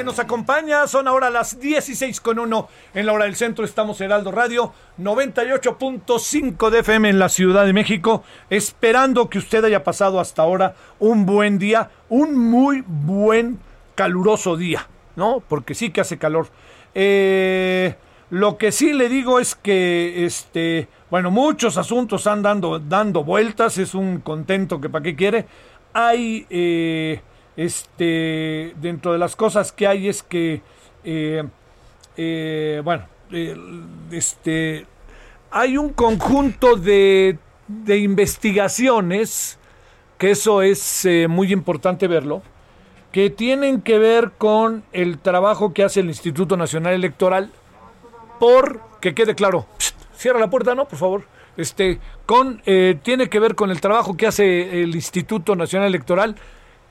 [0.00, 0.86] Que nos acompaña.
[0.86, 3.66] Son ahora las 16 con 1 en la hora del centro.
[3.66, 8.24] Estamos Heraldo Radio 98.5 de FM en la Ciudad de México.
[8.48, 13.58] Esperando que usted haya pasado hasta ahora un buen día, un muy buen
[13.94, 15.42] caluroso día, ¿no?
[15.46, 16.48] Porque sí que hace calor.
[16.94, 17.94] Eh,
[18.30, 23.76] lo que sí le digo es que, este, bueno, muchos asuntos están dando, dando vueltas.
[23.76, 25.44] Es un contento que para qué quiere.
[25.92, 26.46] Hay.
[26.48, 27.20] eh,
[27.56, 30.62] este, dentro de las cosas que hay es que,
[31.04, 31.44] eh,
[32.16, 33.04] eh, bueno,
[34.10, 34.86] este,
[35.50, 37.38] hay un conjunto de,
[37.68, 39.58] de investigaciones,
[40.18, 42.42] que eso es eh, muy importante verlo,
[43.12, 47.50] que tienen que ver con el trabajo que hace el Instituto Nacional Electoral,
[48.38, 49.66] por, que quede claro,
[50.16, 50.86] cierra la puerta, ¿no?
[50.86, 51.24] Por favor.
[51.56, 56.36] Este, con, eh, tiene que ver con el trabajo que hace el Instituto Nacional Electoral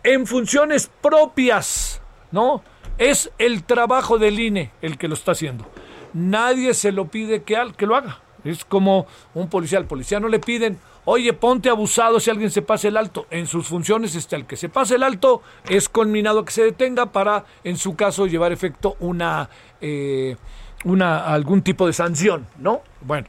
[0.03, 2.01] en funciones propias,
[2.31, 2.63] ¿no?
[2.97, 5.65] Es el trabajo del INE el que lo está haciendo.
[6.13, 8.19] Nadie se lo pide que, que lo haga.
[8.43, 9.77] Es como un policía.
[9.77, 13.27] Al policía no le piden, oye, ponte abusado si alguien se pase el alto.
[13.29, 16.63] En sus funciones está el que se pase el alto, es conminado a que se
[16.63, 19.49] detenga para, en su caso, llevar efecto una,
[19.81, 20.35] eh,
[20.83, 22.81] una algún tipo de sanción, ¿no?
[23.01, 23.27] Bueno,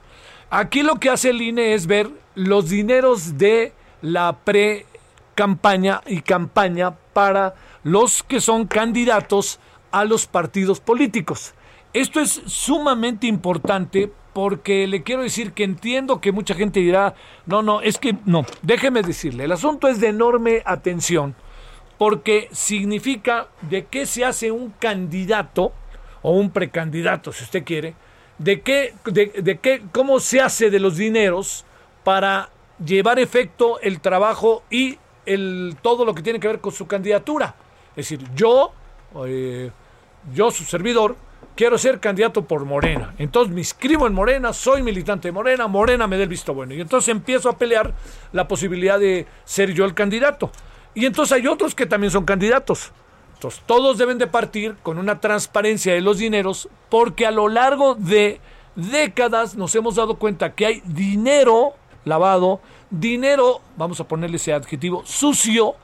[0.50, 3.72] aquí lo que hace el INE es ver los dineros de
[4.02, 4.86] la pre
[5.40, 9.58] campaña y campaña para los que son candidatos
[9.90, 11.54] a los partidos políticos.
[11.94, 17.14] Esto es sumamente importante porque le quiero decir que entiendo que mucha gente dirá,
[17.46, 21.34] no, no, es que no, déjeme decirle, el asunto es de enorme atención
[21.96, 25.72] porque significa de qué se hace un candidato
[26.20, 27.94] o un precandidato, si usted quiere,
[28.36, 31.64] de qué, de, qué, cómo se hace de los dineros
[32.04, 32.50] para
[32.84, 37.54] llevar efecto el trabajo y el, todo lo que tiene que ver con su candidatura.
[37.90, 38.72] Es decir, yo,
[39.26, 39.70] eh,
[40.34, 41.16] yo su servidor,
[41.56, 43.14] quiero ser candidato por Morena.
[43.18, 46.74] Entonces me inscribo en Morena, soy militante de Morena, Morena me da el visto bueno.
[46.74, 47.94] Y entonces empiezo a pelear
[48.32, 50.50] la posibilidad de ser yo el candidato.
[50.94, 52.92] Y entonces hay otros que también son candidatos.
[53.34, 57.94] Entonces todos deben de partir con una transparencia de los dineros porque a lo largo
[57.94, 58.40] de
[58.74, 65.02] décadas nos hemos dado cuenta que hay dinero lavado, dinero, vamos a ponerle ese adjetivo,
[65.06, 65.74] sucio,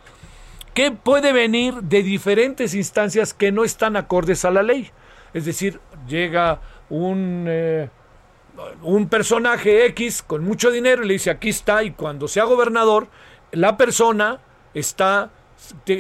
[0.74, 4.90] que puede venir de diferentes instancias que no están acordes a la ley.
[5.32, 7.88] Es decir, llega un, eh,
[8.82, 13.08] un personaje X con mucho dinero y le dice aquí está y cuando sea gobernador,
[13.52, 14.40] la persona
[14.74, 15.30] está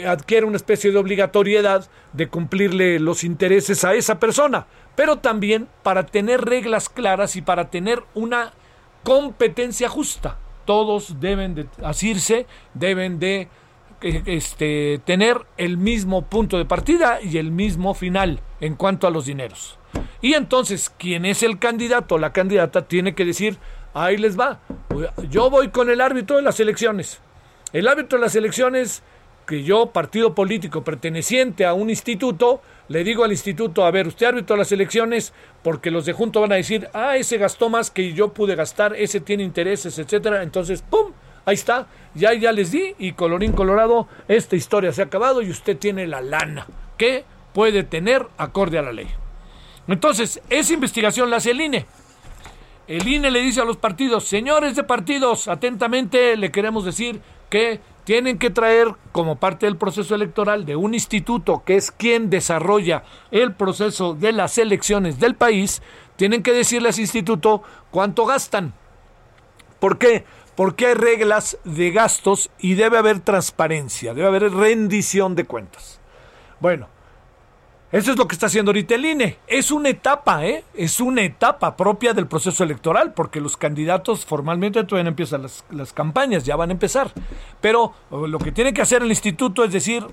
[0.06, 6.06] adquiere una especie de obligatoriedad de cumplirle los intereses a esa persona, pero también para
[6.06, 8.52] tener reglas claras y para tener una
[9.02, 10.36] competencia justa.
[10.66, 13.48] Todos deben de asirse, deben de
[14.02, 19.10] eh, este, tener el mismo punto de partida y el mismo final en cuanto a
[19.10, 19.78] los dineros.
[20.20, 23.56] Y entonces, quien es el candidato o la candidata tiene que decir,
[23.94, 24.60] ahí les va,
[25.30, 27.20] yo voy con el árbitro de las elecciones.
[27.72, 29.02] El árbitro de las elecciones
[29.46, 34.26] que yo, partido político perteneciente a un instituto, le digo al instituto, a ver, usted
[34.26, 38.12] árbitro las elecciones, porque los de junto van a decir, ah, ese gastó más que
[38.12, 40.42] yo pude gastar, ese tiene intereses, etcétera.
[40.42, 41.12] Entonces, ¡pum!
[41.44, 45.50] Ahí está, ya, ya les di, y colorín colorado, esta historia se ha acabado y
[45.50, 46.66] usted tiene la lana
[46.98, 49.06] que puede tener acorde a la ley.
[49.88, 51.86] Entonces, esa investigación la hace el INE.
[52.88, 57.80] El INE le dice a los partidos, señores de partidos, atentamente le queremos decir que
[58.06, 63.02] tienen que traer como parte del proceso electoral de un instituto que es quien desarrolla
[63.32, 65.82] el proceso de las elecciones del país,
[66.14, 68.74] tienen que decirle a ese instituto cuánto gastan.
[69.80, 70.24] ¿Por qué?
[70.54, 76.00] Porque hay reglas de gastos y debe haber transparencia, debe haber rendición de cuentas.
[76.60, 76.86] Bueno,
[77.96, 79.38] eso es lo que está haciendo ahorita el INE.
[79.46, 80.64] Es una etapa, ¿eh?
[80.74, 85.64] Es una etapa propia del proceso electoral, porque los candidatos formalmente todavía no empiezan las,
[85.70, 87.10] las campañas, ya van a empezar.
[87.60, 90.04] Pero lo que tiene que hacer el instituto es decir,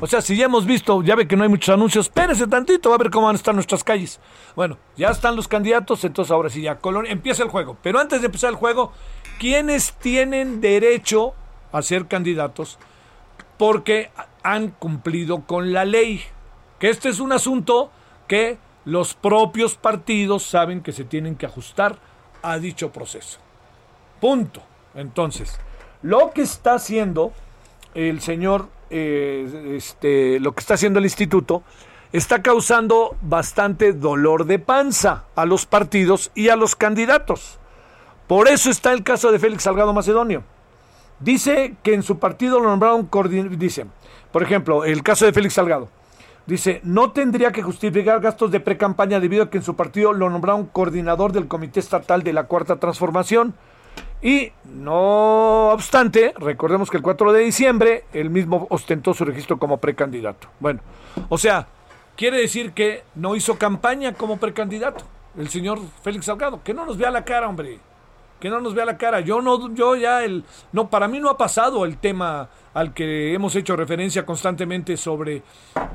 [0.00, 2.90] o sea, si ya hemos visto, ya ve que no hay muchos anuncios, espérese tantito,
[2.90, 4.20] va a ver cómo van a estar nuestras calles.
[4.56, 7.76] Bueno, ya están los candidatos, entonces ahora sí ya empieza el juego.
[7.82, 8.92] Pero antes de empezar el juego,
[9.38, 11.34] ¿quiénes tienen derecho
[11.72, 12.78] a ser candidatos?
[13.58, 14.10] Porque
[14.42, 16.22] han cumplido con la ley
[16.82, 17.92] que este es un asunto
[18.26, 21.96] que los propios partidos saben que se tienen que ajustar
[22.42, 23.38] a dicho proceso.
[24.20, 24.60] Punto.
[24.96, 25.60] Entonces,
[26.02, 27.32] lo que está haciendo
[27.94, 31.62] el señor, eh, este, lo que está haciendo el instituto,
[32.12, 37.60] está causando bastante dolor de panza a los partidos y a los candidatos.
[38.26, 40.42] Por eso está el caso de Félix Salgado Macedonio.
[41.20, 43.08] Dice que en su partido lo nombraron,
[43.56, 43.86] dice,
[44.32, 46.01] por ejemplo, el caso de Félix Salgado
[46.46, 50.28] Dice, no tendría que justificar gastos de pre-campaña debido a que en su partido lo
[50.28, 53.54] nombraron coordinador del Comité Estatal de la Cuarta Transformación.
[54.20, 59.78] Y no obstante, recordemos que el 4 de diciembre él mismo ostentó su registro como
[59.78, 60.48] precandidato.
[60.60, 60.80] Bueno,
[61.28, 61.66] o sea,
[62.16, 65.04] quiere decir que no hizo campaña como precandidato
[65.36, 66.62] el señor Félix Salgado.
[66.62, 67.78] Que no nos vea la cara, hombre.
[68.42, 69.20] Que no nos vea la cara.
[69.20, 70.42] Yo no, yo ya el,
[70.72, 75.44] no, para mí no ha pasado el tema al que hemos hecho referencia constantemente sobre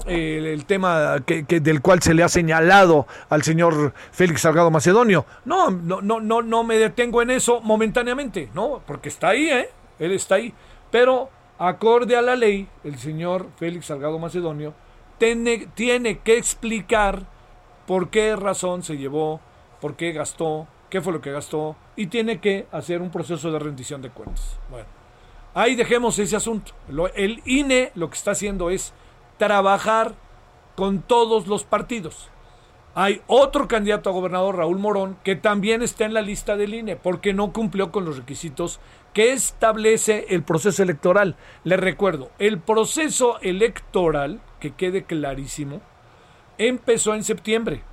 [0.06, 5.26] eh, el tema que, del cual se le ha señalado al señor Félix Salgado Macedonio.
[5.44, 9.70] No, no, no, no, no me detengo en eso momentáneamente, no, porque está ahí, ¿eh?
[10.00, 10.54] Él está ahí.
[10.90, 11.30] Pero
[11.60, 14.74] acorde a la ley, el señor Félix Salgado Macedonio
[15.18, 17.24] tiene, tiene que explicar
[17.86, 19.42] por qué razón se llevó,
[19.82, 23.60] por qué gastó, qué fue lo que gastó, y tiene que hacer un proceso de
[23.60, 24.58] rendición de cuentas.
[24.70, 24.88] Bueno.
[25.54, 26.74] Ahí dejemos ese asunto.
[27.16, 28.94] el INE lo que está haciendo es
[29.38, 30.14] trabajar
[30.76, 32.30] con todos los partidos.
[32.94, 36.96] Hay otro candidato a gobernador, Raúl Morón, que también está en la lista del INE
[36.96, 38.80] porque no cumplió con los requisitos
[39.14, 41.36] que establece el proceso electoral.
[41.64, 45.82] Le recuerdo, el proceso electoral, que quede clarísimo,
[46.60, 47.84] empezó en septiembre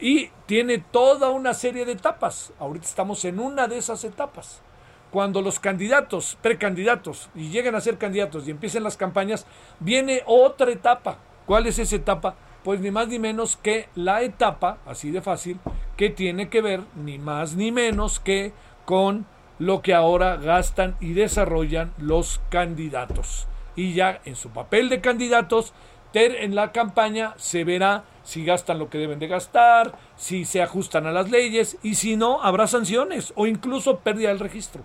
[0.00, 2.52] y tiene toda una serie de etapas.
[2.58, 4.62] Ahorita estamos en una de esas etapas
[5.10, 9.46] cuando los candidatos, precandidatos, y lleguen a ser candidatos y empiecen las campañas,
[9.80, 11.18] viene otra etapa.
[11.46, 12.36] ¿Cuál es esa etapa?
[12.62, 15.58] Pues ni más ni menos que la etapa, así de fácil,
[15.96, 18.52] que tiene que ver ni más ni menos que
[18.84, 19.26] con
[19.58, 23.46] lo que ahora gastan y desarrollan los candidatos.
[23.76, 25.72] Y ya en su papel de candidatos,
[26.12, 31.04] en la campaña se verá si gastan lo que deben de gastar, si se ajustan
[31.04, 34.84] a las leyes y si no, habrá sanciones o incluso pérdida del registro.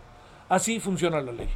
[0.49, 1.49] Así funciona la ley.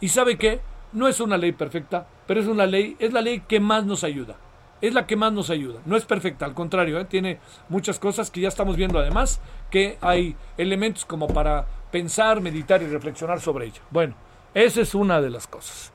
[0.00, 0.60] ¿Y sabe qué?
[0.92, 4.02] No es una ley perfecta, pero es una ley, es la ley que más nos
[4.02, 4.36] ayuda.
[4.80, 5.80] Es la que más nos ayuda.
[5.84, 7.04] No es perfecta, al contrario, ¿eh?
[7.04, 12.80] tiene muchas cosas que ya estamos viendo además, que hay elementos como para pensar, meditar
[12.80, 13.82] y reflexionar sobre ello.
[13.90, 14.14] Bueno,
[14.54, 15.92] esa es una de las cosas.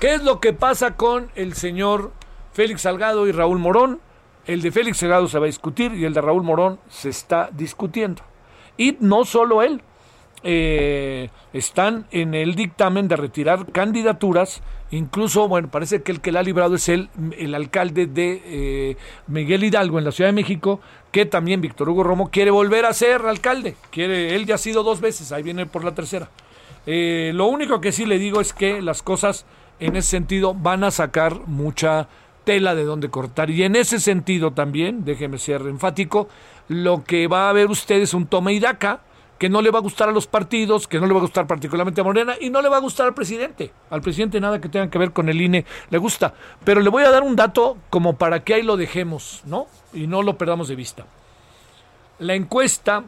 [0.00, 2.10] ¿Qué es lo que pasa con el señor
[2.52, 4.00] Félix Salgado y Raúl Morón?
[4.48, 7.50] El de Félix Salgado se va a discutir y el de Raúl Morón se está
[7.52, 8.22] discutiendo.
[8.78, 9.82] Y no solo él,
[10.42, 14.62] eh, están en el dictamen de retirar candidaturas.
[14.90, 18.96] Incluso, bueno, parece que el que la ha librado es el, el alcalde de eh,
[19.26, 20.80] Miguel Hidalgo en la Ciudad de México,
[21.12, 23.76] que también Víctor Hugo Romo quiere volver a ser alcalde.
[23.90, 26.30] Quiere, él ya ha sido dos veces, ahí viene por la tercera.
[26.86, 29.44] Eh, lo único que sí le digo es que las cosas
[29.78, 32.08] en ese sentido van a sacar mucha
[32.48, 33.50] tela de donde cortar.
[33.50, 36.30] Y en ese sentido también, déjeme ser enfático,
[36.68, 39.02] lo que va a ver usted es un toma y daca
[39.38, 41.46] que no le va a gustar a los partidos, que no le va a gustar
[41.46, 43.70] particularmente a Morena y no le va a gustar al presidente.
[43.90, 46.32] Al presidente nada que tenga que ver con el INE le gusta.
[46.64, 49.66] Pero le voy a dar un dato como para que ahí lo dejemos, ¿no?
[49.92, 51.04] Y no lo perdamos de vista.
[52.18, 53.04] La encuesta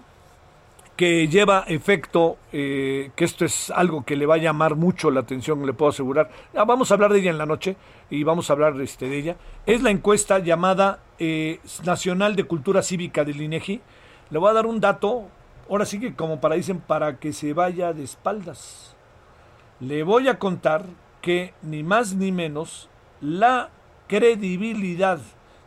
[1.01, 5.21] que lleva efecto, eh, que esto es algo que le va a llamar mucho la
[5.21, 6.31] atención, le puedo asegurar.
[6.55, 7.77] Ah, vamos a hablar de ella en la noche
[8.11, 9.37] y vamos a hablar este, de ella.
[9.65, 13.81] Es la encuesta llamada eh, Nacional de Cultura Cívica del INEGI.
[14.29, 15.29] Le voy a dar un dato,
[15.71, 18.95] ahora sí que como para dicen, para que se vaya de espaldas.
[19.81, 20.85] Le voy a contar
[21.23, 22.91] que ni más ni menos
[23.23, 23.71] la
[24.07, 25.19] credibilidad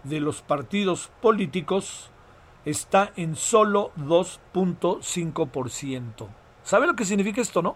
[0.04, 2.12] de los partidos políticos
[2.66, 6.28] está en solo 2.5%.
[6.64, 7.76] ¿Sabe lo que significa esto, no?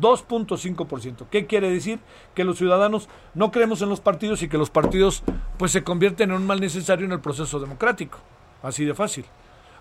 [0.00, 1.26] 2.5%.
[1.30, 2.00] ¿Qué quiere decir?
[2.34, 5.22] Que los ciudadanos no creemos en los partidos y que los partidos
[5.56, 8.18] pues se convierten en un mal necesario en el proceso democrático.
[8.62, 9.24] Así de fácil.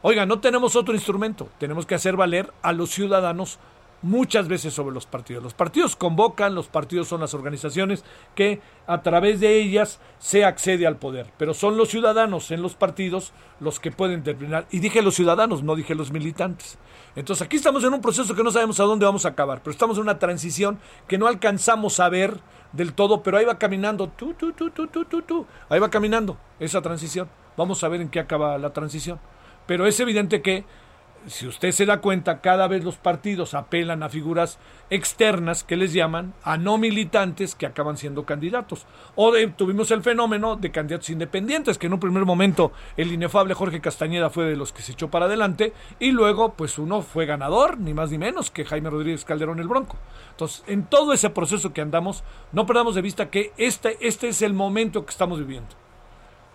[0.01, 1.49] Oiga, no tenemos otro instrumento.
[1.57, 3.59] Tenemos que hacer valer a los ciudadanos
[4.03, 5.41] muchas veces sobre los partidos.
[5.41, 8.03] Los partidos convocan, los partidos son las organizaciones
[8.35, 12.75] que a través de ellas se accede al poder, pero son los ciudadanos en los
[12.75, 14.67] partidos los que pueden determinar.
[14.69, 16.77] Y dije los ciudadanos, no dije los militantes.
[17.15, 19.71] Entonces aquí estamos en un proceso que no sabemos a dónde vamos a acabar, pero
[19.71, 22.39] estamos en una transición que no alcanzamos a ver
[22.73, 26.37] del todo, pero ahí va caminando, tú, tú, tú, tú, tú, tú, ahí va caminando
[26.59, 27.29] esa transición.
[27.55, 29.19] Vamos a ver en qué acaba la transición.
[29.65, 30.65] Pero es evidente que
[31.27, 35.93] si usted se da cuenta, cada vez los partidos apelan a figuras externas que les
[35.93, 38.85] llaman a no militantes que acaban siendo candidatos.
[39.15, 43.81] O tuvimos el fenómeno de candidatos independientes, que en un primer momento el inefable Jorge
[43.81, 47.79] Castañeda fue de los que se echó para adelante y luego pues uno fue ganador,
[47.79, 49.97] ni más ni menos que Jaime Rodríguez Calderón el Bronco.
[50.31, 54.41] Entonces, en todo ese proceso que andamos, no perdamos de vista que este, este es
[54.41, 55.83] el momento que estamos viviendo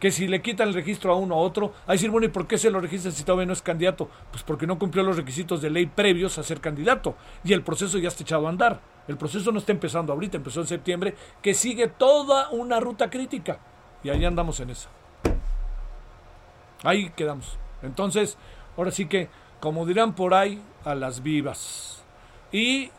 [0.01, 2.47] que si le quitan el registro a uno a otro, a decir, bueno, ¿y por
[2.47, 4.09] qué se lo registran si todavía no es candidato?
[4.31, 7.99] Pues porque no cumplió los requisitos de ley previos a ser candidato y el proceso
[7.99, 8.81] ya está echado a andar.
[9.09, 13.59] El proceso no está empezando ahorita, empezó en septiembre, que sigue toda una ruta crítica
[14.05, 14.89] y ahí andamos en esa.
[16.85, 17.59] Ahí quedamos.
[17.83, 18.37] Entonces,
[18.77, 19.29] ahora sí que,
[19.61, 22.05] como dirán por ahí, a las vivas.
[22.53, 22.91] Y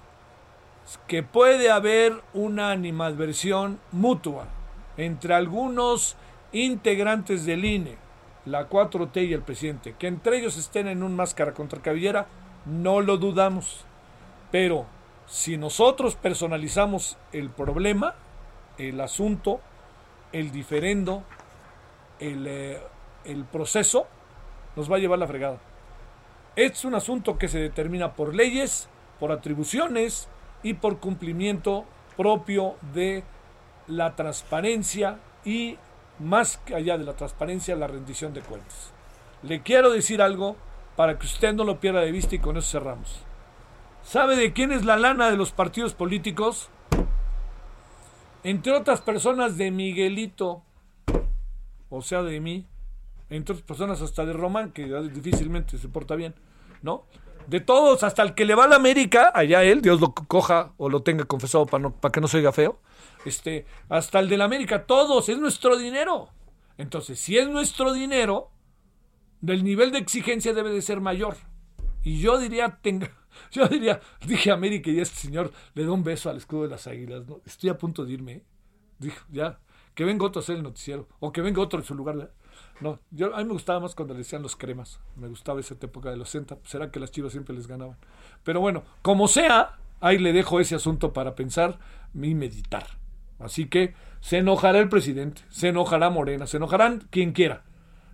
[1.08, 4.48] que puede haber una animadversión mutua
[4.98, 6.18] entre algunos
[6.52, 7.98] integrantes del INE,
[8.46, 12.28] la 4T y el presidente, que entre ellos estén en un máscara contra cabellera,
[12.66, 13.86] no lo dudamos.
[14.52, 14.86] Pero
[15.28, 18.16] si nosotros personalizamos el problema,
[18.78, 19.62] el asunto,
[20.32, 21.24] el diferendo,
[22.20, 22.82] el, eh,
[23.26, 24.08] el proceso,
[24.76, 25.60] nos va a llevar la fregada.
[26.56, 28.90] Es un asunto que se determina por leyes,
[29.20, 30.28] por atribuciones
[30.64, 31.86] y por cumplimiento
[32.18, 33.24] propio de
[33.88, 35.78] la transparencia y
[36.20, 38.92] más allá de la transparencia, la rendición de cuentas.
[39.42, 40.56] Le quiero decir algo
[40.96, 43.24] para que usted no lo pierda de vista y con eso cerramos.
[44.04, 46.70] ¿Sabe de quién es la lana de los partidos políticos?
[48.44, 50.64] Entre otras personas de Miguelito,
[51.90, 52.68] o sea, de mí,
[53.30, 56.36] entre otras personas hasta de Román, que difícilmente se porta bien,
[56.82, 57.06] ¿no?
[57.48, 60.74] De todos, hasta el que le va a la América, allá él, Dios lo coja
[60.78, 62.80] o lo tenga confesado para, no, para que no se oiga feo,
[63.26, 66.30] este, hasta el de la América, todos, es nuestro dinero.
[66.78, 68.52] Entonces, si es nuestro dinero,
[69.46, 71.36] el nivel de exigencia debe de ser mayor.
[72.04, 73.12] Y yo diría, tenga,
[73.52, 76.88] yo diría, dije América y este señor le da un beso al escudo de las
[76.88, 77.28] águilas.
[77.28, 77.42] ¿no?
[77.46, 78.32] Estoy a punto de irme.
[78.32, 78.44] ¿eh?
[78.98, 79.60] Dijo, ya,
[79.94, 81.08] que venga otro a hacer el noticiero.
[81.20, 82.32] O que venga otro en su lugar.
[82.80, 85.00] No, yo, a mí me gustaba más cuando le decían los cremas.
[85.16, 86.58] Me gustaba esa época de los 60.
[86.64, 87.98] Será que las chivas siempre les ganaban.
[88.44, 91.80] Pero bueno, como sea, ahí le dejo ese asunto para pensar
[92.14, 92.88] y meditar.
[93.40, 97.64] Así que se enojará el presidente, se enojará Morena, se enojarán quien quiera.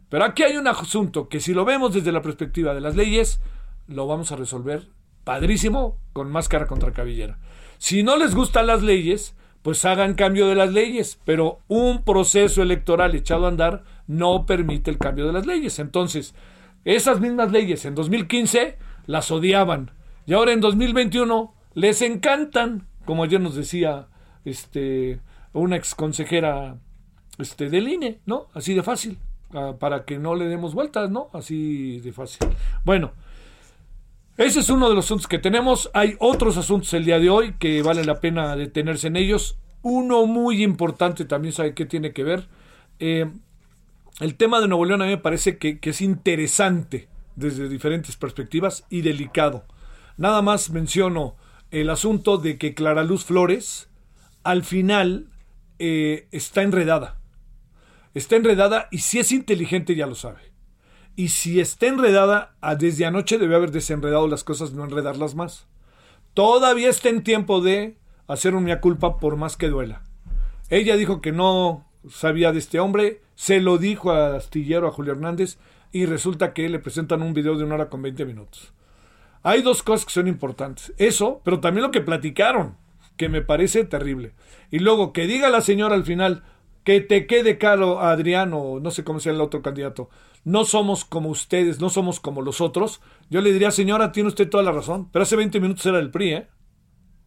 [0.10, 3.42] Pero aquí hay un asunto que si lo vemos desde la perspectiva de las leyes,
[3.88, 4.90] lo vamos a resolver
[5.24, 7.40] padrísimo con máscara contra cabellera.
[7.80, 9.36] Si no les gustan las leyes,
[9.66, 14.92] pues hagan cambio de las leyes, pero un proceso electoral echado a andar no permite
[14.92, 15.80] el cambio de las leyes.
[15.80, 16.36] Entonces,
[16.84, 19.90] esas mismas leyes en 2015 las odiaban
[20.28, 24.06] y ahora en 2021 les encantan, como ayer nos decía
[24.46, 25.20] este,
[25.52, 26.78] una ex consejera
[27.40, 28.50] este, del INE, ¿no?
[28.54, 29.18] Así de fácil,
[29.52, 31.32] ah, para que no le demos vueltas, ¿no?
[31.34, 32.48] Así de fácil.
[32.84, 33.14] Bueno,
[34.38, 35.90] ese es uno de los asuntos que tenemos.
[35.94, 39.58] Hay otros asuntos el día de hoy que vale la pena detenerse en ellos.
[39.82, 42.48] Uno muy importante también, ¿sabe qué tiene que ver?
[43.00, 43.32] Eh,
[44.20, 48.86] el tema de Nuevo León a mí me parece que, es interesante desde diferentes perspectivas
[48.90, 49.66] y delicado.
[50.18, 51.36] Nada más menciono
[51.72, 53.90] el asunto de que Clara Luz Flores,
[54.44, 55.30] al final
[55.80, 57.20] eh, está enredada.
[58.14, 60.55] Está enredada y si es inteligente ya lo sabe.
[61.16, 65.68] Y si está enredada, desde anoche debe haber desenredado las cosas, no enredarlas más.
[66.34, 70.04] Todavía está en tiempo de hacer una culpa por más que duela.
[70.70, 75.14] Ella dijo que no sabía de este hombre, se lo dijo a Astillero, a Julio
[75.14, 75.58] Hernández,
[75.92, 78.74] y resulta que le presentan un video de una hora con 20 minutos.
[79.44, 80.92] hay dos cosas que son importantes.
[80.98, 82.76] Eso, pero también lo que platicaron,
[83.16, 84.34] que me parece terrible.
[84.72, 86.44] Y luego que diga la señora al final,
[86.86, 90.10] que te quede caro Adriano, no sé cómo sea el otro candidato,
[90.46, 94.48] no somos como ustedes, no somos como los otros, yo le diría, señora, tiene usted
[94.48, 96.48] toda la razón, pero hace 20 minutos era el PRI, ¿eh?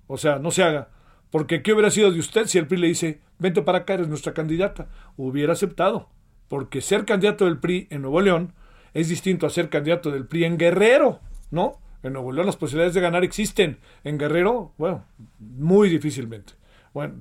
[0.06, 0.90] O sea, no se haga.
[1.30, 4.08] Porque ¿qué hubiera sido de usted si el PRI le dice, vente para acá, eres
[4.08, 4.88] nuestra candidata?
[5.16, 6.08] Hubiera aceptado.
[6.48, 8.54] Porque ser candidato del PRI en Nuevo León
[8.94, 11.80] es distinto a ser candidato del PRI en Guerrero, ¿no?
[12.04, 13.80] En Nuevo León las posibilidades de ganar existen.
[14.04, 15.04] En Guerrero, bueno,
[15.40, 16.54] muy difícilmente.
[16.94, 17.14] Bueno,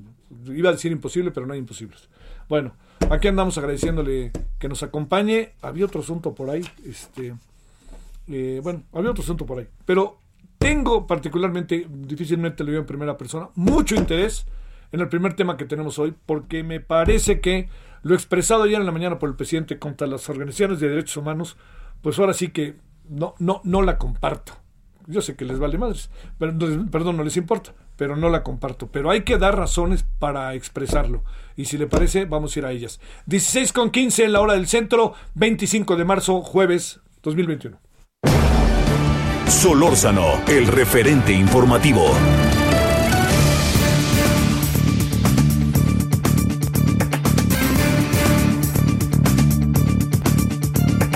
[0.46, 2.10] iba a decir imposible, pero no hay imposibles.
[2.50, 2.74] Bueno,
[3.10, 5.54] aquí andamos agradeciéndole que nos acompañe.
[5.62, 7.36] Había otro asunto por ahí, este,
[8.28, 10.20] eh, bueno, había otro asunto por ahí, pero
[10.58, 14.46] tengo particularmente, difícilmente lo veo en primera persona, mucho interés
[14.92, 17.70] en el primer tema que tenemos hoy, porque me parece que
[18.04, 21.58] lo expresado ayer en la mañana por el presidente contra las organizaciones de derechos humanos,
[22.02, 22.76] pues ahora sí que
[23.10, 24.54] no, no, no la comparto.
[25.10, 26.54] Yo sé que les vale madres, pero,
[26.92, 28.88] perdón, no les importa, pero no la comparto.
[28.88, 31.24] Pero hay que dar razones para expresarlo.
[31.56, 33.00] Y si le parece, vamos a ir a ellas.
[33.26, 37.80] 16 con 15 en la hora del centro, 25 de marzo, jueves 2021.
[39.48, 42.12] Solórzano, el referente informativo.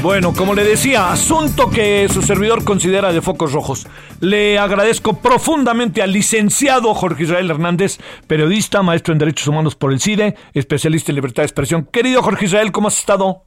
[0.02, 3.86] Bueno, como le decía, asunto que su servidor considera de focos rojos.
[4.20, 10.02] Le agradezco profundamente al licenciado Jorge Israel Hernández, periodista, maestro en Derechos Humanos por el
[10.02, 11.88] CIDE, especialista en libertad de expresión.
[11.92, 13.44] Querido Jorge Israel, ¿cómo has estado?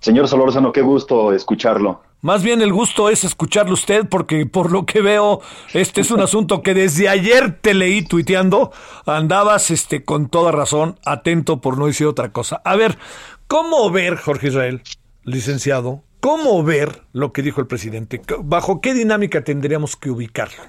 [0.00, 2.02] Señor Solórzano, qué gusto escucharlo.
[2.20, 5.40] Más bien el gusto es escucharlo usted porque por lo que veo
[5.72, 8.72] este es un asunto que desde ayer te leí tuiteando,
[9.06, 12.60] andabas este con toda razón atento por no decir otra cosa.
[12.62, 12.98] A ver,
[13.46, 14.82] ¿cómo ver Jorge Israel
[15.24, 18.20] licenciado, ¿cómo ver lo que dijo el presidente?
[18.42, 20.62] ¿Bajo qué dinámica tendríamos que ubicarlo?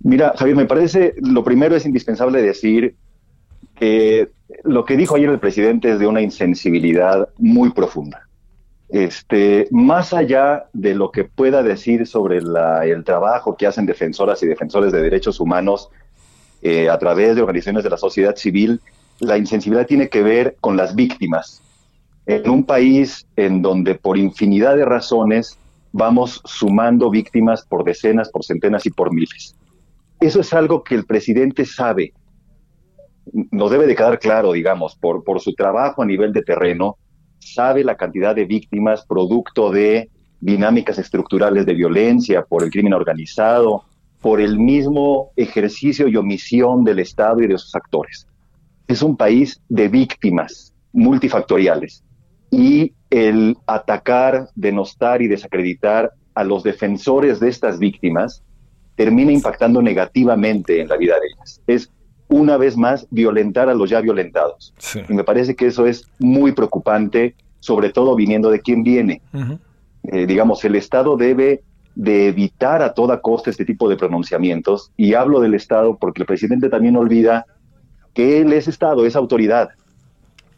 [0.00, 2.96] Mira, Javier, me parece, lo primero es indispensable decir
[3.76, 4.30] que
[4.64, 8.28] lo que dijo ayer el presidente es de una insensibilidad muy profunda.
[8.88, 14.46] Este, más allá de lo que pueda decir sobre el trabajo que hacen defensoras y
[14.46, 15.88] defensores de derechos humanos
[16.60, 18.80] eh, a través de organizaciones de la sociedad civil,
[19.18, 21.62] la insensibilidad tiene que ver con las víctimas,
[22.26, 25.58] en un país en donde por infinidad de razones
[25.92, 29.54] vamos sumando víctimas por decenas, por centenas y por miles.
[30.20, 32.12] Eso es algo que el presidente sabe.
[33.50, 36.96] Nos debe de quedar claro, digamos, por, por su trabajo a nivel de terreno,
[37.38, 40.08] sabe la cantidad de víctimas producto de
[40.40, 43.84] dinámicas estructurales de violencia, por el crimen organizado,
[44.20, 48.26] por el mismo ejercicio y omisión del Estado y de sus actores.
[48.86, 52.02] Es un país de víctimas multifactoriales
[52.52, 58.44] y el atacar, denostar y desacreditar a los defensores de estas víctimas
[58.94, 61.62] termina impactando negativamente en la vida de ellas.
[61.66, 61.90] Es
[62.28, 64.74] una vez más violentar a los ya violentados.
[65.08, 69.22] Y me parece que eso es muy preocupante, sobre todo viniendo de quien viene.
[70.04, 71.62] Eh, digamos, el Estado debe
[71.94, 74.92] de evitar a toda costa este tipo de pronunciamientos.
[74.96, 77.46] Y hablo del Estado porque el presidente también olvida
[78.12, 79.70] que él es Estado, es autoridad.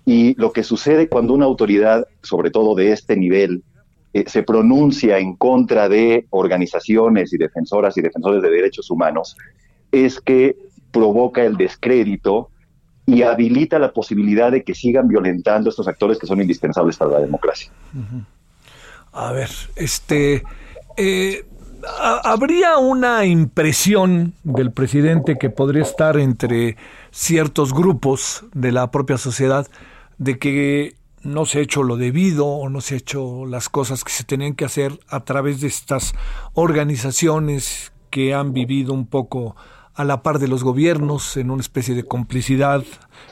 [0.07, 3.63] Y lo que sucede cuando una autoridad, sobre todo de este nivel,
[4.13, 9.37] eh, se pronuncia en contra de organizaciones y defensoras y defensores de derechos humanos,
[9.91, 10.57] es que
[10.91, 12.51] provoca el descrédito
[13.07, 17.21] y habilita la posibilidad de que sigan violentando estos actores que son indispensables para la
[17.21, 17.71] democracia.
[19.13, 20.43] A ver, este,
[20.97, 21.45] eh,
[22.23, 26.77] habría una impresión del presidente que podría estar entre
[27.11, 29.67] ciertos grupos de la propia sociedad
[30.25, 34.05] de que no se ha hecho lo debido o no se ha hecho las cosas
[34.05, 36.15] que se tenían que hacer a través de estas
[36.55, 39.55] organizaciones que han vivido un poco
[39.95, 42.85] a la par de los gobiernos en una especie de complicidad,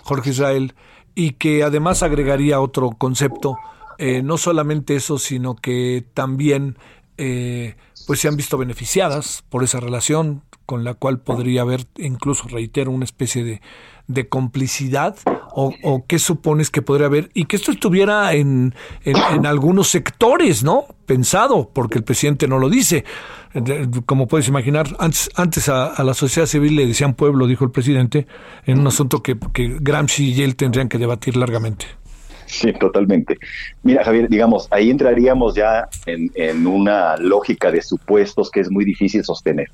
[0.02, 0.74] Jorge Israel,
[1.14, 3.56] y que además agregaría otro concepto,
[3.98, 6.76] eh, no solamente eso, sino que también
[7.16, 7.74] eh,
[8.06, 12.90] pues se han visto beneficiadas por esa relación con la cual podría haber incluso, reitero,
[12.90, 13.62] una especie de,
[14.08, 15.16] de complicidad
[15.54, 20.86] o, qué supones que podría haber y que esto estuviera en, en, algunos sectores, ¿no?
[21.06, 23.04] Pensado, porque el presidente no lo dice.
[24.06, 28.26] Como puedes imaginar, antes, antes a, la sociedad civil le decían pueblo, dijo el presidente,
[28.66, 31.86] en un asunto que, que Gramsci y él tendrían que debatir largamente.
[32.46, 33.38] Sí, totalmente.
[33.82, 38.84] Mira, Javier, digamos, ahí entraríamos ya en, en una lógica de supuestos que es muy
[38.84, 39.68] difícil sostener.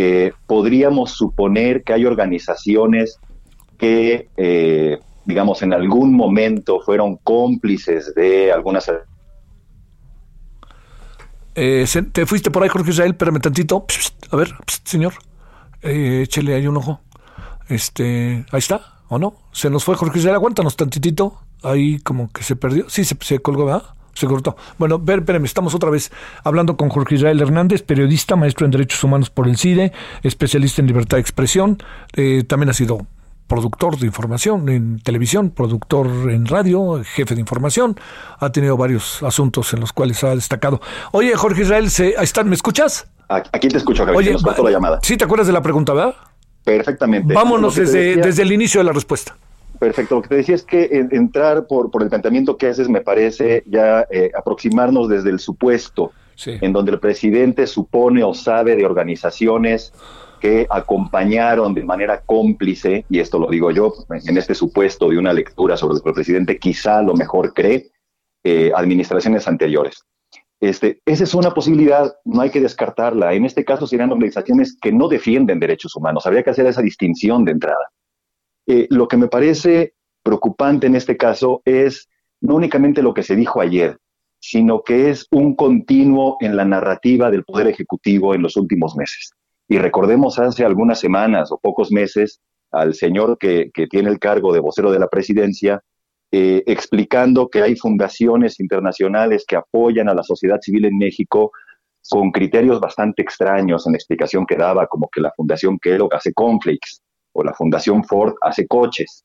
[0.00, 3.18] Eh, podríamos suponer que hay organizaciones
[3.78, 8.90] que, eh, digamos, en algún momento fueron cómplices de algunas...
[11.54, 13.86] Eh, te fuiste por ahí, Jorge Israel, espérame tantito.
[14.30, 15.14] a ver, señor,
[15.82, 17.00] eh, échele ahí un ojo.
[17.68, 19.34] Este, ahí está, ¿o no?
[19.52, 21.40] Se nos fue Jorge Israel, aguántanos tantitito.
[21.62, 22.88] Ahí como que se perdió.
[22.88, 23.82] Sí, se, colgó, ¿verdad?
[24.14, 24.56] Se cortó.
[24.78, 26.12] Bueno, ver, espérame, estamos otra vez
[26.44, 30.88] hablando con Jorge Israel Hernández, periodista, maestro en Derechos Humanos por el CIDE, especialista en
[30.88, 31.78] libertad de expresión.
[32.14, 33.06] Eh, también ha sido
[33.48, 37.98] productor de información en televisión, productor en radio, jefe de información.
[38.38, 40.80] Ha tenido varios asuntos en los cuales ha destacado.
[41.12, 43.08] Oye, Jorge Israel, ¿se, están, ¿me escuchas?
[43.28, 44.16] Aquí te escucho, Javier.
[44.16, 45.00] Oye, la llamada.
[45.02, 46.14] Sí, te acuerdas de la pregunta, ¿verdad?
[46.64, 47.34] Perfectamente.
[47.34, 49.36] Vámonos desde, desde el inicio de la respuesta.
[49.78, 50.16] Perfecto.
[50.16, 53.62] Lo que te decía es que entrar por, por el planteamiento que haces me parece
[53.66, 56.12] ya eh, aproximarnos desde el supuesto
[56.46, 59.92] en donde el presidente supone o sabe de organizaciones
[60.38, 65.32] que acompañaron de manera cómplice, y esto lo digo yo, en este supuesto de una
[65.32, 67.90] lectura sobre lo que el presidente quizá lo mejor cree,
[68.44, 70.04] eh, administraciones anteriores.
[70.60, 73.34] Este, esa es una posibilidad, no hay que descartarla.
[73.34, 76.26] En este caso serían organizaciones que no defienden derechos humanos.
[76.26, 77.86] Habría que hacer esa distinción de entrada.
[78.66, 82.08] Eh, lo que me parece preocupante en este caso es
[82.40, 83.98] no únicamente lo que se dijo ayer,
[84.40, 89.32] sino que es un continuo en la narrativa del Poder Ejecutivo en los últimos meses.
[89.68, 94.60] Y recordemos hace algunas semanas o pocos meses al señor que, tiene el cargo de
[94.60, 95.82] vocero de la presidencia,
[96.32, 101.52] eh, explicando que hay fundaciones internacionales que apoyan a la sociedad civil en México
[102.08, 106.32] con criterios bastante extraños en la explicación que daba, como que la Fundación Kellogg hace
[106.32, 107.02] conflicts
[107.32, 109.24] o la Fundación Ford hace coches,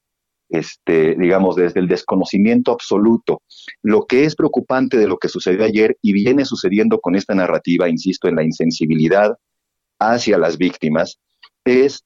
[0.49, 3.41] este, digamos, desde el desconocimiento absoluto.
[3.81, 7.87] Lo que es preocupante de lo que sucedió ayer y viene sucediendo con esta narrativa,
[7.87, 9.33] insisto, en la insensibilidad
[10.11, 11.19] hacia las víctimas,
[11.65, 12.03] es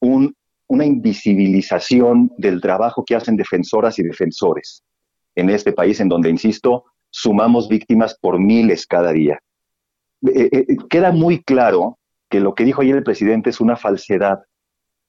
[0.00, 4.82] una invisibilización del trabajo que hacen defensoras y defensores
[5.34, 9.38] en este país, en donde, insisto, sumamos víctimas por miles cada día.
[10.26, 14.40] Eh, eh, queda muy claro que lo que dijo ayer el presidente es una falsedad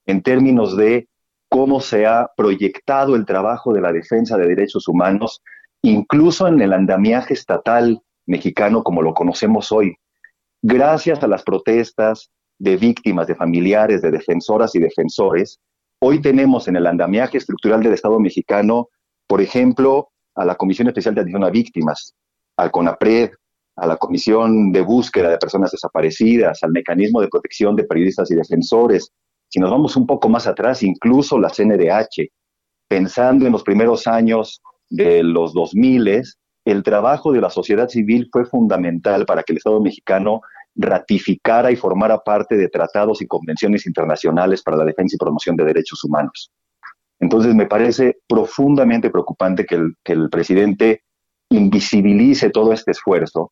[0.05, 1.07] en términos de
[1.49, 5.41] cómo se ha proyectado el trabajo de la defensa de derechos humanos,
[5.81, 9.95] incluso en el andamiaje estatal mexicano como lo conocemos hoy.
[10.61, 15.59] Gracias a las protestas de víctimas, de familiares, de defensoras y defensores,
[16.01, 18.89] hoy tenemos en el andamiaje estructural del Estado mexicano,
[19.25, 22.13] por ejemplo, a la Comisión Especial de Atención a Víctimas,
[22.57, 23.31] al CONAPRED,
[23.77, 28.35] a la Comisión de Búsqueda de Personas Desaparecidas, al Mecanismo de Protección de Periodistas y
[28.35, 29.13] Defensores,
[29.47, 32.29] si nos vamos un poco más atrás, incluso la CNDH,
[32.87, 36.23] pensando en los primeros años de los 2000,
[36.65, 40.41] el trabajo de la sociedad civil fue fundamental para que el Estado mexicano
[40.75, 45.65] ratificara y formara parte de tratados y convenciones internacionales para la defensa y promoción de
[45.65, 46.51] derechos humanos.
[47.19, 49.75] Entonces me parece profundamente preocupante que
[50.13, 51.03] el, presidente
[51.49, 53.51] invisibilice todo este esfuerzo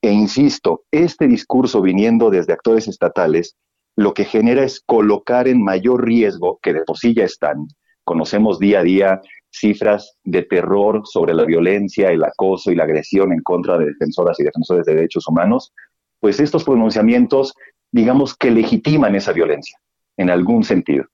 [0.00, 3.56] e insisto, este discurso viniendo desde actores estatales
[3.96, 7.66] lo que genera es colocar en mayor riesgo, que de por sí ya están.
[8.04, 9.20] Conocemos día a día
[9.58, 14.38] cifras de terror sobre la violencia, el acoso y la agresión en contra de defensoras
[14.40, 15.72] y defensores de derechos humanos,
[16.20, 17.54] pues estos pronunciamientos,
[17.90, 19.78] digamos que legitiman esa violencia,
[20.16, 21.04] en algún sentido.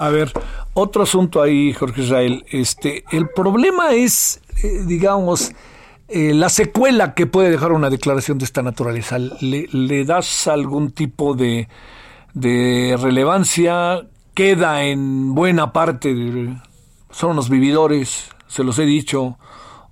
[0.00, 0.32] A ver,
[0.74, 2.44] otro asunto ahí, Jorge Israel.
[2.50, 5.52] Este, el problema es, eh, digamos,
[6.06, 11.34] eh, la secuela que puede dejar una declaración de esta naturaleza, ¿le, das algún tipo
[11.34, 11.68] de,
[12.34, 14.06] relevancia?
[14.38, 16.14] ¿Queda en buena parte?
[17.10, 18.30] ¿Son unos vividores?
[18.46, 19.36] ¿Se los he dicho?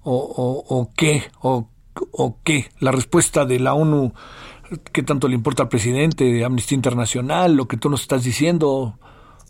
[0.05, 1.25] ¿O, qué?
[1.41, 1.69] O,
[2.45, 2.67] qué?
[2.79, 4.13] La respuesta de la ONU,
[4.93, 7.57] ¿qué tanto le importa al presidente de Amnistía Internacional?
[7.57, 9.01] Lo que tú nos estás diciendo,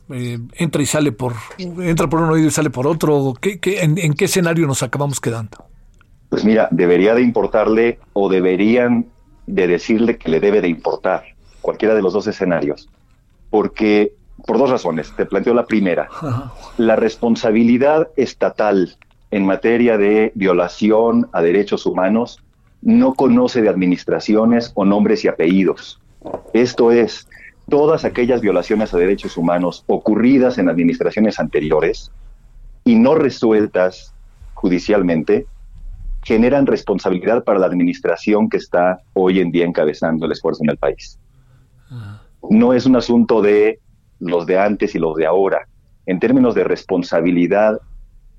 [0.08, 3.34] eh, entra y sale por, entra por un oído y sale por otro.
[3.38, 5.58] ¿Qué, en qué escenario nos acabamos quedando?
[6.30, 9.04] Pues mira, debería de importarle o deberían
[9.46, 11.22] de decirle que le debe de importar
[11.60, 12.88] cualquiera de los dos escenarios.
[13.50, 16.08] Porque, por dos razones, te planteo la primera.
[16.76, 18.96] La responsabilidad estatal
[19.30, 22.42] en materia de violación a derechos humanos
[22.82, 26.00] no conoce de administraciones o nombres y apellidos.
[26.52, 27.28] Esto es,
[27.68, 32.12] todas aquellas violaciones a derechos humanos ocurridas en administraciones anteriores
[32.84, 34.14] y no resueltas
[34.54, 35.46] judicialmente
[36.22, 40.76] generan responsabilidad para la administración que está hoy en día encabezando el esfuerzo en el
[40.76, 41.18] país.
[42.50, 43.80] No es un asunto de
[44.20, 45.66] los de antes y los de ahora.
[46.06, 47.78] En términos de responsabilidad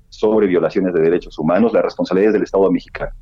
[0.08, 3.12] sobre violaciones de derechos humanos, la responsabilidad es del Estado mexicano.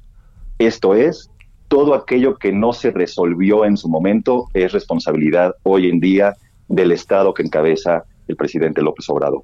[0.59, 1.31] Esto es,
[1.69, 6.35] todo aquello que no se resolvió en su momento es responsabilidad hoy en día
[6.69, 9.43] del Estado que encabeza el presidente López Obrador.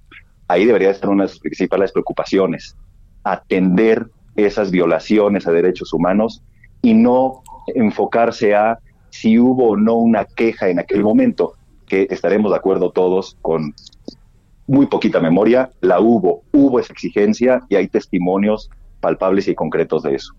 [0.48, 2.76] Ahí debería estar una de sus principales preocupaciones,
[3.24, 6.42] atender esas violaciones a derechos humanos
[6.80, 7.42] y no
[7.74, 8.78] enfocarse a
[9.10, 11.54] si hubo o no una queja en aquel momento,
[11.92, 13.74] que estaremos de acuerdo todos con
[14.66, 20.14] muy poquita memoria, la hubo, hubo esa exigencia y hay testimonios palpables y concretos de
[20.14, 20.32] eso.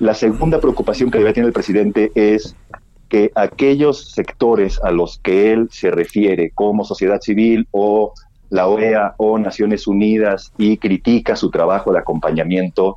[0.00, 2.56] La segunda preocupación que debe tener el presidente es
[3.08, 8.12] que aquellos sectores a los que él se refiere como sociedad civil o
[8.50, 12.96] la OEA o Naciones Unidas y critica su trabajo de acompañamiento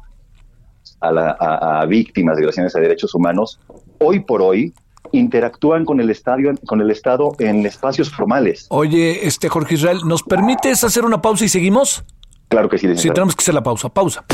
[0.99, 3.59] a, víctimas de violaciones de derechos humanos,
[3.99, 4.73] hoy por hoy
[5.11, 8.67] interactúan con el estadio, con el Estado en espacios formales.
[8.69, 12.03] Oye, este Jorge Israel, ¿nos permites hacer una pausa y seguimos?
[12.47, 12.95] Claro que sí.
[12.97, 13.89] Sí, tenemos que hacer la pausa.
[13.89, 14.25] Pausa.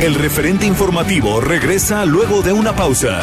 [0.00, 3.22] El referente informativo regresa luego de una pausa.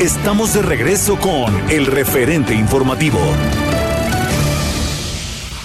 [0.00, 3.20] Estamos de regreso con el referente informativo.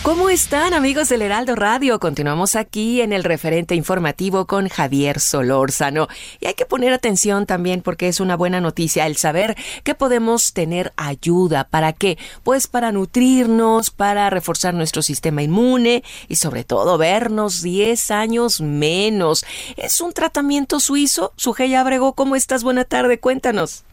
[0.07, 1.99] ¿Cómo están amigos del Heraldo Radio?
[1.99, 6.07] Continuamos aquí en el referente informativo con Javier Solórzano.
[6.39, 10.53] Y hay que poner atención también porque es una buena noticia el saber que podemos
[10.53, 11.65] tener ayuda.
[11.65, 12.17] ¿Para qué?
[12.43, 19.45] Pues para nutrirnos, para reforzar nuestro sistema inmune y sobre todo vernos 10 años menos.
[19.75, 21.33] Es un tratamiento suizo.
[21.35, 22.63] Sujei Abrego, ¿cómo estás?
[22.63, 23.83] Buena tarde, cuéntanos.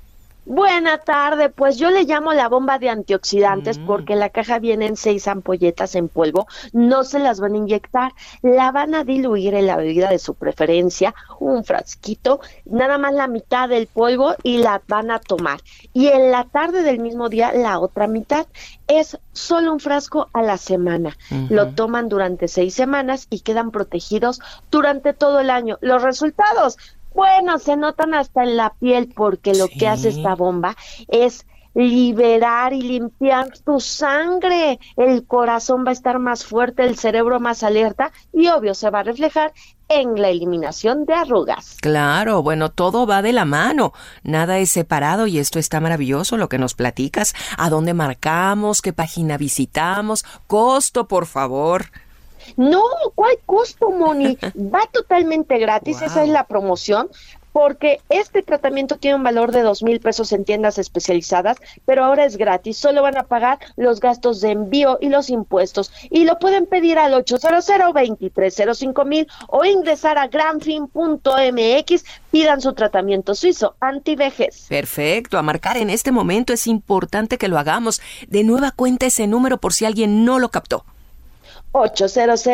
[0.46, 3.86] Buena tarde, pues yo le llamo la bomba de antioxidantes mm.
[3.86, 8.12] porque la caja viene en seis ampolletas en polvo, no se las van a inyectar,
[8.42, 13.26] la van a diluir en la bebida de su preferencia, un frasquito, nada más la
[13.26, 15.60] mitad del polvo y la van a tomar.
[15.94, 18.46] Y en la tarde del mismo día la otra mitad
[18.86, 21.16] es solo un frasco a la semana.
[21.48, 25.78] Lo toman durante seis semanas y quedan protegidos durante todo el año.
[25.80, 26.76] Los resultados,
[27.14, 30.76] bueno, se notan hasta en la piel porque lo que hace esta bomba
[31.08, 34.78] es liberar y limpiar tu sangre.
[34.96, 39.00] El corazón va a estar más fuerte, el cerebro más alerta y obvio se va
[39.00, 39.52] a reflejar
[39.88, 41.76] en la eliminación de arrugas.
[41.80, 46.48] Claro, bueno, todo va de la mano, nada es separado y esto está maravilloso lo
[46.48, 51.86] que nos platicas, a dónde marcamos, qué página visitamos, costo, por favor.
[52.56, 52.82] No,
[53.14, 54.38] ¿cuál costo, Moni?
[54.56, 57.08] Va totalmente gratis, esa es la promoción,
[57.54, 62.24] porque este tratamiento tiene un valor de dos mil pesos en tiendas especializadas, pero ahora
[62.24, 66.40] es gratis, solo van a pagar los gastos de envío y los impuestos, y lo
[66.40, 74.66] pueden pedir al 800 2305 mil o ingresar a granfin.mx, pidan su tratamiento suizo anti-vejez.
[74.68, 78.02] Perfecto, a marcar en este momento es importante que lo hagamos.
[78.26, 80.84] De nueva cuenta ese número por si alguien no lo captó.
[81.74, 82.46] 800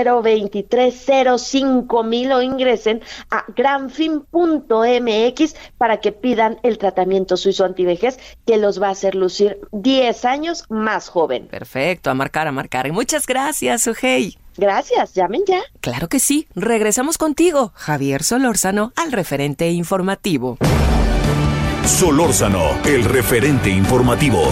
[2.04, 8.88] mil o ingresen a granfin.mx para que pidan el tratamiento suizo antivejez que los va
[8.88, 11.48] a hacer lucir 10 años más joven.
[11.48, 12.86] Perfecto, a marcar, a marcar.
[12.86, 14.38] Y muchas gracias, Ujei.
[14.56, 15.60] Gracias, llamen ya.
[15.80, 16.46] Claro que sí.
[16.54, 20.58] Regresamos contigo, Javier Solórzano, al referente informativo.
[21.86, 24.42] Solórzano, el referente informativo.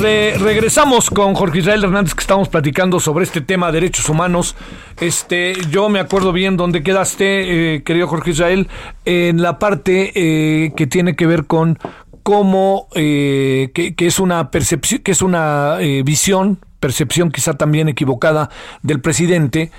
[0.00, 4.56] Regresamos con Jorge Israel Hernández que estamos platicando sobre este tema de derechos humanos.
[5.00, 8.68] Este, yo me acuerdo bien dónde quedaste, eh, querido Jorge Israel,
[9.04, 11.78] en la parte eh, que tiene que ver con
[12.22, 18.50] cómo eh, que, es una percepción, que es una visión, percepción quizá también equivocada
[18.82, 19.70] del presidente,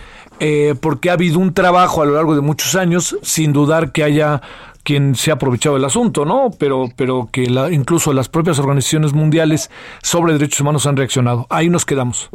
[0.81, 4.41] porque ha habido un trabajo a lo largo de muchos años, sin dudar que haya
[4.85, 6.51] quien se ha aprovechado del asunto, ¿no?
[6.57, 9.71] Pero, pero que la, incluso las propias organizaciones mundiales
[10.01, 11.47] sobre derechos humanos han reaccionado.
[11.49, 12.29] Ahí nos quedamos.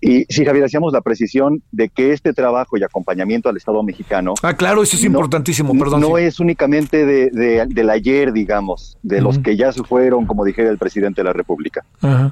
[0.00, 4.32] Y sí, Javier, hacíamos la precisión de que este trabajo y acompañamiento al Estado mexicano.
[4.42, 6.00] Ah, claro, eso es importantísimo, perdón.
[6.00, 10.70] No es únicamente de, del ayer, digamos, de los que ya se fueron, como dijera
[10.70, 11.84] el presidente de la República.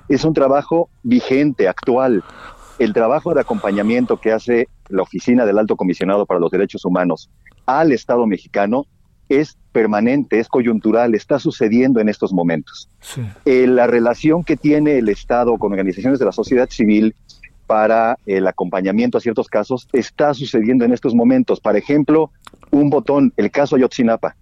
[0.09, 2.25] Es un trabajo vigente, actual.
[2.79, 7.29] El trabajo de acompañamiento que hace la Oficina del Alto Comisionado para los Derechos Humanos
[7.67, 8.87] al Estado mexicano
[9.29, 12.89] es permanente, es coyuntural, está sucediendo en estos momentos.
[13.45, 17.15] Eh, la relación que tiene el Estado con organizaciones de la sociedad civil
[17.67, 21.61] para el acompañamiento a ciertos casos está sucediendo en estos momentos.
[21.61, 22.31] Por ejemplo,
[22.71, 24.35] un botón, el caso Ayotzinapa.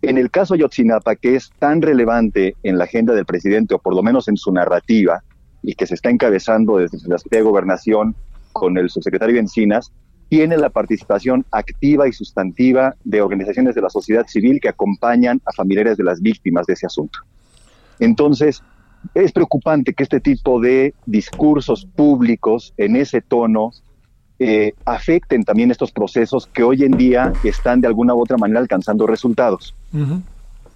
[0.00, 3.94] En el caso Ayotzinapa, que es tan relevante en la agenda del presidente, o por
[3.94, 5.22] lo menos en su narrativa,
[5.62, 8.16] y que se está encabezando desde la Secretaría de Gobernación
[8.52, 9.92] con el subsecretario Encinas,
[10.32, 15.52] tiene la participación activa y sustantiva de organizaciones de la sociedad civil que acompañan a
[15.52, 17.18] familiares de las víctimas de ese asunto.
[17.98, 18.62] Entonces,
[19.12, 23.72] es preocupante que este tipo de discursos públicos en ese tono
[24.38, 28.60] eh, afecten también estos procesos que hoy en día están de alguna u otra manera
[28.60, 29.74] alcanzando resultados.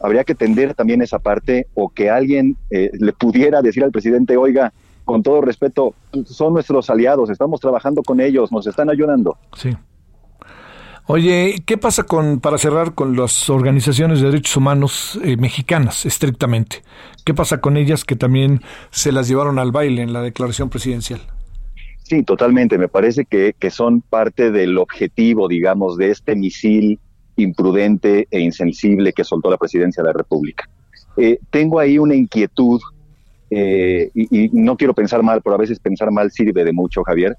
[0.03, 4.37] Habría que tender también esa parte o que alguien eh, le pudiera decir al presidente,
[4.37, 4.75] oiga,
[5.07, 5.95] con todo respeto,
[6.27, 9.39] son nuestros aliados, estamos trabajando con ellos, nos están ayudando.
[9.57, 9.71] Sí.
[11.07, 16.83] Oye, ¿qué pasa con, para cerrar, con las organizaciones de derechos humanos eh, mexicanas, estrictamente?
[17.25, 21.21] ¿Qué pasa con ellas que también se las llevaron al baile en la declaración presidencial?
[22.03, 22.77] Sí, totalmente.
[22.77, 26.99] Me parece que, que son parte del objetivo, digamos, de este misil
[27.37, 30.69] imprudente e insensible que soltó la presidencia de la República.
[31.17, 32.81] Eh, tengo ahí una inquietud
[33.51, 37.37] eh, y, no quiero pensar mal, pero a veces pensar mal sirve de mucho, Javier.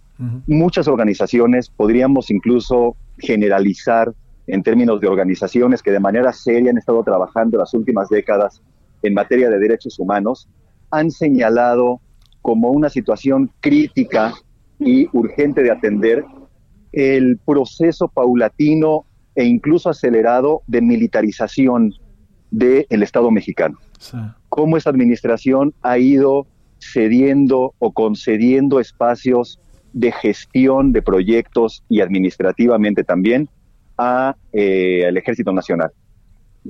[0.48, 4.14] Muchas organizaciones, podríamos incluso generalizar
[4.48, 8.62] en términos de organizaciones que de manera seria han estado trabajando las últimas décadas
[9.04, 10.48] en materia de derechos humanos,
[10.90, 12.00] han señalado
[12.42, 14.34] como una situación crítica
[14.80, 16.24] y urgente de atender
[16.94, 21.94] el proceso paulatino e incluso acelerado de militarización
[22.50, 23.78] del Estado mexicano
[24.58, 26.48] cómo esa administración ha ido
[26.80, 29.60] cediendo o concediendo espacios
[29.94, 33.50] de gestión de proyectos y administrativamente también
[34.00, 35.92] a, eh, al Ejército Nacional.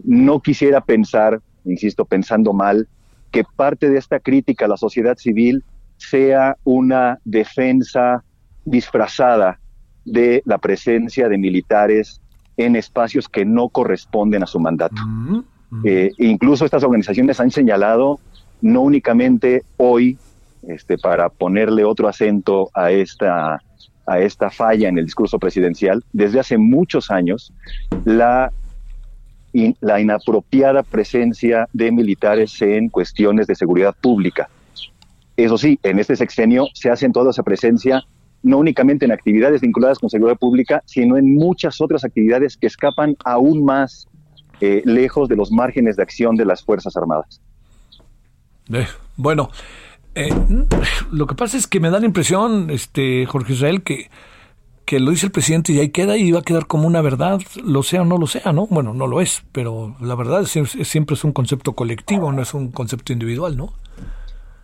[0.04, 2.90] No quisiera pensar, insisto, pensando mal,
[3.32, 5.64] que parte de esta crítica a la sociedad civil
[5.96, 8.22] sea una defensa
[8.66, 9.62] disfrazada
[10.04, 12.20] de la presencia de militares
[12.58, 15.02] en espacios que no corresponden a su mandato.
[15.06, 15.40] Mm.
[15.84, 18.20] Eh, incluso estas organizaciones han señalado,
[18.62, 20.18] no únicamente hoy,
[20.68, 23.62] este, para ponerle otro acento a esta,
[24.06, 27.54] a esta falla en el discurso presidencial, desde hace muchos años,
[28.06, 28.52] la,
[29.82, 34.50] la inapropiada presencia de militares en cuestiones de seguridad pública.
[35.36, 38.04] Eso sí, en este sexenio se hace toda esa presencia
[38.44, 43.16] no únicamente en actividades vinculadas con seguridad pública, sino en muchas otras actividades que escapan
[43.26, 44.08] aún más
[44.62, 47.42] eh, lejos de los márgenes de acción de las Fuerzas Armadas.
[48.74, 49.50] Eh, bueno,
[50.16, 50.30] eh,
[51.12, 54.10] lo que pasa es que me da la impresión, este Jorge Israel, que,
[54.86, 57.40] que lo dice el presidente y ahí queda y va a quedar como una verdad,
[57.64, 58.68] lo sea o no lo sea, ¿no?
[58.68, 62.72] Bueno, no lo es, pero la verdad siempre es un concepto colectivo, no es un
[62.72, 63.74] concepto individual, ¿no?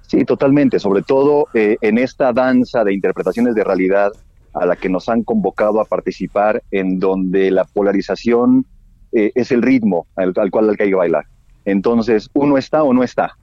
[0.08, 4.12] Sí, totalmente, sobre todo en esta danza de interpretaciones de realidad
[4.53, 8.65] a la que nos han convocado a participar, en donde la polarización
[9.13, 11.26] eh, es el ritmo al, cual hay que bailar.
[11.65, 13.38] Entonces, uno está o no está.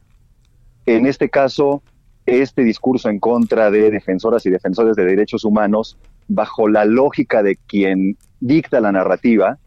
[0.87, 1.83] En este caso,
[2.27, 5.97] este discurso en contra de defensoras y defensores de derechos humanos,
[6.29, 9.59] bajo la lógica de quien dicta la narrativa,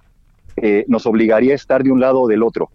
[0.57, 2.69] eh, nos obligaría a estar de un lado o del otro.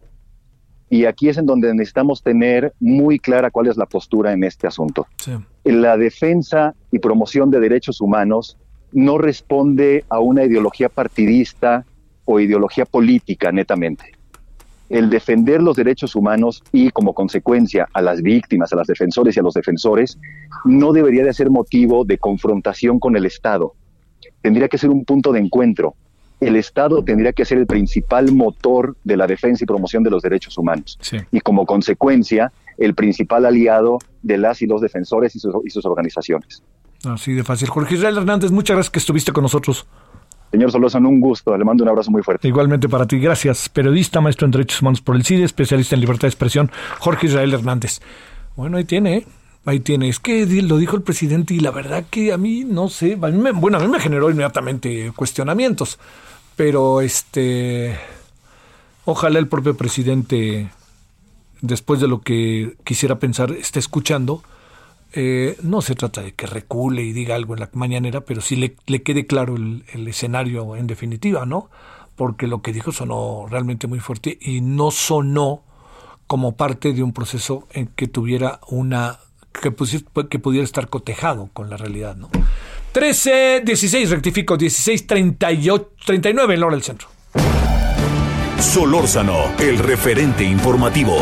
[0.91, 4.67] Y aquí es en donde necesitamos tener muy clara cuál es la postura en este
[4.67, 5.07] asunto.
[5.65, 8.57] La defensa y promoción de derechos humanos
[8.93, 11.85] no responde a una ideología partidista
[12.31, 14.13] o ideología política netamente.
[14.91, 19.41] El defender los derechos humanos y como consecuencia a las víctimas, a los defensores y
[19.41, 20.19] a los defensores,
[20.67, 23.73] no debería de ser motivo de confrontación con el Estado.
[24.43, 25.95] Tendría que ser un punto de encuentro.
[26.39, 30.23] El Estado tendría que ser el principal motor de la defensa y promoción de los
[30.23, 30.99] derechos humanos.
[31.33, 35.85] Y como consecuencia, el principal aliado de las y los defensores y sus, y sus
[35.87, 36.63] organizaciones.
[37.05, 37.69] Así de fácil.
[37.69, 39.87] Jorge Israel Hernández, muchas gracias que estuviste con nosotros.
[40.51, 41.57] Señor Solórzano, un gusto.
[41.57, 42.49] Le mando un abrazo muy fuerte.
[42.49, 43.19] Igualmente para ti.
[43.19, 43.69] Gracias.
[43.69, 47.53] Periodista, maestro en Derechos Humanos por el CIDE, especialista en libertad de expresión, Jorge Israel
[47.53, 48.01] Hernández.
[48.57, 49.27] Bueno, ahí tiene, ¿eh?
[49.65, 50.09] Ahí tiene.
[50.09, 53.77] Es que lo dijo el presidente y la verdad que a mí, no sé, bueno,
[53.77, 55.99] a mí me generó inmediatamente cuestionamientos.
[56.57, 57.97] Pero este,
[59.05, 60.71] ojalá el propio presidente,
[61.61, 64.43] después de lo que quisiera pensar, esté escuchando
[65.13, 68.57] eh, no se trata de que recule y diga algo en la mañanera, pero sí
[68.57, 71.71] le, le quede claro el, escenario en definitiva, ¿no?
[72.17, 75.63] Porque lo que dijo sonó realmente muy fuerte y no sonó
[76.27, 79.19] como parte de un proceso en que tuviera una
[79.53, 79.75] que,
[80.29, 82.29] que pudiera estar cotejado con la realidad, ¿no?
[82.93, 87.09] 13, 16, rectifico, 16, 38, 39 en la hora del centro.
[88.59, 91.17] Solórzano, el referente informativo.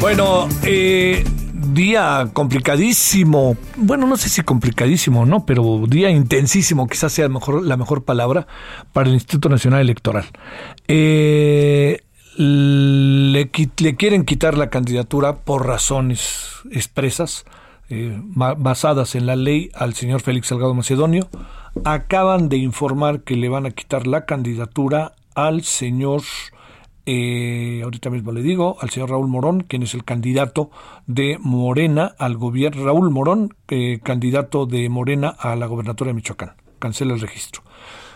[0.00, 1.22] Bueno, eh,
[1.52, 3.56] día complicadísimo.
[3.76, 5.44] Bueno, no sé si complicadísimo, ¿no?
[5.44, 8.46] Pero día intensísimo, quizás sea mejor, la mejor palabra
[8.94, 10.24] para el Instituto Nacional Electoral.
[10.88, 12.00] Eh,
[12.36, 17.44] le, le, quieren quitar la candidatura por razones expresas,
[17.90, 21.28] eh, basadas en la ley al señor Félix Salgado Macedonio.
[21.84, 26.22] Acaban de informar que le van a quitar la candidatura al señor
[27.06, 30.70] eh, ahorita mismo le digo, al señor Raúl Morón, quien es el candidato
[31.06, 36.52] de Morena al gobierno, Raúl Morón, eh, candidato de Morena a la gobernatura de Michoacán.
[36.78, 37.62] Cancela el registro.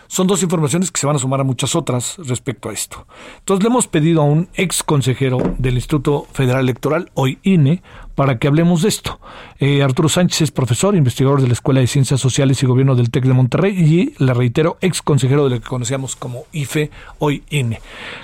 [0.07, 3.07] Son dos informaciones que se van a sumar a muchas otras respecto a esto.
[3.39, 7.81] Entonces le hemos pedido a un ex consejero del Instituto Federal Electoral, hoy INE,
[8.13, 9.19] para que hablemos de esto.
[9.59, 13.09] Eh, Arturo Sánchez es profesor, investigador de la Escuela de Ciencias Sociales y Gobierno del
[13.09, 17.43] TEC de Monterrey y, le reitero, ex consejero de lo que conocíamos como IFE, hoy
[17.49, 17.81] INE.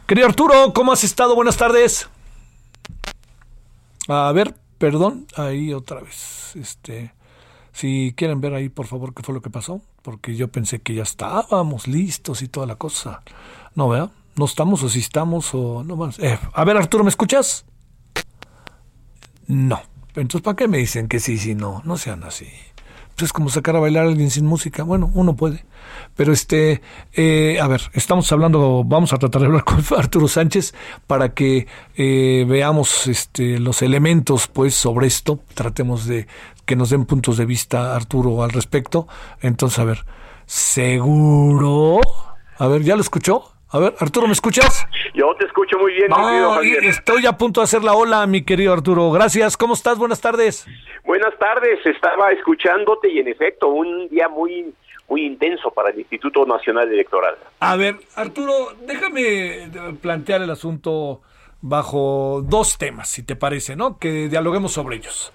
[0.08, 1.36] Querido Arturo, ¿cómo has estado?
[1.36, 2.10] Buenas tardes.
[4.08, 6.56] A ver, perdón, ahí otra vez.
[6.56, 7.14] Este,
[7.72, 10.94] si quieren ver ahí, por favor, qué fue lo que pasó porque yo pensé que
[10.94, 13.22] ya estábamos listos y toda la cosa.
[13.76, 16.20] No, vea, no estamos o si estamos o no más.
[16.20, 17.66] Eh, a ver, Arturo, ¿me escuchas?
[19.48, 19.82] No.
[20.16, 21.82] Entonces, ¿para qué me dicen que sí, sí, no?
[21.86, 22.48] No sean así.
[23.16, 24.84] Pues es como sacar a bailar a alguien sin música.
[24.84, 25.66] Bueno, uno puede.
[26.16, 26.82] Pero este,
[27.14, 30.74] eh, a ver, estamos hablando, vamos a tratar de hablar con Arturo Sánchez
[31.08, 35.40] para que eh, veamos este, los elementos, pues, sobre esto.
[35.54, 36.28] Tratemos de
[36.72, 39.06] que nos den puntos de vista, Arturo, al respecto.
[39.42, 39.98] Entonces, a ver,
[40.46, 42.00] ¿seguro?
[42.58, 43.44] A ver, ¿ya lo escuchó?
[43.72, 44.88] A ver, Arturo, ¿me escuchas?
[45.14, 46.10] Yo te escucho muy bien,
[46.84, 49.12] Estoy a punto de hacer la ola, mi querido Arturo.
[49.12, 49.58] Gracias.
[49.58, 49.98] ¿Cómo estás?
[49.98, 50.66] Buenas tardes.
[51.04, 51.86] Buenas tardes.
[51.86, 54.74] Estaba escuchándote y en efecto, un día muy
[55.10, 57.36] muy intenso para el Instituto Nacional Electoral.
[57.60, 58.54] A ver, Arturo,
[58.88, 59.70] déjame
[60.02, 61.20] plantear el asunto
[61.60, 64.00] bajo dos temas, si te parece, ¿no?
[64.00, 65.34] Que dialoguemos sobre ellos.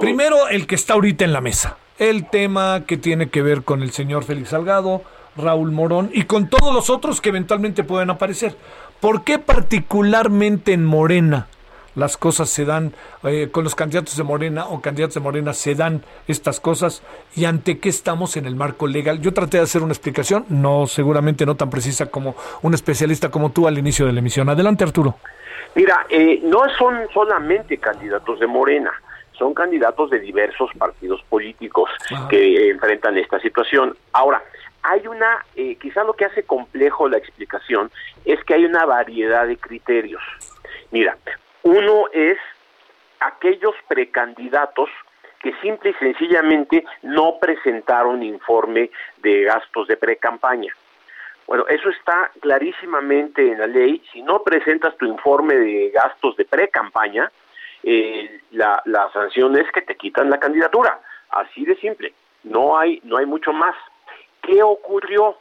[0.00, 1.76] Primero, el que está ahorita en la mesa.
[1.98, 5.02] El tema que tiene que ver con el señor Félix Salgado,
[5.36, 8.56] Raúl Morón y con todos los otros que eventualmente pueden aparecer.
[9.00, 11.46] ¿Por qué particularmente en Morena
[11.94, 12.92] las cosas se dan,
[13.22, 17.02] eh, con los candidatos de Morena o candidatos de Morena se dan estas cosas
[17.36, 19.20] y ante qué estamos en el marco legal?
[19.20, 23.52] Yo traté de hacer una explicación, no seguramente no tan precisa como un especialista como
[23.52, 24.48] tú al inicio de la emisión.
[24.48, 25.16] Adelante Arturo.
[25.76, 28.92] Mira, eh, no son solamente candidatos de Morena
[29.38, 31.90] son candidatos de diversos partidos políticos
[32.28, 33.96] que enfrentan esta situación.
[34.12, 34.42] Ahora,
[34.82, 37.90] hay una, eh, quizá lo que hace complejo la explicación
[38.24, 40.22] es que hay una variedad de criterios.
[40.90, 41.16] Mira,
[41.62, 42.38] uno es
[43.20, 44.90] aquellos precandidatos
[45.40, 50.74] que simple y sencillamente no presentaron informe de gastos de precampaña.
[51.46, 54.02] Bueno, eso está clarísimamente en la ley.
[54.12, 57.30] Si no presentas tu informe de gastos de pre-campaña,
[57.84, 61.00] eh, la, la sanción es que te quitan la candidatura.
[61.30, 62.14] Así de simple.
[62.42, 63.74] No hay, no hay mucho más.
[64.42, 65.36] ¿Qué ocurrió?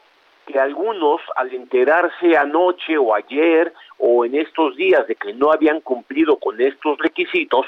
[0.46, 5.80] Que algunos, al enterarse anoche o ayer o en estos días de que no habían
[5.80, 7.66] cumplido con estos requisitos,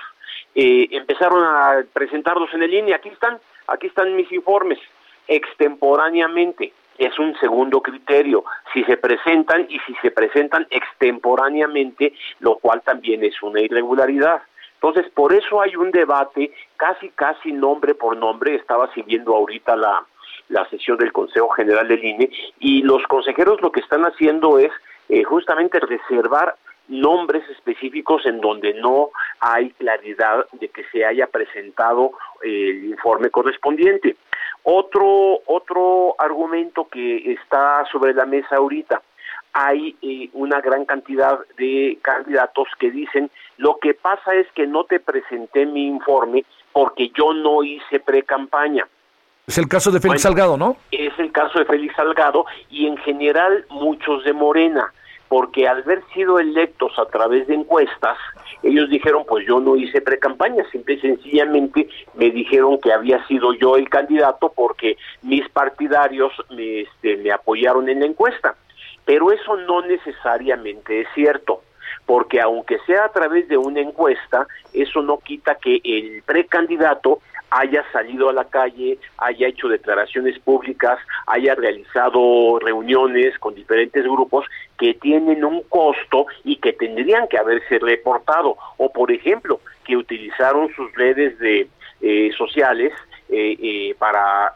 [0.53, 2.97] eh, empezaron a presentarlos en el línea.
[2.97, 4.80] Aquí están, aquí están mis informes,
[5.28, 12.82] extemporáneamente es un segundo criterio, si se presentan y si se presentan extemporáneamente, lo cual
[12.84, 14.41] también es una irregularidad.
[14.76, 18.55] Entonces, por eso hay un debate casi, casi nombre por nombre.
[18.55, 20.05] Estaba siguiendo ahorita la,
[20.49, 24.71] la sesión del Consejo General del INE y los consejeros lo que están haciendo es
[25.09, 26.55] eh, justamente reservar
[26.88, 29.09] nombres específicos en donde no
[29.39, 32.11] hay claridad de que se haya presentado
[32.43, 34.15] el informe correspondiente.
[34.63, 39.01] Otro, otro argumento que está sobre la mesa ahorita,
[39.53, 44.84] hay eh, una gran cantidad de candidatos que dicen lo que pasa es que no
[44.84, 48.88] te presenté mi informe porque yo no hice pre-campaña.
[49.47, 50.76] Es el caso de Félix Salgado, ¿no?
[50.91, 54.91] Es el caso de Félix Salgado y en general muchos de Morena
[55.28, 58.18] porque al haber sido electos a través de encuestas,
[58.64, 63.53] ellos dijeron, pues yo no hice pre-campaña, simple y sencillamente me dijeron que había sido
[63.53, 68.56] yo el candidato porque mis partidarios me, este, me apoyaron en la encuesta.
[69.03, 71.62] Pero eso no necesariamente es cierto
[72.06, 77.20] porque aunque sea a través de una encuesta, eso no quita que el precandidato
[77.51, 84.45] haya salido a la calle, haya hecho declaraciones públicas, haya realizado reuniones con diferentes grupos
[84.78, 88.58] que tienen un costo y que tendrían que haberse reportado.
[88.78, 91.68] O, por ejemplo, que utilizaron sus redes de
[92.01, 92.91] eh, sociales
[93.30, 94.53] eh, eh, para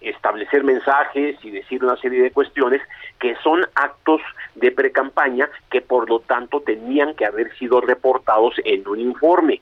[0.00, 2.82] establecer mensajes y decir una serie de cuestiones
[3.18, 4.20] que son actos
[4.54, 9.60] de precampaña que por lo tanto tenían que haber sido reportados en un informe.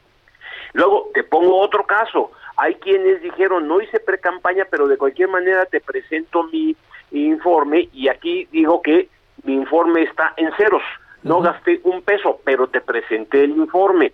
[0.72, 2.32] Luego te pongo otro caso.
[2.57, 6.76] Hay quienes dijeron, no hice precampaña, pero de cualquier manera te presento mi
[7.11, 9.09] informe y aquí digo que
[9.45, 10.82] mi informe está en ceros.
[11.22, 14.12] No gasté un peso, pero te presenté el informe.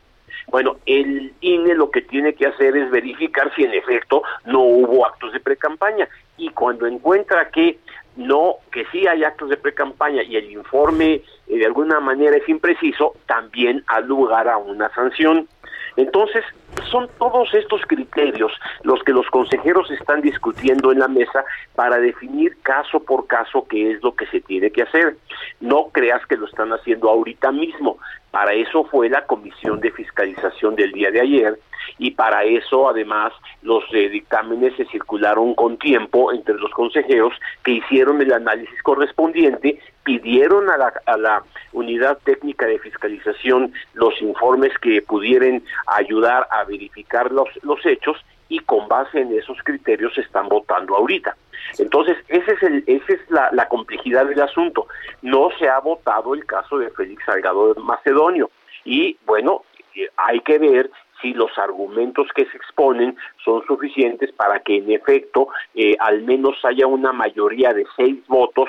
[0.49, 5.07] Bueno, el INE lo que tiene que hacer es verificar si en efecto no hubo
[5.07, 7.79] actos de precampaña y cuando encuentra que
[8.17, 12.49] no, que sí hay actos de precampaña y el informe eh, de alguna manera es
[12.49, 15.49] impreciso, también ha lugar a una sanción.
[15.97, 16.45] Entonces,
[16.91, 21.45] son todos estos criterios los que los consejeros están discutiendo en la mesa
[21.75, 25.17] para definir caso por caso qué es lo que se tiene que hacer.
[25.61, 27.99] No creas que lo están haciendo ahorita mismo.
[28.31, 31.59] Para eso fue la comisión de fiscalización del día de ayer
[31.99, 33.32] y para eso además
[33.62, 37.32] los eh, dictámenes se circularon con tiempo entre los consejeros
[37.64, 44.20] que hicieron el análisis correspondiente, pidieron a la, a la unidad técnica de fiscalización los
[44.22, 48.16] informes que pudieran ayudar a verificar los, los hechos
[48.49, 51.37] y con base en esos criterios se están votando ahorita.
[51.78, 54.87] Entonces, ese es el, esa es la, la complejidad del asunto.
[55.22, 58.51] No se ha votado el caso de Félix Salgado Macedonio
[58.84, 59.62] y bueno,
[59.95, 60.91] eh, hay que ver
[61.27, 66.57] si los argumentos que se exponen son suficientes para que en efecto eh, al menos
[66.64, 68.68] haya una mayoría de seis votos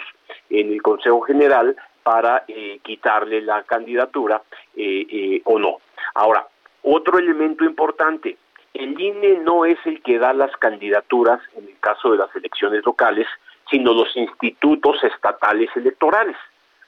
[0.50, 4.42] en el Consejo General para eh, quitarle la candidatura
[4.76, 5.78] eh, o no.
[6.16, 6.48] Ahora,
[6.82, 8.38] otro elemento importante,
[8.74, 12.84] el INE no es el que da las candidaturas en el caso de las elecciones
[12.86, 13.28] locales,
[13.70, 16.38] sino los institutos estatales electorales.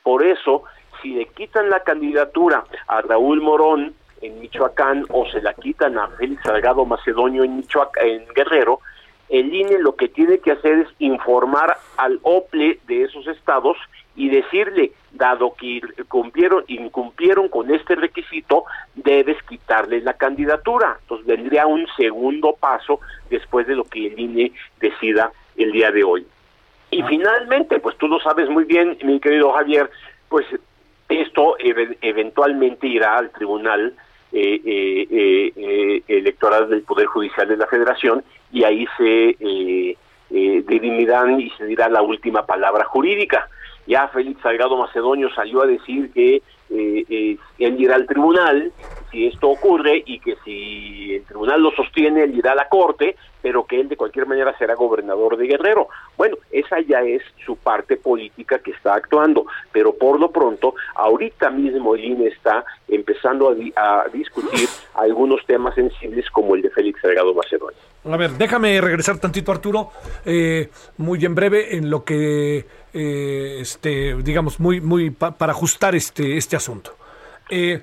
[0.01, 0.63] Por eso,
[1.01, 6.07] si le quitan la candidatura a Raúl Morón en Michoacán o se la quitan a
[6.09, 8.82] Félix Salgado Macedonio en, Michoacán, en Guerrero,
[9.30, 13.78] el INE lo que tiene que hacer es informar al OPLE de esos estados
[14.15, 18.65] y decirle, dado que cumplieron, incumplieron con este requisito,
[18.95, 20.97] debes quitarles la candidatura.
[21.01, 22.99] Entonces vendría un segundo paso
[23.30, 24.51] después de lo que el INE
[24.82, 26.26] decida el día de hoy.
[26.91, 27.05] Y ah.
[27.07, 29.91] finalmente, pues tú lo sabes muy bien, mi querido Javier,
[30.28, 30.45] pues
[31.07, 33.95] esto eventualmente irá al tribunal
[34.32, 39.36] eh, eh, eh, electoral del Poder Judicial de la Federación y ahí se
[40.32, 43.49] eh, dirimirán y se dirá la última palabra jurídica.
[43.90, 48.72] Ya Félix Salgado Macedonio salió a decir que él irá al tribunal
[49.12, 53.16] si esto ocurre y que si el tribunal lo sostiene, él irá a la corte,
[53.42, 55.88] pero que él de cualquier manera será gobernador de Guerrero.
[56.16, 61.50] Bueno, esa ya es su parte política que está actuando, pero por lo pronto, ahorita
[61.50, 67.34] mismo el INE está empezando a, discutir algunos temas sensibles como el de Félix Salgado
[67.34, 67.80] Macedonio.
[68.06, 69.90] A ver, déjame regresar tantito, Arturo,
[70.26, 76.38] eh, muy en breve en lo que, eh, este, digamos, muy, muy para ajustar este,
[76.38, 76.96] este asunto.
[77.50, 77.82] Eh,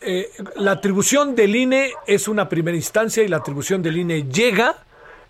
[0.00, 4.76] eh, la atribución del INE es una primera instancia y la atribución del INE llega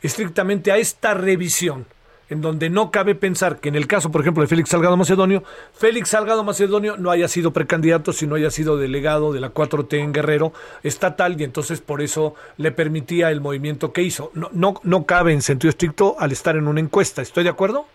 [0.02, 1.86] estrictamente a esta revisión,
[2.28, 5.42] en donde no cabe pensar que en el caso, por ejemplo, de Félix Salgado Macedonio,
[5.72, 10.12] Félix Salgado Macedonio no haya sido precandidato, sino haya sido delegado de la 4T en
[10.12, 14.30] Guerrero estatal y entonces por eso le permitía el movimiento que hizo.
[14.34, 17.22] No, no, no cabe en sentido estricto al estar en una encuesta.
[17.22, 17.86] ¿Estoy de acuerdo?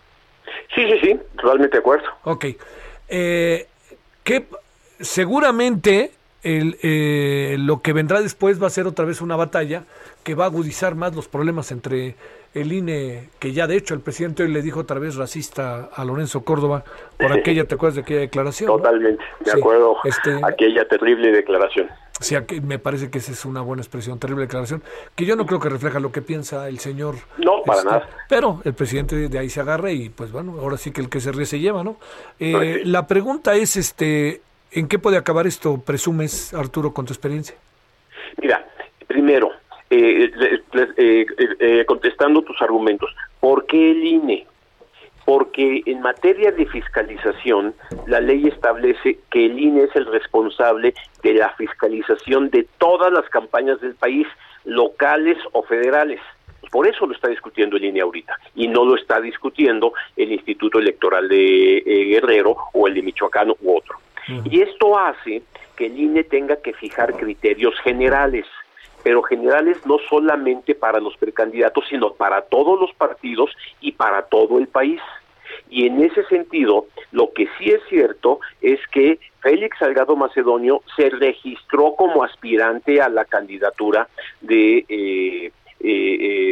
[0.74, 2.06] Sí, sí, sí, totalmente de acuerdo.
[2.24, 2.46] Ok.
[3.08, 3.66] Eh,
[4.22, 4.46] que
[5.00, 6.12] seguramente
[6.42, 9.84] el, eh, lo que vendrá después va a ser otra vez una batalla
[10.22, 12.14] que va a agudizar más los problemas entre
[12.54, 16.04] el INE, que ya de hecho el presidente hoy le dijo otra vez racista a
[16.04, 16.84] Lorenzo Córdoba
[17.18, 18.68] por aquella, ¿te acuerdas de aquella declaración?
[18.68, 21.88] Totalmente, de acuerdo, este, aquella terrible declaración.
[22.20, 24.82] Sí, me parece que esa es una buena expresión, terrible declaración,
[25.16, 27.16] que yo no creo que refleja lo que piensa el señor.
[27.38, 28.08] No, para este, nada.
[28.28, 31.20] Pero el presidente de ahí se agarra y pues bueno, ahora sí que el que
[31.20, 31.96] se ríe se lleva, ¿no?
[32.38, 34.42] Eh, la pregunta es, este,
[34.74, 37.54] ¿En qué puede acabar esto, presumes, Arturo, con tu experiencia?
[38.42, 38.66] Mira,
[39.06, 39.52] primero,
[39.88, 40.28] eh,
[40.96, 41.26] eh,
[41.60, 43.08] eh, contestando tus argumentos,
[43.38, 44.46] ¿por qué el INE?
[45.24, 47.74] Porque en materia de fiscalización,
[48.06, 53.28] la ley establece que el INE es el responsable de la fiscalización de todas las
[53.30, 54.26] campañas del país,
[54.64, 56.20] locales o federales.
[56.70, 60.78] Por eso lo está discutiendo el INE ahorita y no lo está discutiendo el Instituto
[60.78, 63.98] Electoral de Guerrero o el de Michoacán u otro.
[64.50, 65.42] Y esto hace
[65.76, 68.46] que el INE tenga que fijar criterios generales,
[69.04, 73.50] pero generales no solamente para los precandidatos, sino para todos los partidos
[73.80, 75.00] y para todo el país.
[75.68, 81.10] Y en ese sentido, lo que sí es cierto es que Félix Salgado Macedonio se
[81.10, 84.08] registró como aspirante a la candidatura
[84.40, 85.52] de, eh,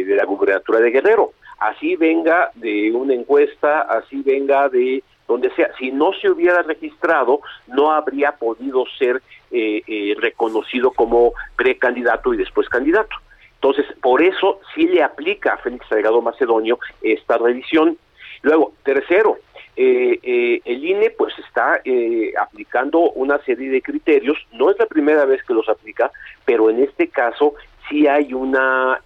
[0.05, 1.31] de la gubernatura de Guerrero.
[1.59, 5.69] Así venga de una encuesta, así venga de donde sea.
[5.77, 9.21] Si no se hubiera registrado, no habría podido ser
[10.17, 13.15] reconocido como precandidato y después candidato.
[13.63, 17.97] Entonces, por eso sí le aplica a Félix Salgado Macedonio esta revisión.
[18.41, 19.37] Luego, tercero,
[19.77, 24.85] eh, eh, el INE pues está eh, aplicando una serie de criterios, no es la
[24.85, 26.11] primera vez que los aplica,
[26.43, 27.55] pero en este caso
[27.89, 29.01] sí hay una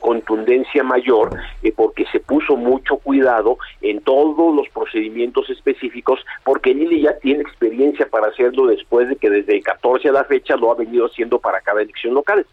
[0.00, 1.30] contundencia mayor
[1.76, 8.06] porque se puso mucho cuidado en todos los procedimientos específicos porque INE ya tiene experiencia
[8.06, 11.38] para hacerlo después de que desde el 14 a la fecha lo ha venido haciendo
[11.38, 12.46] para cada elección local.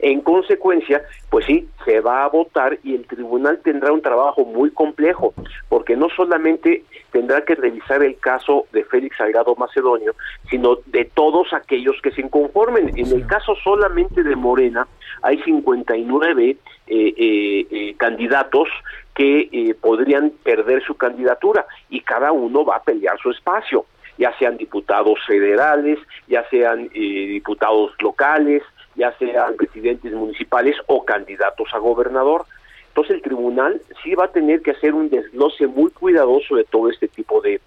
[0.00, 4.70] En consecuencia, pues sí, se va a votar y el tribunal tendrá un trabajo muy
[4.70, 5.34] complejo,
[5.68, 10.14] porque no solamente tendrá que revisar el caso de Félix Salgado Macedonio,
[10.50, 12.90] sino de todos aquellos que se inconformen.
[12.96, 14.86] En el caso solamente de Morena,
[15.22, 16.56] hay 59 eh,
[16.88, 18.68] eh, eh, candidatos
[19.14, 23.86] que eh, podrían perder su candidatura y cada uno va a pelear su espacio
[24.18, 28.62] ya sean diputados federales, ya sean diputados locales,
[28.96, 32.46] ya sean presidentes municipales o candidatos a gobernador.
[32.88, 36.88] Entonces el tribunal sí va a tener que hacer un desglose muy cuidadoso de todo
[36.88, 37.60] este tipo de,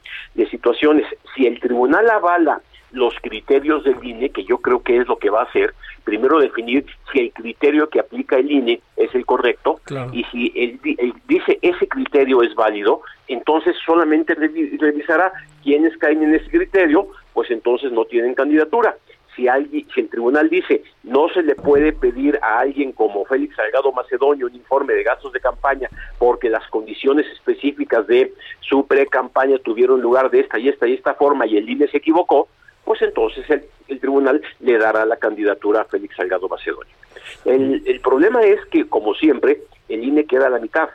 [0.50, 1.06] situaciones.
[1.36, 2.62] Si el tribunal avala
[2.92, 6.40] los criterios del INE, que yo creo que es lo que va a hacer, primero
[6.40, 9.80] definir si el criterio que aplica el INE es el correcto
[10.12, 10.80] y si él,
[11.28, 17.92] dice ese criterio es válido, entonces solamente revisará quienes caen en ese criterio, pues entonces
[17.92, 18.96] no tienen candidatura
[19.40, 23.56] si alguien, si el tribunal dice no se le puede pedir a alguien como Félix
[23.56, 29.58] Salgado Macedonio un informe de gastos de campaña porque las condiciones específicas de su pre-campaña
[29.60, 32.50] tuvieron lugar de esta y esta y esta forma y el INE se equivocó,
[32.84, 36.94] pues entonces el, tribunal le dará la candidatura a Félix Salgado Macedonio.
[37.46, 40.90] El, el problema es que, como siempre, el INE queda a la mitad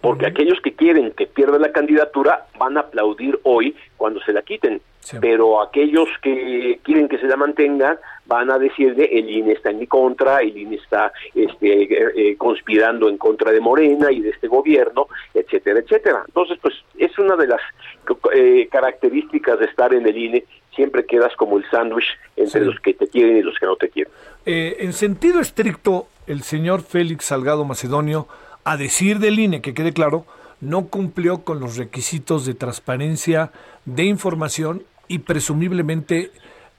[0.00, 4.42] porque aquellos que quieren que pierda la candidatura van a aplaudir hoy cuando se la
[4.42, 4.80] quiten,
[5.20, 9.78] pero aquellos que quieren que se la mantenga van a decirle el INE está en
[9.78, 14.30] mi contra, el INE está este, eh, eh, conspirando en contra de Morena y de
[14.30, 16.22] este gobierno, etcétera, etcétera.
[16.26, 17.60] Entonces, pues es una de las
[18.34, 20.44] eh, características de estar en el INE,
[20.74, 22.06] siempre quedas como el sándwich
[22.36, 24.12] entre los que te quieren y los que no te quieren.
[24.44, 28.28] en sentido estricto, el señor Félix Salgado Macedonio
[28.64, 30.26] a decir del INE, que quede claro,
[30.60, 33.50] no cumplió con los requisitos de transparencia
[33.86, 36.30] de información y presumiblemente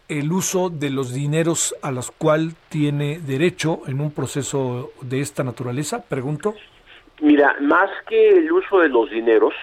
[0.07, 5.43] el uso de los dineros a los cuales tiene derecho en un proceso de esta
[5.43, 6.03] naturaleza?
[6.07, 6.55] Pregunto.
[7.21, 9.53] Mira, más que el uso de los dineros,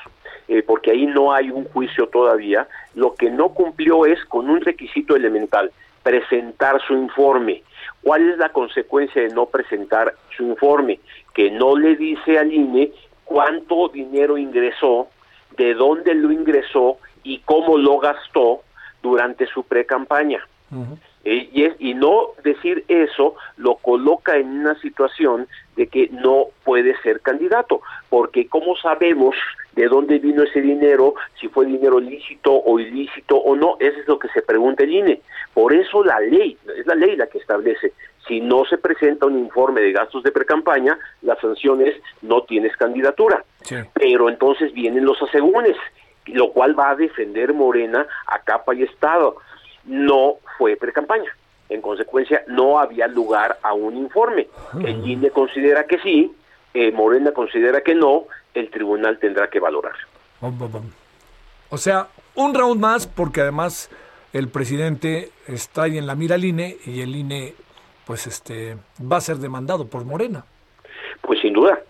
[0.47, 4.61] eh, porque ahí no hay un juicio todavía, lo que no cumplió es con un
[4.61, 7.63] requisito elemental, presentar su informe.
[8.03, 11.01] ¿Cuál es la consecuencia de no presentar su informe?
[11.35, 12.93] Que no le dice al INE
[13.25, 15.09] cuánto dinero ingresó,
[15.57, 18.63] de dónde lo ingresó y cómo lo gastó
[19.03, 20.47] durante su pre-campaña.
[21.25, 26.47] Eh, y, es, y no decir eso lo coloca en una situación de que no
[26.65, 29.35] puede ser candidato, porque ¿cómo sabemos
[29.77, 34.09] de dónde vino ese dinero, si fue dinero lícito o ilícito o no, eso es
[34.09, 35.21] lo que se pregunta el INE.
[35.53, 37.93] Por eso la ley, es la ley la que establece,
[38.27, 42.75] si no se presenta un informe de gastos de precampaña, la sanción es no tienes
[42.77, 43.45] candidatura.
[43.93, 45.77] Pero entonces vienen los asegúnes,
[46.27, 49.37] lo cual va a defender Morena a capa y estado.
[49.85, 51.31] No fue precampaña.
[51.69, 54.49] En consecuencia, no había lugar a un informe.
[54.85, 56.33] El INE considera que sí,
[56.75, 58.25] eh, Morena considera que no,
[58.55, 59.95] el tribunal tendrá que valorar.
[61.71, 63.91] O sea, un round más porque además
[64.33, 67.55] el presidente está ahí en la mira al INE y el INE
[68.07, 70.45] pues este va a ser demandado por Morena.
[71.23, 71.81] Pues sin duda,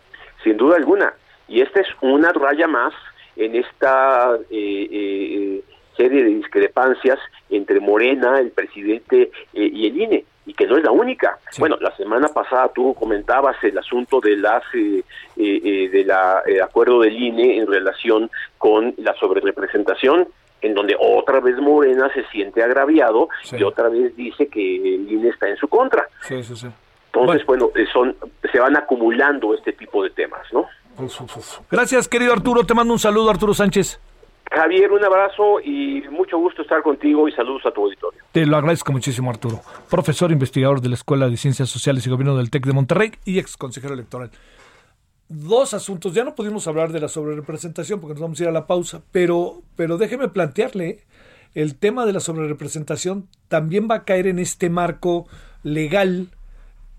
[0.43, 1.13] sin duda alguna.
[1.49, 2.95] Y esta es una raya más
[3.37, 5.65] en esta eh, eh,
[5.97, 7.19] serie de discrepancias
[7.51, 11.39] entre Morena, el presidente y el INE y que no es la única.
[11.59, 15.03] Bueno, la semana pasada tú comentabas el asunto de las eh,
[15.37, 20.29] eh, eh de la eh, acuerdo del INE en relación con la sobrerepresentación
[20.63, 25.29] en donde otra vez Morena se siente agraviado y otra vez dice que el INE
[25.29, 26.09] está en su contra.
[26.23, 26.69] Sí, sí, sí.
[27.13, 28.15] Entonces, bueno, son
[28.53, 30.67] se van acumulando este tipo de temas, ¿no?
[31.71, 32.65] Gracias, querido Arturo.
[32.65, 34.01] Te mando un saludo, Arturo Sánchez.
[34.51, 38.21] Javier, un abrazo y mucho gusto estar contigo y saludos a tu auditorio.
[38.33, 39.61] Te lo agradezco muchísimo, Arturo.
[39.91, 43.39] Profesor investigador de la Escuela de Ciencias Sociales y Gobierno del TEC de Monterrey y
[43.39, 44.31] ex consejero electoral.
[45.29, 48.53] Dos asuntos, ya no pudimos hablar de la sobrerepresentación porque nos vamos a ir a
[48.53, 51.01] la pausa, pero, pero déjeme plantearle,
[51.55, 55.27] el tema de la sobrerepresentación también va a caer en este marco
[55.65, 56.29] legal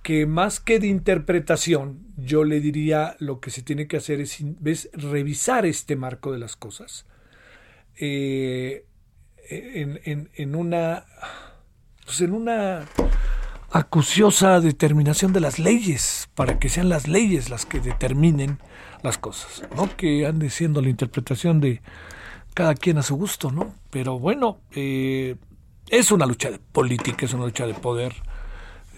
[0.04, 4.90] que más que de interpretación, yo le diría lo que se tiene que hacer es,
[4.94, 7.06] revisar este marco de las cosas.
[8.00, 8.86] Eh,
[9.50, 11.06] en, una
[12.06, 12.86] pues en una
[13.72, 18.60] acuciosa determinación de las leyes para que sean las leyes las que determinen
[19.04, 21.82] las cosas no que ande siendo la interpretación de
[22.54, 25.36] cada quien a su gusto no pero bueno eh,
[25.90, 28.14] es una lucha de política es una lucha de poder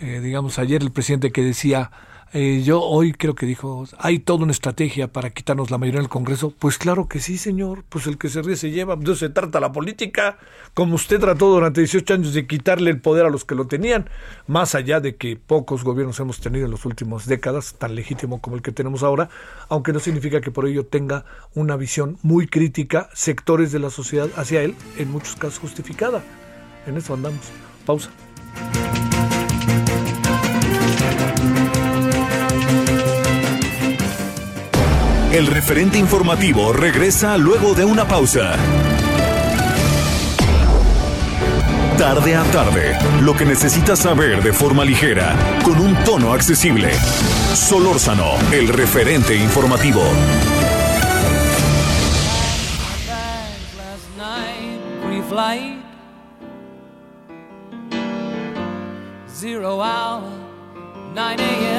[0.02, 1.92] eh, digamos ayer el presidente que decía
[2.32, 6.10] eh, yo hoy creo que dijo, hay toda una estrategia para quitarnos la mayoría del
[6.10, 6.54] Congreso.
[6.58, 7.84] Pues claro que sí, señor.
[7.90, 8.96] Pues el que se ríe se lleva.
[8.96, 10.38] De se trata la política.
[10.76, 14.10] Como usted trató durante 18 años de quitarle el poder a los que lo tenían,
[14.46, 18.56] más allá de que pocos gobiernos hemos tenido en las últimas décadas, tan legítimo como
[18.56, 19.30] el que tenemos ahora,
[19.68, 21.26] aunque no significa que por ello tenga
[21.56, 26.24] una visión muy crítica, sectores de la sociedad hacia él, en muchos casos justificada.
[26.86, 27.42] En eso andamos.
[27.86, 28.12] Pausa.
[35.32, 38.56] El referente informativo regresa luego de una pausa.
[42.00, 46.92] Tarde a tarde, lo que necesitas saber de forma ligera, con un tono accesible.
[47.54, 50.02] Solórzano, el referente informativo.
[59.28, 60.24] Zero hour,
[61.14, 61.79] 9 a.m.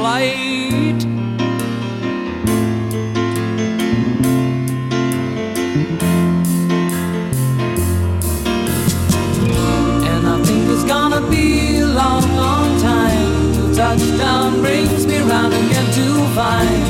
[0.00, 1.04] flight.
[10.10, 15.52] And I think it's gonna be a long, long time till touchdown brings me round
[15.52, 16.89] again to find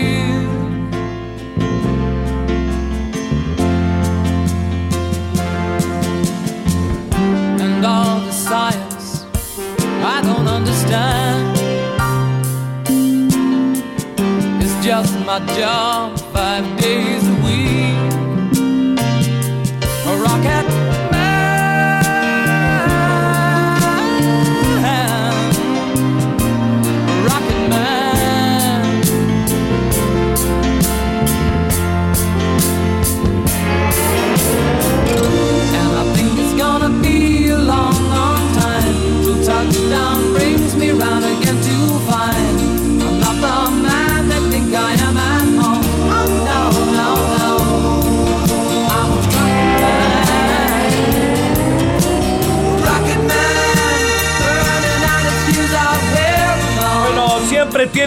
[15.31, 17.20] my job five days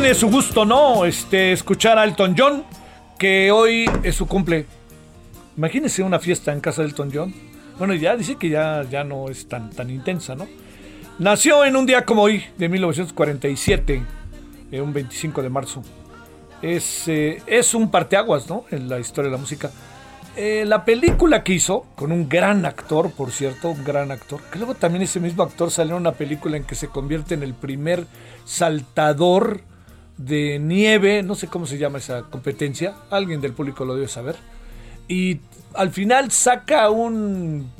[0.04, 1.06] tiene su gusto, ¿no?
[1.06, 2.62] Este, escuchar a Elton John,
[3.18, 4.66] que hoy es su cumple.
[5.56, 7.34] Imagínense una fiesta en casa de Elton John.
[7.78, 10.46] Bueno, ya dice que ya, ya no es tan, tan intensa, ¿no?
[11.18, 14.02] Nació en un día como hoy, de 1947,
[14.72, 15.82] eh, un 25 de marzo.
[16.60, 18.66] Es, eh, es un parteaguas, ¿no?
[18.70, 19.70] En la historia de la música.
[20.36, 24.58] eh, la película que hizo, con un gran actor, por cierto, un gran actor, que
[24.58, 27.54] luego también ese mismo actor salió en una película en que se convierte en el
[27.54, 28.06] primer
[28.44, 29.62] saltador
[30.16, 34.36] de nieve, no sé cómo se llama esa competencia, alguien del público lo debe saber,
[35.08, 35.40] y
[35.74, 37.70] al final saca un,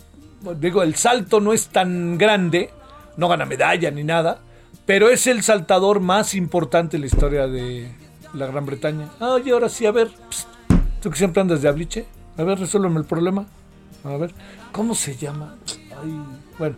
[0.59, 2.70] digo, el salto no es tan grande,
[3.16, 4.41] no gana medalla ni nada,
[4.87, 7.91] pero es el saltador más importante en la historia de
[8.35, 9.09] la Gran Bretaña.
[9.20, 10.11] Oye, ahora sí, a ver,
[11.01, 12.07] tú que siempre andas de abliche,
[12.37, 13.47] a ver, resuélveme el problema.
[14.05, 14.35] A ver,
[14.72, 15.57] ¿cómo se llama?
[16.03, 16.20] Ay,
[16.59, 16.76] bueno,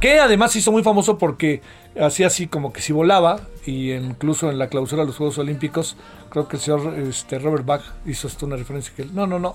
[0.00, 1.62] que además hizo muy famoso porque
[2.00, 5.96] hacía así como que si volaba, y incluso en la clausura de los Juegos Olímpicos,
[6.30, 9.54] creo que el señor este, Robert Bach hizo hasta una referencia que no, no, no,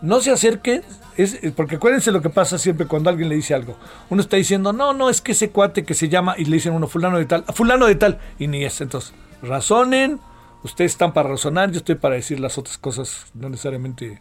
[0.00, 0.82] no se acerque,
[1.16, 3.76] es, porque acuérdense lo que pasa siempre cuando alguien le dice algo.
[4.10, 6.72] Uno está diciendo, no, no, es que ese cuate que se llama, y le dicen
[6.72, 8.80] uno, fulano de tal, fulano de tal, y ni es.
[8.80, 10.20] Entonces, razonen,
[10.62, 14.20] ustedes están para razonar, yo estoy para decir las otras cosas, no necesariamente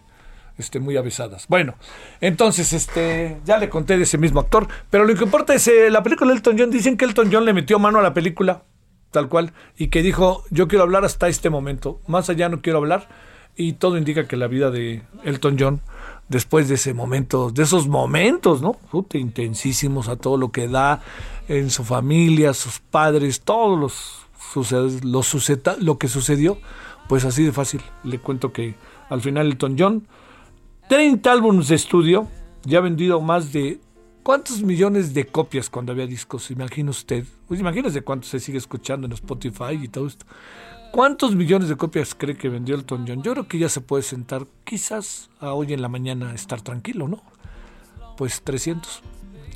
[0.62, 1.48] este, muy avisadas.
[1.48, 1.76] Bueno,
[2.22, 5.90] entonces, este, ya le conté de ese mismo actor, pero lo que importa es eh,
[5.90, 6.72] la película de Elton John.
[6.72, 8.64] Dicen que Elton John le metió mano a la película,
[9.12, 12.80] tal cual, y que dijo, yo quiero hablar hasta este momento, más allá no quiero
[12.80, 13.10] hablar,
[13.56, 15.82] y todo indica que la vida de Elton John,
[16.30, 18.78] después de ese momento, de esos momentos, ¿no?
[19.14, 21.02] intensísimos a todo lo que da
[21.48, 25.22] en su familia, sus padres, todos los, lo,
[25.80, 26.58] lo que sucedió,
[27.10, 27.82] pues así de fácil.
[28.04, 28.76] Le cuento que
[29.10, 30.08] al final Elton John
[30.92, 32.28] 30 álbumes de estudio,
[32.66, 33.80] ya ha vendido más de
[34.24, 36.52] ¿Cuántos millones de copias cuando había discos?
[36.52, 37.24] Imagina usted.
[37.48, 40.26] Pues imagínese cuánto se sigue escuchando en Spotify y todo esto.
[40.92, 43.24] ¿Cuántos millones de copias cree que vendió Elton John?
[43.24, 47.08] Yo creo que ya se puede sentar, quizás a hoy en la mañana estar tranquilo,
[47.08, 47.24] ¿no?
[48.18, 49.02] Pues 300.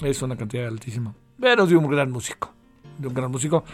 [0.03, 1.15] Es una cantidad altísima.
[1.37, 2.53] Pero de un gran músico.
[2.97, 3.65] De un gran músico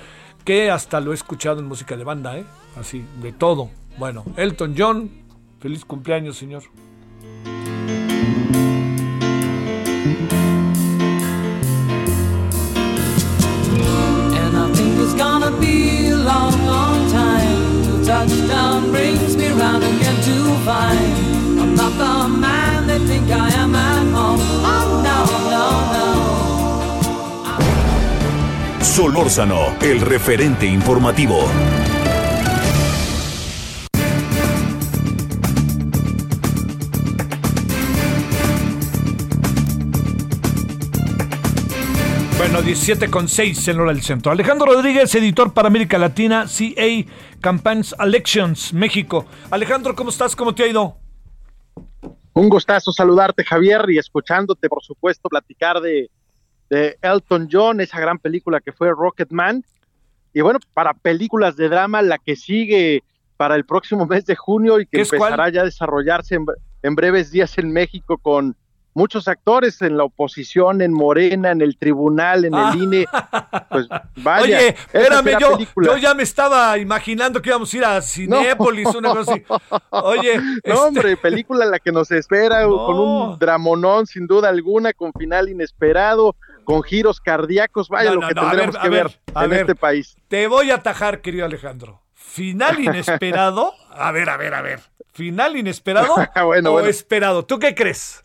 [0.43, 2.45] que hasta lo he escuchado en música de banda, ¿eh?
[2.76, 3.70] Así, de todo.
[3.99, 5.12] Bueno, Elton John,
[5.59, 6.64] feliz cumpleaños, señor.
[18.12, 19.36] Touchdown brings.
[24.14, 25.18] Oh no,
[25.50, 26.08] no, no.
[28.84, 31.48] Solórzano, el referente informativo.
[42.62, 44.32] Bueno, 17 con 6 en hora del centro.
[44.32, 49.26] Alejandro Rodríguez, editor para América Latina, CA Campaigns Elections, México.
[49.49, 50.36] Alejandro, ¿cómo estás?
[50.36, 50.95] ¿Cómo te ha ido?
[52.34, 56.12] Un gustazo saludarte, Javier, y escuchándote, por supuesto, platicar de,
[56.70, 59.66] de Elton John, esa gran película que fue Rocketman.
[60.32, 63.01] Y bueno, para películas de drama, la que sigue
[63.38, 66.38] para el próximo mes de junio y que empezará ya a desarrollarse
[66.84, 68.55] en breves días en México con
[68.94, 72.76] muchos actores en la oposición, en Morena, en el tribunal, en el ah.
[72.78, 73.06] INE.
[73.70, 73.88] Pues
[74.18, 74.44] vaya.
[74.44, 79.10] Oye, espérame, yo, yo, ya me estaba imaginando que íbamos a ir a Cinépolis, una
[79.10, 79.44] cosa así.
[79.89, 80.42] Oye.
[80.62, 85.12] No, este hombre, película la que nos espera con un dramonón, sin duda alguna, con
[85.14, 87.89] final inesperado, con giros cardíacos.
[87.89, 90.16] Vaya lo que tendremos que ver, en este país.
[90.28, 92.02] Te voy a atajar, querido Alejandro.
[92.14, 93.74] Final inesperado.
[93.89, 94.80] a ver, a ver, a ver.
[95.14, 97.44] Final inesperado o esperado.
[97.44, 98.24] ¿Tú qué crees?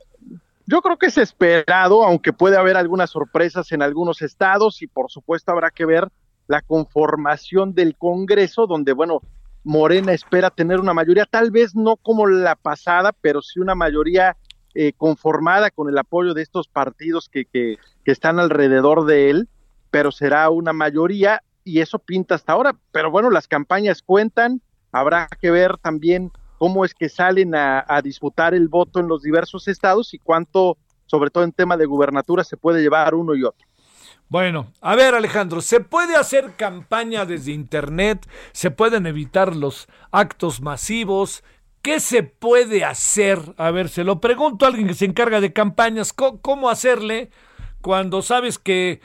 [0.67, 5.11] Yo creo que es esperado, aunque puede haber algunas sorpresas en algunos estados y por
[5.11, 6.09] supuesto habrá que ver
[6.49, 9.21] la conformación del Congreso, donde, bueno,
[9.63, 14.37] Morena espera tener una mayoría, tal vez no como la pasada, pero sí una mayoría
[14.75, 19.49] eh, conformada con el apoyo de estos partidos que, que, que están alrededor de él,
[19.91, 22.77] pero será una mayoría y eso pinta hasta ahora.
[22.93, 24.61] Pero bueno, las campañas cuentan,
[24.93, 29.69] habrá que ver también cómo es que salen a, disputar el voto en los diversos
[29.69, 30.77] estados y cuánto,
[31.07, 33.67] sobre todo en tema de gubernatura, se puede llevar uno y otro.
[34.29, 38.29] Bueno, a ver Alejandro, ¿se puede hacer campaña desde Internet?
[38.53, 41.45] ¿Se pueden evitar los actos masivos?
[41.81, 43.39] ¿Qué se puede hacer?
[43.57, 47.31] A ver, se lo pregunto a alguien que se encarga de campañas, ¿cómo, hacerle
[47.81, 49.01] cuando sabes que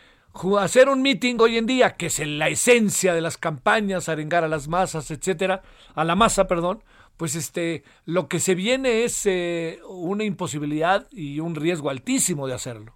[0.59, 4.47] hacer un meeting hoy en día, que es la esencia de las campañas, arengar a
[4.47, 5.61] las masas, etcétera,
[5.93, 6.83] a la masa, perdón,
[7.21, 12.55] pues este, lo que se viene es eh, una imposibilidad y un riesgo altísimo de
[12.55, 12.95] hacerlo.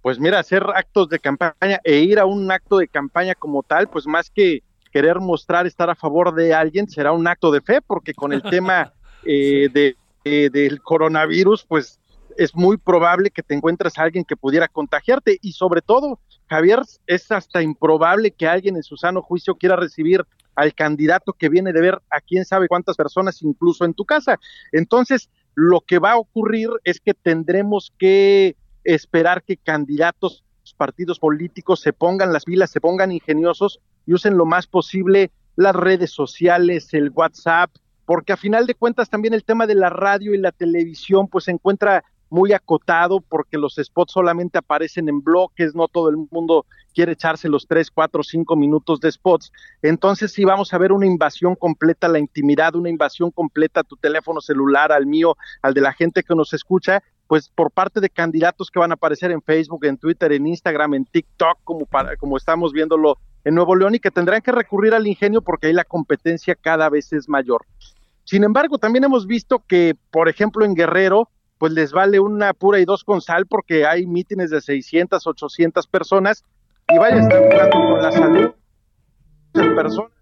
[0.00, 3.88] Pues mira, hacer actos de campaña e ir a un acto de campaña como tal,
[3.88, 4.62] pues más que
[4.92, 8.44] querer mostrar estar a favor de alguien, será un acto de fe, porque con el
[8.44, 8.92] tema
[9.26, 11.98] eh, de, eh, del coronavirus, pues
[12.36, 16.80] es muy probable que te encuentres a alguien que pudiera contagiarte y sobre todo, Javier,
[17.06, 20.24] es hasta improbable que alguien en su sano juicio quiera recibir
[20.54, 24.38] al candidato que viene de ver a quién sabe cuántas personas incluso en tu casa.
[24.72, 30.44] Entonces, lo que va a ocurrir es que tendremos que esperar que candidatos,
[30.76, 35.74] partidos políticos se pongan las pilas, se pongan ingeniosos y usen lo más posible las
[35.74, 37.70] redes sociales, el WhatsApp,
[38.04, 41.44] porque a final de cuentas también el tema de la radio y la televisión pues
[41.44, 46.66] se encuentra muy acotado porque los spots solamente aparecen en bloques, no todo el mundo
[46.94, 49.52] quiere echarse los tres, cuatro, cinco minutos de spots.
[49.82, 53.84] Entonces sí vamos a ver una invasión completa a la intimidad, una invasión completa a
[53.84, 58.00] tu teléfono celular, al mío, al de la gente que nos escucha, pues por parte
[58.00, 61.86] de candidatos que van a aparecer en Facebook, en Twitter, en Instagram, en TikTok, como,
[61.86, 65.68] para, como estamos viéndolo en Nuevo León y que tendrán que recurrir al ingenio porque
[65.68, 67.64] ahí la competencia cada vez es mayor.
[68.24, 71.28] Sin embargo, también hemos visto que, por ejemplo, en Guerrero,
[71.58, 75.86] pues les vale una pura y dos con sal porque hay mítines de 600, 800
[75.86, 76.44] personas
[76.88, 78.50] y vaya, están jugando con la salud
[79.54, 80.12] de personas.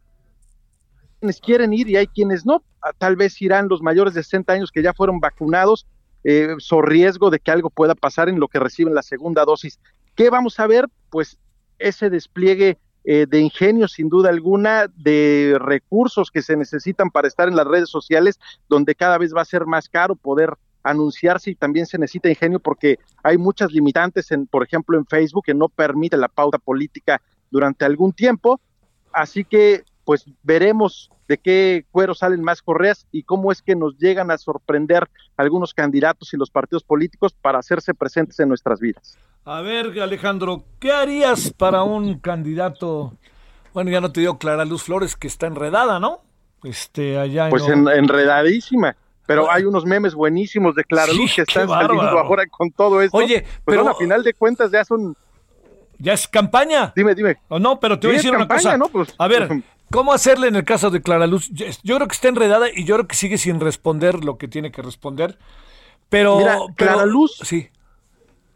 [1.21, 4.53] Quienes quieren ir y hay quienes no, ah, tal vez irán los mayores de 60
[4.53, 5.87] años que ya fueron vacunados,
[6.23, 9.79] eh, riesgo de que algo pueda pasar en lo que reciben la segunda dosis.
[10.15, 10.87] ¿Qué vamos a ver?
[11.11, 11.39] Pues
[11.79, 17.49] ese despliegue eh, de ingenio, sin duda alguna, de recursos que se necesitan para estar
[17.49, 20.55] en las redes sociales, donde cada vez va a ser más caro poder
[20.85, 25.45] anunciarse y también se necesita ingenio porque hay muchas limitantes, en, por ejemplo, en Facebook
[25.47, 27.21] que no permite la pauta política
[27.51, 28.61] durante algún tiempo.
[29.13, 33.97] Así que, pues veremos de qué cuero salen más correas y cómo es que nos
[33.97, 35.09] llegan a sorprender
[35.39, 39.17] algunos candidatos y los partidos políticos para hacerse presentes en nuestras vidas.
[39.47, 43.15] A ver, Alejandro, ¿qué harías para un candidato?
[43.73, 46.21] Bueno, ya no te dio Clara Luz Flores, que está enredada, ¿no?
[46.63, 48.97] Este, allá Pues enredadísima
[49.27, 53.17] pero hay unos memes buenísimos de Clara Luz que están saliendo ahora con todo esto.
[53.17, 55.17] Oye, pues pero a final de cuentas ya son
[55.99, 56.93] ya es campaña.
[56.95, 57.39] Dime, dime.
[57.49, 58.79] O no, pero te voy a decir una cosa.
[58.91, 61.51] Pues, a ver, ¿cómo hacerle en el caso de Clara Luz?
[61.51, 64.71] Yo creo que está enredada y yo creo que sigue sin responder lo que tiene
[64.71, 65.39] que responder.
[66.09, 67.69] Pero Mira, Clara Luz sí.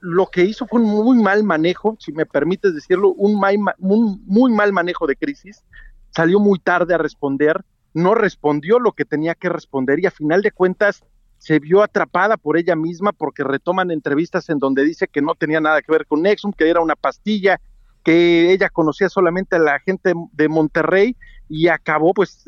[0.00, 3.42] Lo que hizo fue un muy mal manejo, si me permites decirlo, un,
[3.78, 5.64] un muy mal manejo de crisis.
[6.10, 7.64] Salió muy tarde a responder
[7.94, 11.02] no respondió lo que tenía que responder y a final de cuentas
[11.38, 15.60] se vio atrapada por ella misma porque retoman entrevistas en donde dice que no tenía
[15.60, 17.60] nada que ver con Nexum, que era una pastilla,
[18.04, 21.16] que ella conocía solamente a la gente de Monterrey
[21.48, 22.44] y acabó pues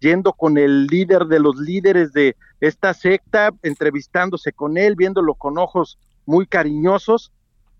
[0.00, 5.58] yendo con el líder de los líderes de esta secta, entrevistándose con él, viéndolo con
[5.58, 7.32] ojos muy cariñosos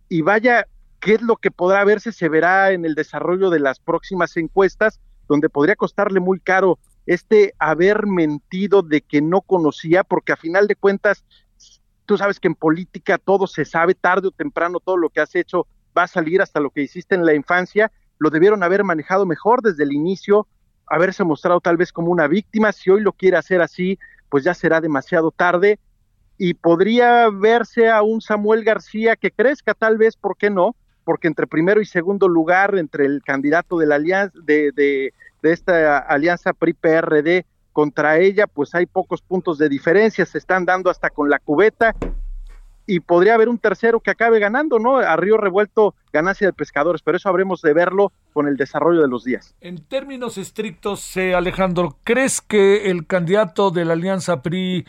[0.08, 0.66] y vaya,
[1.00, 2.12] ¿qué es lo que podrá verse?
[2.12, 6.78] Se verá en el desarrollo de las próximas encuestas, donde podría costarle muy caro
[7.11, 11.24] este haber mentido de que no conocía, porque a final de cuentas,
[12.06, 15.34] tú sabes que en política todo se sabe, tarde o temprano todo lo que has
[15.34, 17.90] hecho va a salir hasta lo que hiciste en la infancia,
[18.20, 20.46] lo debieron haber manejado mejor desde el inicio,
[20.86, 23.98] haberse mostrado tal vez como una víctima, si hoy lo quiere hacer así,
[24.28, 25.80] pues ya será demasiado tarde
[26.38, 30.76] y podría verse a un Samuel García que crezca tal vez, ¿por qué no?
[31.11, 36.52] Porque entre primero y segundo lugar, entre el candidato de la alianza, de, esta alianza
[36.52, 41.40] PRI-PRD contra ella, pues hay pocos puntos de diferencia, se están dando hasta con la
[41.40, 41.96] cubeta
[42.86, 44.98] y podría haber un tercero que acabe ganando, ¿no?
[44.98, 49.08] A Río Revuelto, ganancia de pescadores, pero eso habremos de verlo con el desarrollo de
[49.08, 49.56] los días.
[49.61, 54.86] En términos estrictos, eh, Alejandro, ¿crees que el candidato de la alianza PRI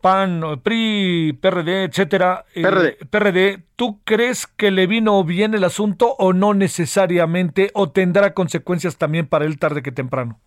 [0.00, 2.98] PAN, PRI, PRD, etcétera, PRD.
[3.10, 8.96] PRD, ¿tú crees que le vino bien el asunto o no necesariamente o tendrá consecuencias
[8.96, 10.38] también para él tarde que temprano?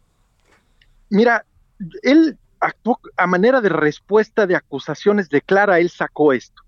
[1.09, 1.45] Mira,
[2.03, 6.61] él actuó a manera de respuesta de acusaciones de Clara, él sacó esto.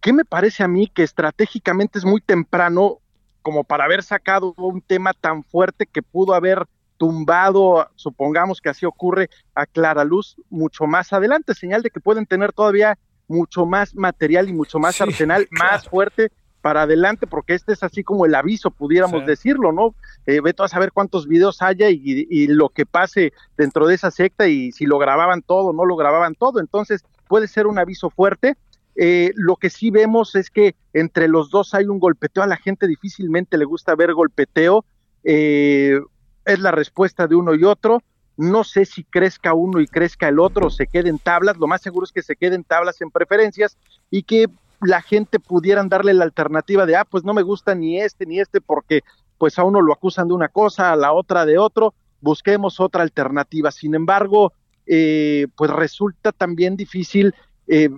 [0.00, 2.98] ¿Qué me parece a mí que estratégicamente es muy temprano
[3.42, 6.66] como para haber sacado un tema tan fuerte que pudo haber
[6.96, 12.26] tumbado, supongamos que así ocurre, a Clara Luz mucho más adelante, señal de que pueden
[12.26, 16.30] tener todavía mucho más material y mucho más arsenal más fuerte
[16.64, 19.94] para adelante, porque este es así como el aviso, pudiéramos decirlo, ¿no?
[20.24, 24.72] Eh, a saber cuántos videos haya y, lo que pase dentro de esa secta y
[24.72, 28.56] si lo grababan todo, no lo grababan todo, entonces puede ser un aviso fuerte.
[28.96, 32.56] Eh, lo que sí vemos es que entre los dos hay un golpeteo, a la
[32.56, 34.86] gente difícilmente le gusta ver golpeteo,
[35.22, 36.00] eh,
[36.44, 38.02] es la respuesta de uno y otro.
[38.36, 41.56] No sé si crezca uno y crezca el otro o se queden tablas.
[41.56, 43.76] Lo más seguro es que se queden tablas en preferencias
[44.10, 44.48] y que
[44.80, 48.40] la gente pudieran darle la alternativa de, ah, pues no me gusta ni este ni
[48.40, 49.02] este porque
[49.38, 51.94] pues a uno lo acusan de una cosa, a la otra de otro.
[52.20, 53.70] Busquemos otra alternativa.
[53.70, 54.52] Sin embargo,
[54.86, 57.34] eh, pues resulta también difícil
[57.68, 57.90] eh,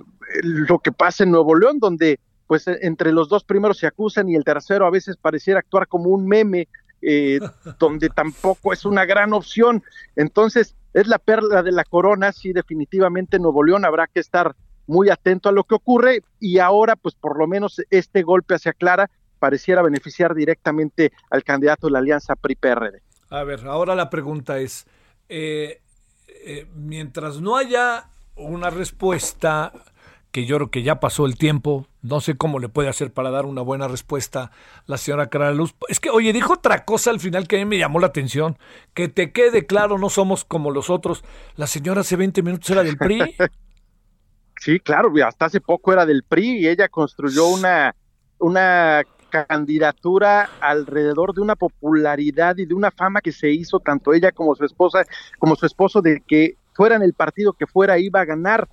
[0.42, 4.36] lo que pasa en Nuevo León, donde pues entre los dos primeros se acusan y
[4.36, 6.68] el tercero a veces pareciera actuar como un meme
[7.09, 7.38] eh,
[7.78, 9.84] donde tampoco es una gran opción.
[10.16, 14.57] Entonces, es la perla de la corona, sí, definitivamente Nuevo León habrá que estar
[14.88, 18.72] muy atento a lo que ocurre y ahora pues por lo menos este golpe hacia
[18.72, 23.02] Clara pareciera beneficiar directamente al candidato de la alianza PRI-PRD.
[23.30, 24.86] A ver, ahora la pregunta es,
[25.28, 25.82] eh,
[26.28, 29.72] eh, mientras no haya una respuesta
[30.37, 33.30] que yo creo que ya pasó el tiempo, no sé cómo le puede hacer para
[33.30, 34.51] dar una buena respuesta
[34.84, 35.74] la señora Clara Luz.
[35.89, 38.59] Es que, oye, dijo otra cosa al final que a mí me llamó la atención,
[38.93, 41.24] que te quede claro, no somos como los otros.
[41.55, 43.20] La señora hace 20 minutos era del PRI.
[44.59, 47.95] Sí, claro, hasta hace poco era del PRI y ella construyó una,
[48.39, 54.32] una candidatura alrededor de una popularidad y de una fama que se hizo tanto ella
[54.32, 55.05] como su esposa,
[55.39, 58.68] como su esposo, de que fuera en el partido que fuera iba a ganar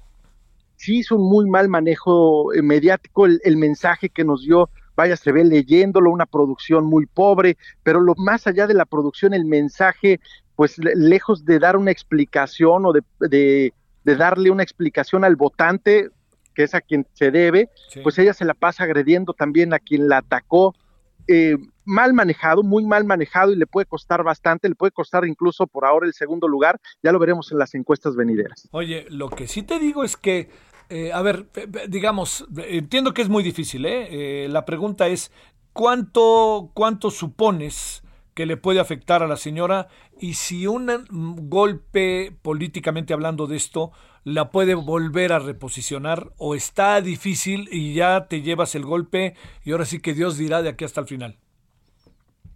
[0.75, 5.31] sí hizo un muy mal manejo eh, mediático, el, mensaje que nos dio, vaya, se
[5.31, 10.19] ve leyéndolo, una producción muy pobre, pero lo más allá de la producción, el mensaje,
[10.55, 16.09] pues lejos de dar una explicación o de, de, darle una explicación al votante,
[16.53, 17.69] que es a quien se debe,
[18.03, 20.75] pues ella se la pasa agrediendo también a quien la atacó.
[21.27, 25.67] Eh, mal manejado, muy mal manejado y le puede costar bastante, le puede costar incluso
[25.67, 28.67] por ahora el segundo lugar, ya lo veremos en las encuestas venideras.
[28.71, 30.49] Oye, lo que sí te digo es que
[30.89, 31.47] eh, a ver,
[31.87, 34.45] digamos, entiendo que es muy difícil, ¿eh?
[34.45, 34.47] ¿eh?
[34.49, 35.31] la pregunta es,
[35.71, 38.03] ¿cuánto, ¿cuánto supones
[38.33, 39.87] que le puede afectar a la señora
[40.19, 43.91] y si un golpe políticamente hablando de esto
[44.23, 49.71] la puede volver a reposicionar o está difícil y ya te llevas el golpe y
[49.71, 51.39] ahora sí que Dios dirá de aquí hasta el final?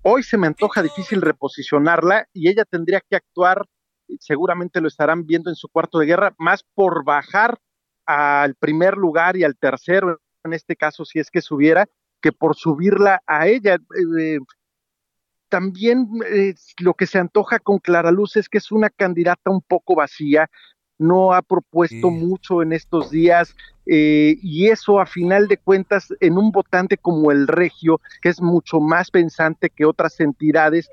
[0.02, 3.66] Hoy se me antoja difícil reposicionarla y ella tendría que actuar,
[4.20, 7.60] seguramente lo estarán viendo en su cuarto de guerra, más por bajar
[8.06, 11.88] al primer lugar y al tercero, en este caso, si es que subiera,
[12.22, 13.78] que por subirla a ella.
[14.20, 14.40] Eh,
[15.50, 19.62] también eh, lo que se antoja con Clara Luz es que es una candidata un
[19.62, 20.50] poco vacía,
[20.98, 26.38] no ha propuesto mucho en estos días eh, y eso a final de cuentas en
[26.38, 30.90] un votante como el Regio, que es mucho más pensante que otras entidades,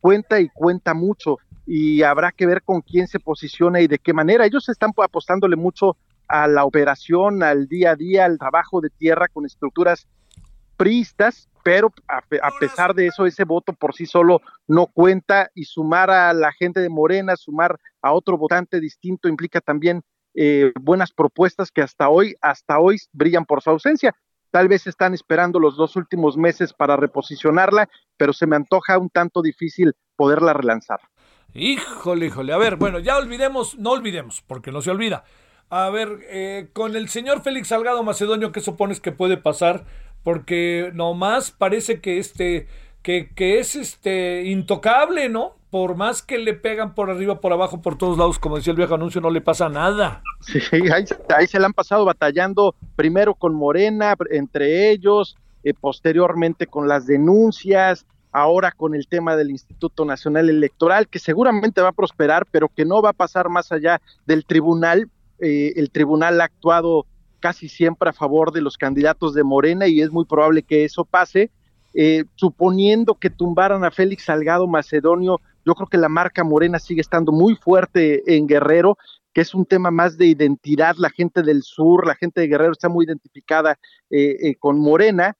[0.00, 4.12] cuenta y cuenta mucho y habrá que ver con quién se posiciona y de qué
[4.12, 4.46] manera.
[4.46, 5.96] Ellos están apostándole mucho
[6.28, 10.06] a la operación, al día a día, al trabajo de tierra con estructuras
[10.76, 12.22] priistas, pero a,
[12.60, 16.80] pesar de eso, ese voto por sí solo no cuenta y sumar a la gente
[16.80, 20.02] de Morena, sumar a otro votante distinto implica también
[20.34, 24.14] eh, buenas propuestas que hasta hoy, hasta hoy brillan por su ausencia.
[24.52, 29.10] Tal vez están esperando los dos últimos meses para reposicionarla, pero se me antoja un
[29.10, 31.00] tanto difícil poderla relanzar.
[31.52, 32.52] Híjole, híjole.
[32.52, 35.24] A ver, bueno, ya olvidemos, no olvidemos, porque no se olvida.
[35.68, 39.84] A ver, eh, con el señor Félix Salgado Macedonio, ¿qué supones que puede pasar?
[40.26, 42.66] Porque nomás parece que este,
[43.00, 45.54] que, que es este intocable, ¿no?
[45.70, 48.76] Por más que le pegan por arriba, por abajo, por todos lados, como decía el
[48.76, 50.24] viejo anuncio, no le pasa nada.
[50.40, 50.58] Sí,
[50.92, 57.06] ahí, se le han pasado batallando primero con Morena, entre ellos, eh, posteriormente con las
[57.06, 62.68] denuncias, ahora con el tema del Instituto Nacional Electoral, que seguramente va a prosperar, pero
[62.68, 65.08] que no va a pasar más allá del tribunal,
[65.38, 67.06] eh, el tribunal ha actuado
[67.46, 71.04] casi siempre a favor de los candidatos de Morena y es muy probable que eso
[71.04, 71.52] pase.
[71.94, 77.00] Eh, suponiendo que tumbaran a Félix Salgado Macedonio, yo creo que la marca Morena sigue
[77.00, 78.98] estando muy fuerte en Guerrero,
[79.32, 80.96] que es un tema más de identidad.
[80.98, 83.78] La gente del sur, la gente de Guerrero está muy identificada
[84.10, 85.36] eh, con Morena.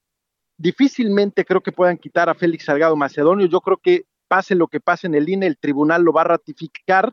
[0.56, 3.46] Difícilmente creo que puedan quitar a Félix Salgado Macedonio.
[3.46, 6.30] Yo creo que pase lo que pase en el INE, el tribunal lo va a
[6.36, 7.12] ratificar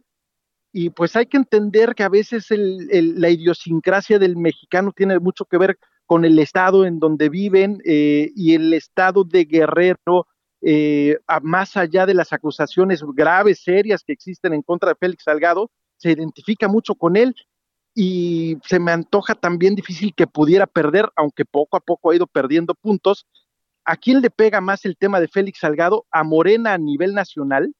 [0.76, 5.59] y pues hay que entender que a veces la idiosincrasia del mexicano tiene mucho que
[5.59, 10.28] ver con el estado en donde viven eh, y el estado de Guerrero,
[10.61, 15.70] eh, más allá de las acusaciones graves, serias que existen en contra de Félix Salgado,
[15.97, 17.36] se identifica mucho con él
[17.93, 22.25] y se me antoja también difícil que pudiera perder, aunque poco a poco ha ido
[22.25, 23.28] perdiendo puntos.
[23.86, 26.08] ¿A quién le pega más el tema de Félix Salgado?
[26.09, 27.75] ¿A Morena a nivel nacional?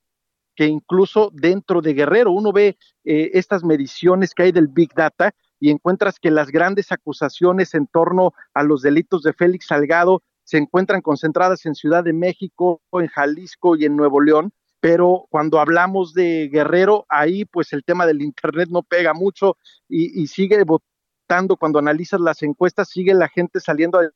[0.56, 5.34] Que incluso dentro de Guerrero uno ve eh, estas mediciones que hay del Big Data
[5.60, 10.58] y encuentras que las grandes acusaciones en torno a los delitos de Félix Salgado se
[10.58, 14.52] encuentran concentradas en Ciudad de México, en Jalisco y en Nuevo León,
[14.84, 19.56] pero cuando hablamos de Guerrero, ahí pues el tema del Internet no pega mucho
[19.88, 24.10] y, sigue votando, cuando analizas las encuestas, sigue la gente saliendo a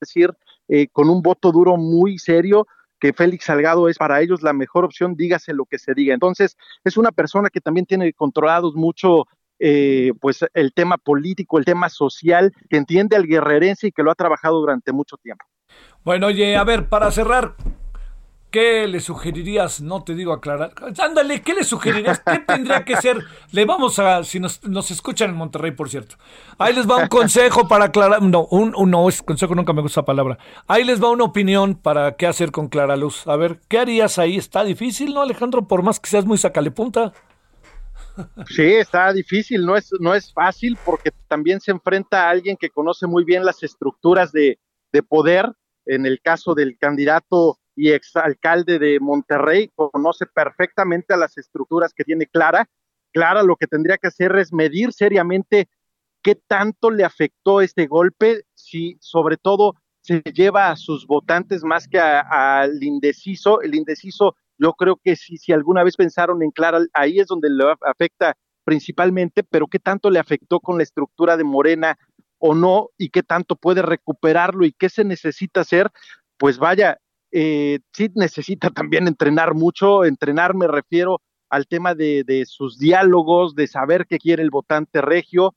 [0.00, 0.34] decir
[0.66, 2.66] eh, con un voto duro muy serio,
[3.00, 6.14] que Félix Salgado es para ellos la mejor opción, dígase lo que se diga.
[6.14, 9.26] Entonces, es una persona que también tiene controlados mucho
[9.58, 14.10] eh, pues el tema político, el tema social, que entiende al guerrerense y que lo
[14.10, 15.44] ha trabajado durante mucho tiempo.
[16.02, 17.56] Bueno, oye, a ver, para cerrar,
[18.50, 19.80] ¿Qué le sugerirías?
[19.80, 20.72] No te digo aclarar.
[20.98, 22.20] Ándale, ¿qué le sugerirías?
[22.20, 23.18] ¿Qué tendría que ser?
[23.52, 24.60] Le vamos a, si nos,
[24.90, 26.16] escuchan en Monterrey, por cierto.
[26.58, 28.20] Ahí les va un consejo para aclarar.
[28.22, 30.36] No, un, un no, es consejo, nunca me gusta palabra.
[30.66, 33.24] Ahí les va una opinión para qué hacer con Clara Luz.
[33.28, 34.36] A ver, ¿qué harías ahí?
[34.36, 35.68] Está difícil, ¿no, Alejandro?
[35.68, 37.12] Por más que seas muy sacale punta.
[38.48, 42.68] Sí, está difícil, no es, no es fácil porque también se enfrenta a alguien que
[42.68, 44.58] conoce muy bien las estructuras de,
[44.92, 45.52] de poder.
[45.86, 52.04] En el caso del candidato y exalcalde de Monterrey, conoce perfectamente a las estructuras que
[52.04, 52.68] tiene Clara.
[53.10, 55.66] Clara lo que tendría que hacer es medir seriamente
[56.22, 61.88] qué tanto le afectó este golpe, si sobre todo se lleva a sus votantes más
[61.88, 63.62] que al indeciso.
[63.62, 67.48] El indeciso, yo creo que si, si alguna vez pensaron en Clara, ahí es donde
[67.48, 71.98] le afecta principalmente, pero qué tanto le afectó con la estructura de Morena
[72.38, 75.90] o no, y qué tanto puede recuperarlo y qué se necesita hacer,
[76.36, 76.98] pues vaya,
[77.32, 83.54] eh, sí necesita también entrenar mucho, entrenar me refiero al tema de, de sus diálogos,
[83.54, 85.54] de saber qué quiere el votante regio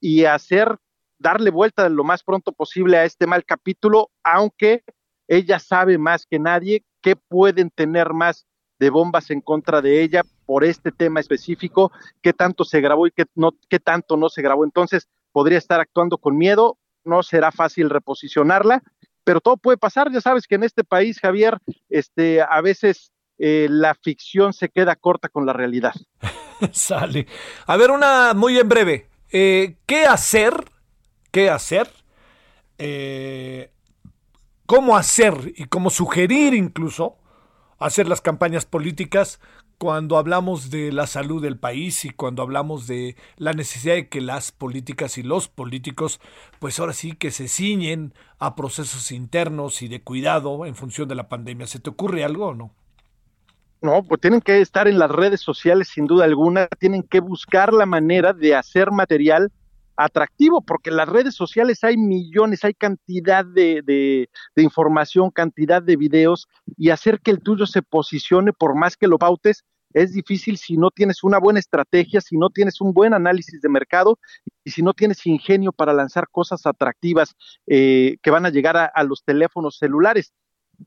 [0.00, 0.78] y hacer
[1.18, 4.82] darle vuelta lo más pronto posible a este mal capítulo, aunque
[5.28, 8.46] ella sabe más que nadie que pueden tener más
[8.78, 11.90] de bombas en contra de ella por este tema específico,
[12.22, 14.64] qué tanto se grabó y qué, no, qué tanto no se grabó.
[14.64, 18.82] Entonces, podría estar actuando con miedo, no será fácil reposicionarla,
[19.26, 21.58] pero todo puede pasar, ya sabes que en este país, Javier,
[21.90, 25.92] este, a veces eh, la ficción se queda corta con la realidad.
[26.72, 27.26] Sale.
[27.66, 29.08] A ver, una muy en breve.
[29.30, 30.54] Eh, ¿Qué hacer
[31.36, 31.86] qué hacer,
[32.78, 33.70] eh,
[34.64, 37.18] cómo hacer y cómo sugerir incluso
[37.78, 39.38] hacer las campañas políticas
[39.78, 44.20] cuando hablamos de la salud del país y cuando hablamos de la necesidad de que
[44.20, 46.20] las políticas y los políticos,
[46.58, 51.14] pues ahora sí que se ciñen a procesos internos y de cuidado en función de
[51.14, 51.66] la pandemia.
[51.66, 52.70] ¿Se te ocurre algo o no?
[53.82, 57.72] No, pues tienen que estar en las redes sociales sin duda alguna, tienen que buscar
[57.72, 59.52] la manera de hacer material
[59.96, 65.96] atractivo, porque en las redes sociales hay millones, hay cantidad de, de, información, cantidad de
[65.96, 70.58] videos, y hacer que el tuyo se posicione por más que lo pautes, es difícil
[70.58, 74.18] si no tienes una buena estrategia, si no tienes un buen análisis de mercado
[74.62, 77.34] y si no tienes ingenio para lanzar cosas atractivas
[77.66, 80.34] eh, que van a llegar a, a los teléfonos celulares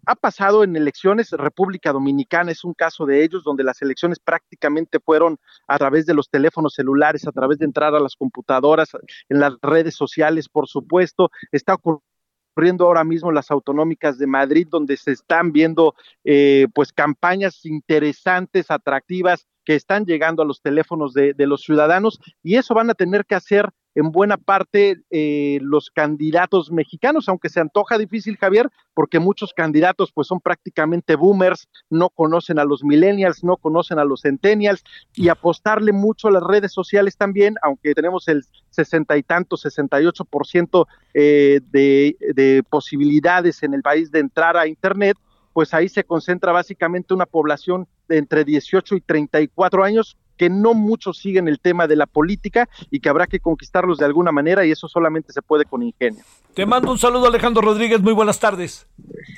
[0.05, 4.99] ha pasado en elecciones, República Dominicana es un caso de ellos, donde las elecciones prácticamente
[4.99, 5.37] fueron
[5.67, 8.89] a través de los teléfonos celulares, a través de entrar a las computadoras,
[9.29, 11.31] en las redes sociales, por supuesto.
[11.51, 17.65] Está ocurriendo ahora mismo las autonómicas de Madrid, donde se están viendo eh, pues campañas
[17.65, 22.89] interesantes, atractivas, que están llegando a los teléfonos de, de los ciudadanos, y eso van
[22.89, 28.37] a tener que hacer en buena parte eh, los candidatos mexicanos, aunque se antoja difícil,
[28.37, 33.99] Javier, porque muchos candidatos pues son prácticamente boomers, no conocen a los millennials, no conocen
[33.99, 34.83] a los centennials,
[35.15, 40.01] y apostarle mucho a las redes sociales también, aunque tenemos el sesenta y tanto, sesenta
[40.01, 45.17] y ocho por ciento eh, de posibilidades en el país de entrar a Internet,
[45.53, 50.73] pues ahí se concentra básicamente una población de entre 18 y 34 años que no
[50.73, 54.65] muchos siguen el tema de la política y que habrá que conquistarlos de alguna manera
[54.65, 56.23] y eso solamente se puede con ingenio.
[56.53, 58.87] Te mando un saludo Alejandro Rodríguez, muy buenas tardes.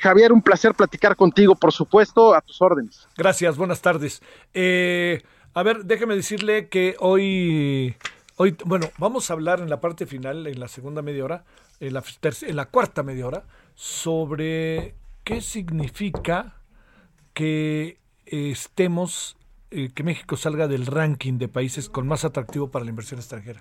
[0.01, 3.07] Javier, un placer platicar contigo, por supuesto, a tus órdenes.
[3.17, 4.21] Gracias, buenas tardes.
[4.53, 5.23] Eh,
[5.55, 7.95] a ver, déjeme decirle que hoy,
[8.35, 11.45] hoy, bueno, vamos a hablar en la parte final, en la segunda media hora,
[11.79, 12.03] en la,
[12.43, 16.57] en la cuarta media hora, sobre qué significa
[17.33, 17.97] que
[18.27, 19.35] estemos
[19.71, 23.59] eh, que México salga del ranking de países con más atractivo para la inversión extranjera.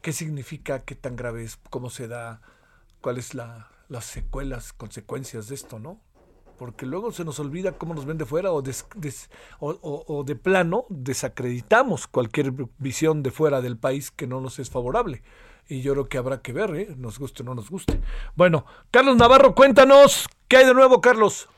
[0.00, 0.80] ¿Qué significa?
[0.80, 1.58] ¿Qué tan grave es?
[1.68, 2.40] ¿Cómo se da?
[3.02, 6.00] ¿Cuáles la, las secuelas, consecuencias de esto, no?
[6.56, 8.62] Porque luego se nos olvida cómo nos ven de fuera o,
[9.60, 15.22] o, de plano desacreditamos cualquier visión de fuera del país que no nos es favorable.
[15.68, 16.94] Y yo creo que habrá que ver, ¿eh?
[16.96, 18.00] nos guste o no nos guste.
[18.36, 21.48] Bueno, Carlos Navarro, cuéntanos, ¿qué hay de nuevo, Carlos?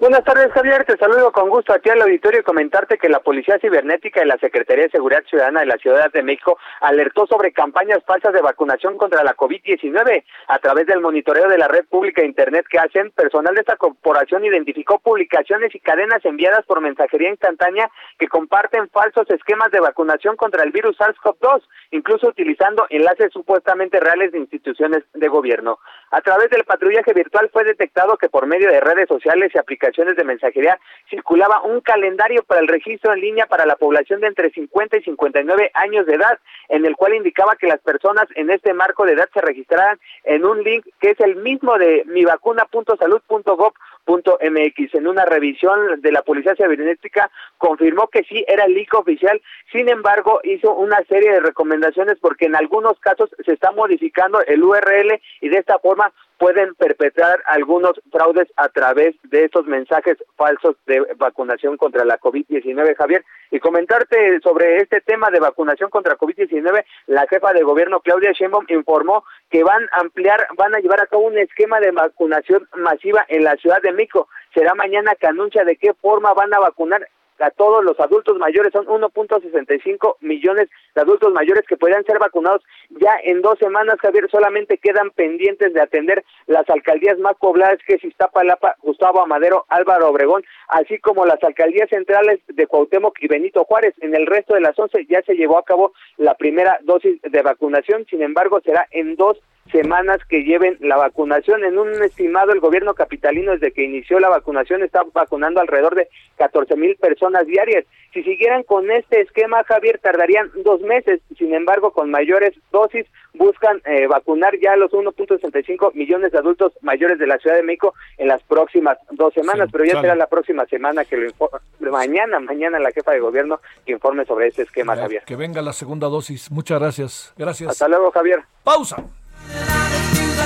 [0.00, 0.84] Buenas tardes, Javier.
[0.84, 4.38] Te saludo con gusto aquí al auditorio y comentarte que la Policía Cibernética y la
[4.38, 8.96] Secretaría de Seguridad Ciudadana de la Ciudad de México alertó sobre campañas falsas de vacunación
[8.96, 13.10] contra la COVID-19 a través del monitoreo de la red pública de Internet que hacen.
[13.10, 19.28] Personal de esta corporación identificó publicaciones y cadenas enviadas por mensajería instantánea que comparten falsos
[19.30, 25.26] esquemas de vacunación contra el virus SARS-CoV-2, incluso utilizando enlaces supuestamente reales de instituciones de
[25.26, 25.80] gobierno.
[26.12, 29.87] A través del patrullaje virtual fue detectado que por medio de redes sociales y aplicaciones
[29.96, 30.78] de mensajería
[31.08, 35.02] circulaba un calendario para el registro en línea para la población de entre 50 y
[35.02, 36.38] 59 años de edad,
[36.68, 40.44] en el cual indicaba que las personas en este marco de edad se registraran en
[40.44, 43.72] un link que es el mismo de mivacuna.salud.gov
[44.08, 44.94] MX.
[44.94, 49.40] En una revisión de la Policía Cibernética confirmó que sí era el leak oficial,
[49.70, 54.62] sin embargo hizo una serie de recomendaciones porque en algunos casos se está modificando el
[54.62, 60.76] URL y de esta forma pueden perpetrar algunos fraudes a través de estos mensajes falsos
[60.86, 63.24] de vacunación contra la COVID-19, Javier.
[63.50, 68.66] Y comentarte sobre este tema de vacunación contra COVID-19, la jefa de gobierno Claudia Sheinbaum
[68.68, 73.24] informó que van a ampliar, van a llevar a cabo un esquema de vacunación masiva
[73.28, 74.28] en la Ciudad de México.
[74.54, 77.06] Será mañana que anuncia de qué forma van a vacunar
[77.40, 82.62] a todos los adultos mayores, son 1.65 millones de adultos mayores que podrían ser vacunados
[82.90, 87.94] ya en dos semanas, Javier, solamente quedan pendientes de atender las alcaldías más pobladas que
[87.94, 93.64] es Iztapalapa, Gustavo Amadero, Álvaro Obregón, así como las alcaldías centrales de Cuauhtémoc y Benito
[93.64, 93.94] Juárez.
[94.00, 97.42] En el resto de las 11 ya se llevó a cabo la primera dosis de
[97.42, 99.38] vacunación, sin embargo será en dos
[99.70, 101.64] semanas que lleven la vacunación.
[101.64, 106.08] En un estimado, el gobierno capitalino desde que inició la vacunación está vacunando alrededor de
[106.36, 107.84] 14 mil personas diarias.
[108.12, 111.20] Si siguieran con este esquema, Javier, tardarían dos meses.
[111.36, 116.72] Sin embargo, con mayores dosis, buscan eh, vacunar ya a los 1.65 millones de adultos
[116.80, 119.68] mayores de la Ciudad de México en las próximas dos semanas.
[119.70, 123.60] Pero ya será la próxima semana que lo informe, mañana, mañana la jefa de gobierno
[123.84, 125.22] que informe sobre este esquema, Javier.
[125.24, 126.50] Que venga la segunda dosis.
[126.50, 127.34] Muchas gracias.
[127.36, 127.70] Gracias.
[127.70, 128.42] Hasta luego, Javier.
[128.64, 129.04] Pausa.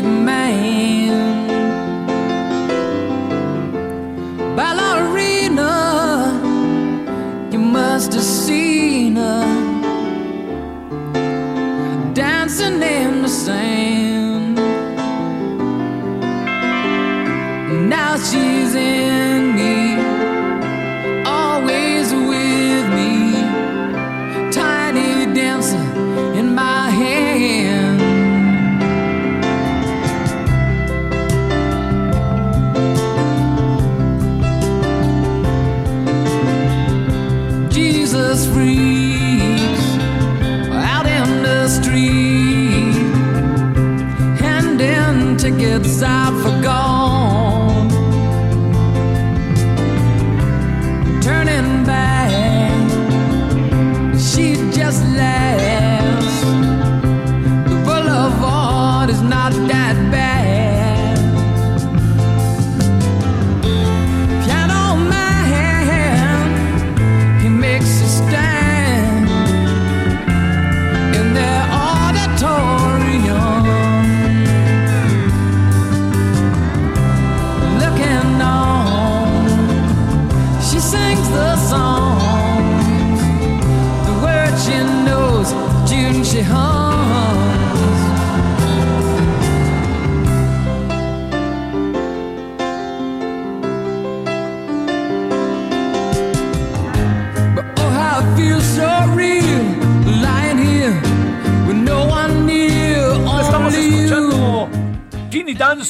[0.00, 0.97] Music man,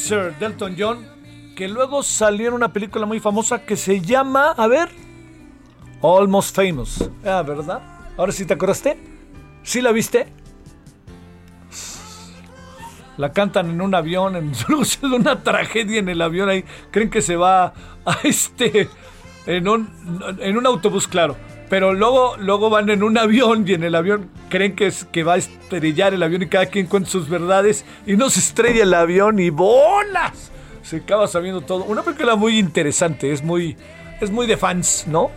[0.09, 1.07] Teeny Dancer de Elton John,
[1.55, 4.89] que luego salió en una película muy famosa que se llama, a ver,
[6.01, 7.09] Almost Famous.
[7.25, 7.81] Ah, ¿verdad?
[8.17, 8.97] Ahora sí te acordaste.
[9.63, 10.27] ¿Sí la viste?
[13.17, 14.53] La cantan en un avión, en,
[15.13, 16.63] una tragedia en el avión ahí.
[16.91, 17.73] Creen que se va
[18.05, 18.89] a este
[19.45, 19.89] en un,
[20.39, 21.35] en un autobús, claro.
[21.69, 25.23] Pero luego, luego van en un avión y en el avión creen que, es, que
[25.23, 28.83] va a estrellar el avión y cada quien cuenta sus verdades y no se estrella
[28.83, 30.51] el avión y bolas.
[30.81, 31.83] Se acaba sabiendo todo.
[31.83, 33.77] Una película muy interesante, es muy,
[34.19, 35.29] es muy de fans, ¿no?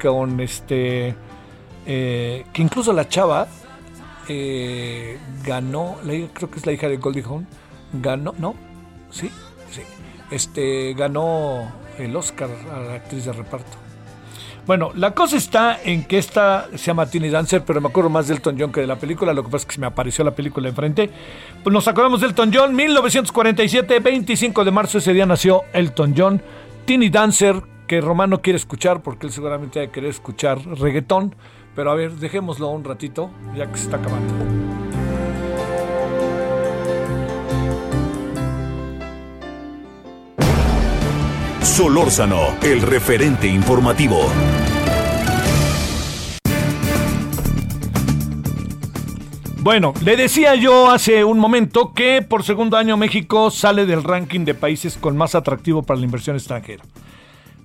[0.00, 1.14] Con este...
[1.86, 3.48] eh, que incluso la chava
[4.28, 7.48] eh, ganó, la creo que es la hija de Goldie Hawn,
[7.94, 8.54] ganó, ¿no?
[9.10, 9.28] ¿Sí?
[9.72, 9.82] Sí.
[10.30, 13.76] Este, ganó el Oscar a la actriz de reparto.
[14.70, 18.28] Bueno, la cosa está en que esta se llama Tiny Dancer, pero me acuerdo más
[18.28, 19.32] de Elton John que de la película.
[19.32, 21.10] Lo que pasa es que se me apareció la película enfrente.
[21.64, 26.40] Pues nos acordamos de Elton John, 1947, 25 de marzo, ese día nació Elton John.
[26.84, 31.34] Tiny Dancer, que Romano quiere escuchar porque él seguramente va a querer escuchar reggaetón.
[31.74, 34.32] Pero a ver, dejémoslo un ratito, ya que se está acabando.
[41.60, 44.28] Solórzano, el referente informativo.
[49.62, 54.46] Bueno, le decía yo hace un momento que por segundo año México sale del ranking
[54.46, 56.82] de países con más atractivo para la inversión extranjera.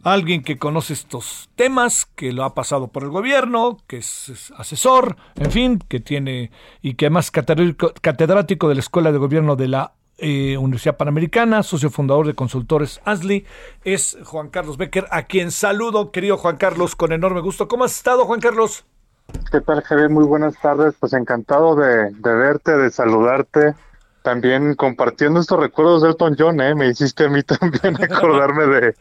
[0.03, 5.15] Alguien que conoce estos temas, que lo ha pasado por el gobierno, que es asesor,
[5.35, 6.51] en fin, que tiene
[6.81, 11.89] y que además catedrático de la Escuela de Gobierno de la eh, Universidad Panamericana, socio
[11.89, 13.45] fundador de Consultores ASLI,
[13.85, 17.69] es Juan Carlos Becker, a quien saludo, querido Juan Carlos, con enorme gusto.
[17.69, 18.83] ¿Cómo has estado, Juan Carlos?
[19.51, 20.09] ¿Qué tal, Javier?
[20.09, 20.95] Muy buenas tardes.
[20.99, 23.75] Pues encantado de, de verte, de saludarte
[24.25, 26.73] también compartiendo estos recuerdos de Elton John, ¿eh?
[26.73, 28.95] me hiciste a mí también acordarme de,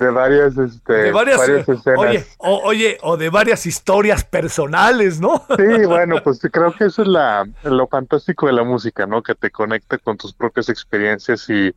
[0.00, 1.98] de varias, este, de varias, escenas.
[1.98, 5.44] Oye o, oye, o de varias historias personales, ¿no?
[5.56, 9.22] Sí, bueno, pues creo que eso es la, lo fantástico de la música, ¿no?
[9.22, 11.74] Que te conecta con tus propias experiencias y,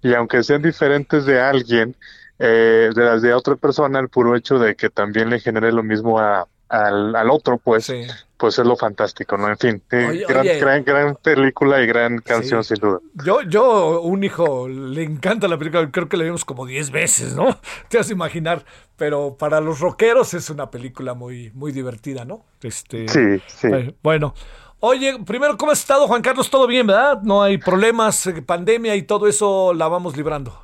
[0.00, 1.94] y aunque sean diferentes de alguien,
[2.38, 5.82] eh, de las de otra persona, el puro hecho de que también le genere lo
[5.82, 7.92] mismo a, al, al otro, pues,
[8.36, 9.48] pues es lo fantástico, ¿no?
[9.48, 13.00] En fin, gran, gran, película y gran canción, sin duda.
[13.24, 17.34] Yo, yo, un hijo, le encanta la película, creo que la vimos como 10 veces,
[17.34, 17.58] ¿no?
[17.88, 18.64] Te vas a imaginar,
[18.96, 22.44] pero para los rockeros es una película muy, muy divertida, ¿no?
[22.62, 23.68] Este, sí, sí.
[24.02, 24.34] Bueno.
[24.82, 26.48] Oye, primero, ¿cómo has estado, Juan Carlos?
[26.48, 27.20] ¿Todo bien, verdad?
[27.22, 30.58] No hay problemas, eh, pandemia y todo eso la vamos librando.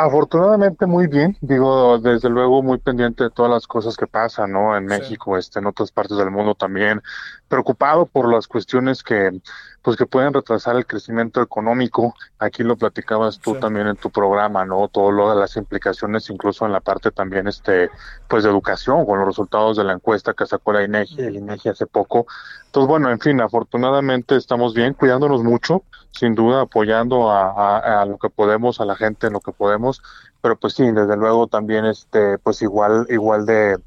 [0.00, 4.76] Afortunadamente muy bien, digo, desde luego muy pendiente de todas las cosas que pasan, ¿no?
[4.76, 7.02] En México, este, en otras partes del mundo también,
[7.48, 9.40] preocupado por las cuestiones que,
[9.88, 12.14] pues que pueden retrasar el crecimiento económico.
[12.38, 14.86] Aquí lo platicabas tú también en tu programa, ¿no?
[14.88, 17.88] Todo lo de las implicaciones, incluso en la parte también, este,
[18.28, 21.70] pues de educación, con los resultados de la encuesta que sacó la INEGI, el INEGI
[21.70, 22.26] hace poco.
[22.66, 28.18] Entonces, bueno, en fin, afortunadamente estamos bien, cuidándonos mucho, sin duda apoyando a, a, lo
[28.18, 30.02] que podemos, a la gente en lo que podemos,
[30.42, 33.78] pero pues sí, desde luego también, este, pues igual, igual de,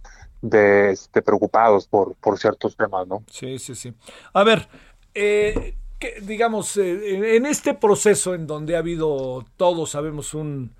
[0.41, 3.21] de, este, preocupados por, por ciertos temas, ¿no?
[3.27, 3.93] Sí, sí, sí.
[4.33, 4.67] A ver,
[5.13, 10.71] eh, que, digamos, eh, en este proceso en donde ha habido, todos sabemos, un,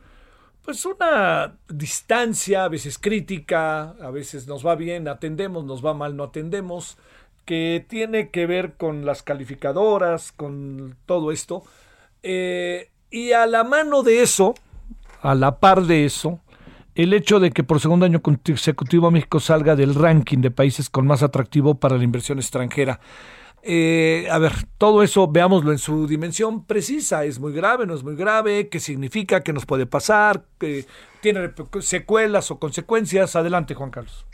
[0.66, 6.18] pues una distancia, a veces crítica, a veces nos va bien, atendemos, nos va mal,
[6.18, 6.98] no atendemos,
[7.46, 11.64] que tiene que ver con las calificadoras, con todo esto.
[12.24, 14.56] Eh, y a la mano de eso,
[15.22, 16.40] a la par de eso,
[16.96, 21.06] el hecho de que por segundo año consecutivo México salga del ranking de países con
[21.06, 23.00] más atractivo para la inversión extranjera.
[23.64, 27.26] Eh, a ver, todo eso veámoslo en su dimensión precisa.
[27.26, 27.86] ¿Es muy grave?
[27.86, 28.70] ¿No es muy grave?
[28.70, 29.42] ¿Qué significa?
[29.42, 30.44] ¿Qué nos puede pasar?
[30.58, 30.86] ¿Qué
[31.22, 31.52] ¿Tiene
[31.82, 33.36] secuelas o consecuencias?
[33.36, 34.26] Adelante, Juan Carlos.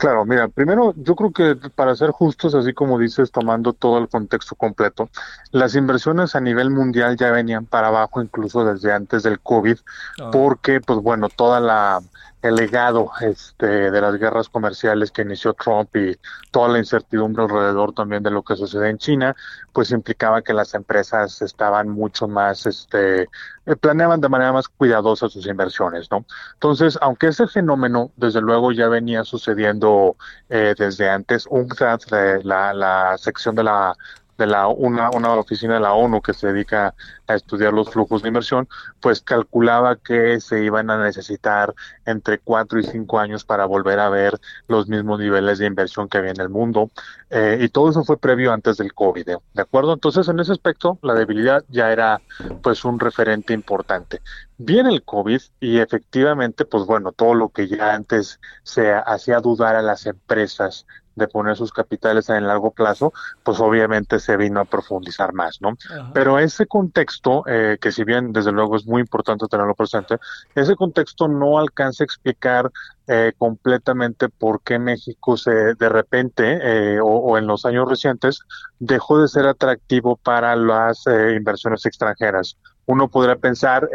[0.00, 4.08] Claro, mira, primero yo creo que para ser justos, así como dices, tomando todo el
[4.08, 5.10] contexto completo,
[5.50, 9.76] las inversiones a nivel mundial ya venían para abajo incluso desde antes del COVID,
[10.22, 10.30] ah.
[10.32, 12.00] porque pues bueno, toda la
[12.42, 16.18] el legado este, de las guerras comerciales que inició Trump y
[16.50, 19.36] toda la incertidumbre alrededor también de lo que sucede en China,
[19.72, 25.28] pues implicaba que las empresas estaban mucho más, este, eh, planeaban de manera más cuidadosa
[25.28, 26.24] sus inversiones, ¿no?
[26.54, 30.16] Entonces, aunque ese fenómeno, desde luego, ya venía sucediendo
[30.48, 32.00] eh, desde antes, UNCTAD,
[32.42, 33.96] la, la sección de la
[34.40, 36.94] de la una, una oficina de la ONU que se dedica
[37.26, 38.68] a estudiar los flujos de inversión,
[39.00, 41.74] pues calculaba que se iban a necesitar
[42.06, 46.18] entre cuatro y cinco años para volver a ver los mismos niveles de inversión que
[46.18, 46.90] había en el mundo.
[47.28, 49.38] Eh, y todo eso fue previo antes del COVID, ¿eh?
[49.52, 49.92] ¿de acuerdo?
[49.92, 52.20] Entonces, en ese aspecto, la debilidad ya era
[52.62, 54.22] pues un referente importante.
[54.56, 59.76] Viene el COVID y efectivamente, pues bueno, todo lo que ya antes se hacía dudar
[59.76, 63.12] a las empresas de poner sus capitales en el largo plazo,
[63.42, 65.76] pues obviamente se vino a profundizar más, ¿no?
[66.12, 70.18] Pero ese contexto, eh, que si bien desde luego es muy importante tenerlo presente,
[70.54, 72.70] ese contexto no alcanza a explicar
[73.06, 78.40] eh, completamente por qué México se de repente eh, o, en los años recientes
[78.78, 82.56] dejó de ser atractivo para las inversiones extranjeras.
[82.86, 83.88] Uno podría pensar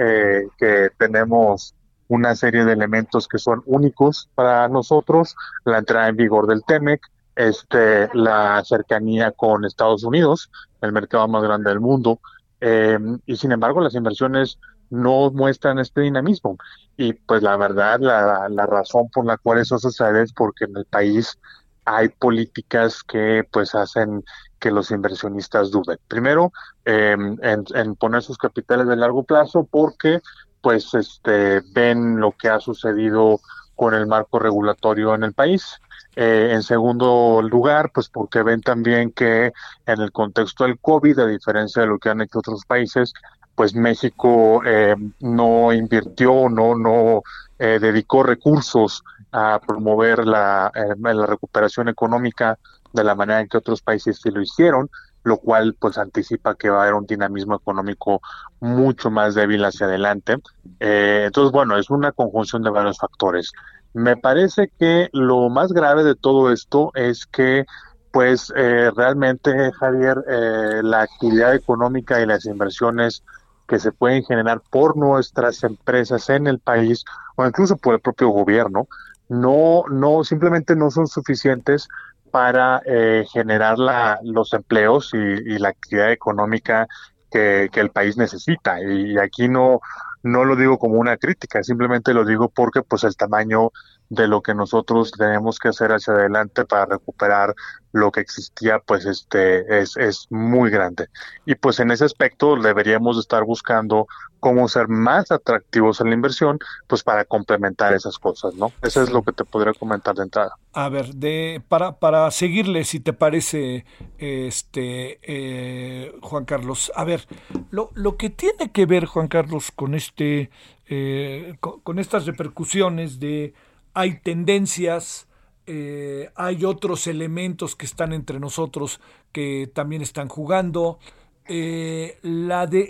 [0.57, 1.74] que tenemos
[2.07, 7.01] una serie de elementos que son únicos para nosotros, la entrada en vigor del TEMEC,
[7.35, 10.49] este, la cercanía con Estados Unidos,
[10.81, 12.19] el mercado más grande del mundo,
[12.61, 14.57] eh, y sin embargo las inversiones
[14.89, 16.57] no muestran este dinamismo.
[16.95, 20.77] Y pues la verdad, la, la razón por la cual eso sucede es porque en
[20.77, 21.37] el país
[21.85, 24.23] hay políticas que pues hacen
[24.59, 25.99] que los inversionistas duden.
[26.07, 26.51] Primero,
[26.85, 30.21] em, en, poner sus capitales de largo plazo porque
[30.65, 33.39] pues este ven lo que ha sucedido
[33.75, 35.79] con el marco regulatorio en el país.
[36.15, 39.53] Eh, en segundo lugar, pues porque ven también que
[39.85, 43.13] en el contexto del COVID, a diferencia de lo que han hecho otros países,
[43.53, 47.21] pues México eh, no invirtió, no, no
[47.59, 52.57] eh, dedicó recursos a promover la, la recuperación económica
[52.91, 54.89] de la manera en que otros países sí lo hicieron,
[55.25, 58.21] lo cual pues anticipa que va a haber un dinamismo económico
[58.59, 60.37] mucho más débil hacia adelante.
[60.79, 63.51] Eh, entonces, bueno, es una conjunción de varios factores.
[63.93, 67.65] Me parece que lo más grave de todo esto es que
[68.11, 73.23] pues eh, realmente, Javier, eh, la actividad económica y las inversiones
[73.67, 77.03] que se pueden generar por nuestras empresas en el país
[77.35, 78.87] o incluso por el propio gobierno,
[79.27, 81.87] no, no, simplemente no son suficientes
[82.35, 86.85] para eh, generar la, los empleos y, la actividad económica
[87.31, 88.81] que, el país necesita.
[88.81, 89.79] Y aquí no,
[90.21, 93.71] no lo digo como una crítica, simplemente lo digo porque pues el tamaño
[94.09, 97.55] de lo que nosotros tenemos que hacer hacia adelante para recuperar
[97.95, 101.07] lo que existía, pues este es, es muy grande.
[101.45, 104.05] Y pues en ese aspecto deberíamos estar buscando
[104.41, 108.73] cómo ser más atractivos en la inversión, pues para complementar esas cosas, ¿no?
[108.81, 110.51] Eso es lo que te podría comentar de entrada.
[110.73, 113.85] A ver, de para para seguirle, si te parece,
[114.17, 116.91] este eh, Juan Carlos.
[116.95, 117.25] A ver,
[117.71, 120.49] lo, lo que tiene que ver Juan Carlos con este
[120.87, 123.53] eh, con estas repercusiones de
[123.93, 125.29] hay tendencias,
[125.67, 128.99] eh, hay otros elementos que están entre nosotros
[129.31, 130.99] que también están jugando.
[131.47, 132.89] Eh, la de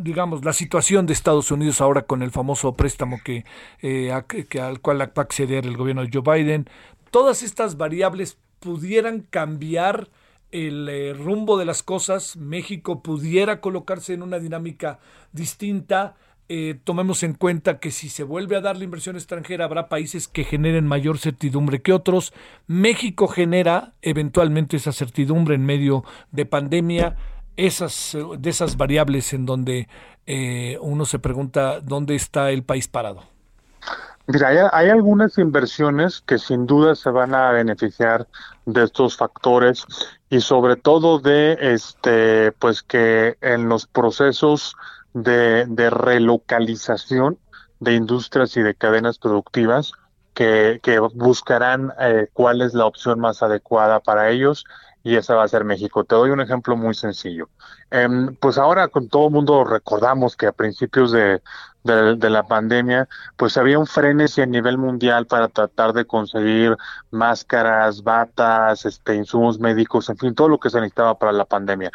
[0.00, 3.46] digamos la situación de Estados Unidos ahora con el famoso préstamo que,
[3.80, 4.12] eh,
[4.50, 6.68] que al cual va a acceder el gobierno de Joe Biden
[7.10, 10.10] todas estas variables pudieran cambiar
[10.50, 14.98] el rumbo de las cosas México pudiera colocarse en una dinámica
[15.32, 16.14] distinta
[16.48, 20.28] eh, tomemos en cuenta que si se vuelve a dar la inversión extranjera habrá países
[20.28, 22.34] que generen mayor certidumbre que otros.
[22.66, 27.16] México genera eventualmente esa certidumbre en medio de pandemia,
[27.56, 29.88] esas, de esas variables en donde
[30.26, 33.22] eh, uno se pregunta dónde está el país parado.
[34.26, 38.26] Mira, hay, hay, algunas inversiones que sin duda se van a beneficiar
[38.64, 39.84] de estos factores
[40.30, 44.76] y sobre todo de este, pues que en los procesos
[45.14, 47.38] de, relocalización
[47.80, 49.92] de industrias y de cadenas productivas
[50.34, 50.80] que,
[51.14, 54.64] buscarán eh, cuál es la opción más adecuada para ellos
[55.04, 56.04] y esa va a ser México.
[56.04, 57.48] Te doy un ejemplo muy sencillo.
[57.90, 61.40] Em, pues ahora con todo el mundo recordamos que a principios de,
[61.84, 66.76] de, la pandemia, pues había un frenesí a nivel mundial para tratar de conseguir
[67.10, 71.90] máscaras, batas, este, insumos médicos, en fin, todo lo que se necesitaba para la pandemia.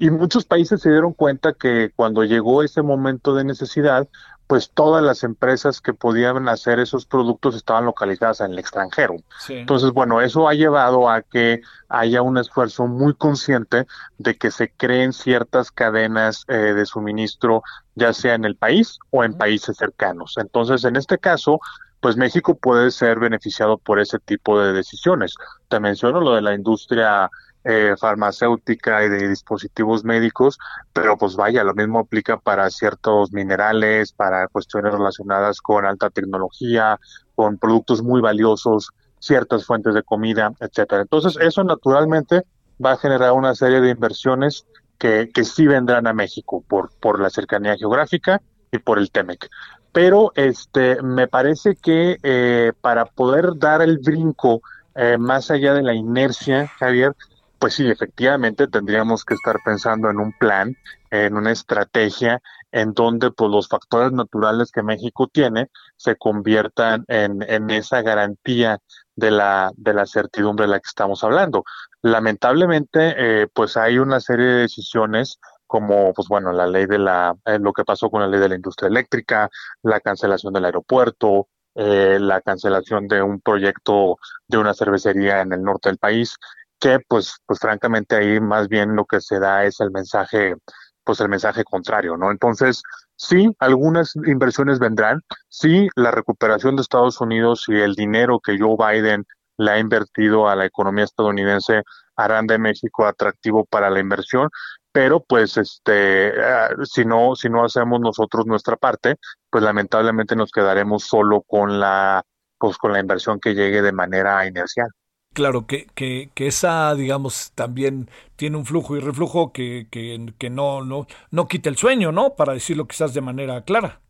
[0.00, 4.08] Y muchos países se dieron cuenta que cuando llegó ese momento de necesidad,
[4.46, 9.16] pues todas las empresas que podían hacer esos productos estaban localizadas en el extranjero.
[9.50, 11.60] Entonces, bueno, eso ha llevado a que
[11.90, 13.86] haya un esfuerzo muy consciente
[14.16, 17.62] de que se creen ciertas cadenas eh, de suministro,
[17.94, 20.34] ya sea en el país o en países cercanos.
[20.38, 21.60] Entonces, en este caso,
[22.00, 25.34] pues México puede ser beneficiado por ese tipo de decisiones.
[25.68, 27.30] Te menciono lo de la industria
[27.64, 30.58] eh, farmacéutica y de dispositivos médicos,
[30.92, 36.98] pero pues vaya, lo mismo aplica para ciertos minerales, para cuestiones relacionadas con alta tecnología,
[37.34, 41.02] con productos muy valiosos, ciertas fuentes de comida, etcétera.
[41.02, 42.42] Entonces, eso naturalmente
[42.82, 44.66] va a generar una serie de inversiones
[44.98, 48.40] que, que sí vendrán a México por, por la cercanía geográfica
[48.72, 49.48] y por el TEMEC.
[49.92, 54.62] Pero este me parece que eh, para poder dar el brinco
[54.94, 57.14] eh, más allá de la inercia, Javier,
[57.60, 60.74] pues sí, efectivamente tendríamos que estar pensando en un plan,
[61.10, 62.40] en una estrategia
[62.72, 68.78] en donde pues los factores naturales que México tiene se conviertan en, en esa garantía
[69.14, 71.64] de la, de la certidumbre de la que estamos hablando.
[72.00, 77.36] Lamentablemente, eh, pues hay una serie de decisiones como pues bueno la ley de la
[77.44, 79.48] eh, lo que pasó con la ley de la industria eléctrica
[79.84, 81.46] la cancelación del aeropuerto
[81.76, 84.18] eh, la cancelación de un proyecto
[84.48, 86.34] de una cervecería en el norte del país
[86.80, 90.56] que pues, pues francamente ahí más bien lo que se da es el mensaje,
[91.04, 92.30] pues el mensaje contrario, ¿no?
[92.30, 92.82] Entonces,
[93.16, 98.76] sí, algunas inversiones vendrán, sí, la recuperación de Estados Unidos y el dinero que Joe
[98.78, 99.26] Biden
[99.58, 101.82] le ha invertido a la economía estadounidense
[102.16, 104.48] harán de México atractivo para la inversión,
[104.92, 109.16] pero pues este eh, si no si no hacemos nosotros nuestra parte
[109.50, 112.24] pues lamentablemente nos quedaremos solo con la
[112.58, 114.88] pues con la inversión que llegue de manera inercial
[115.32, 120.50] Claro, que, que, que, esa, digamos, también tiene un flujo y reflujo que, que, que
[120.50, 122.34] no, no, no quita el sueño, ¿no?
[122.34, 124.00] Para decirlo quizás de manera clara.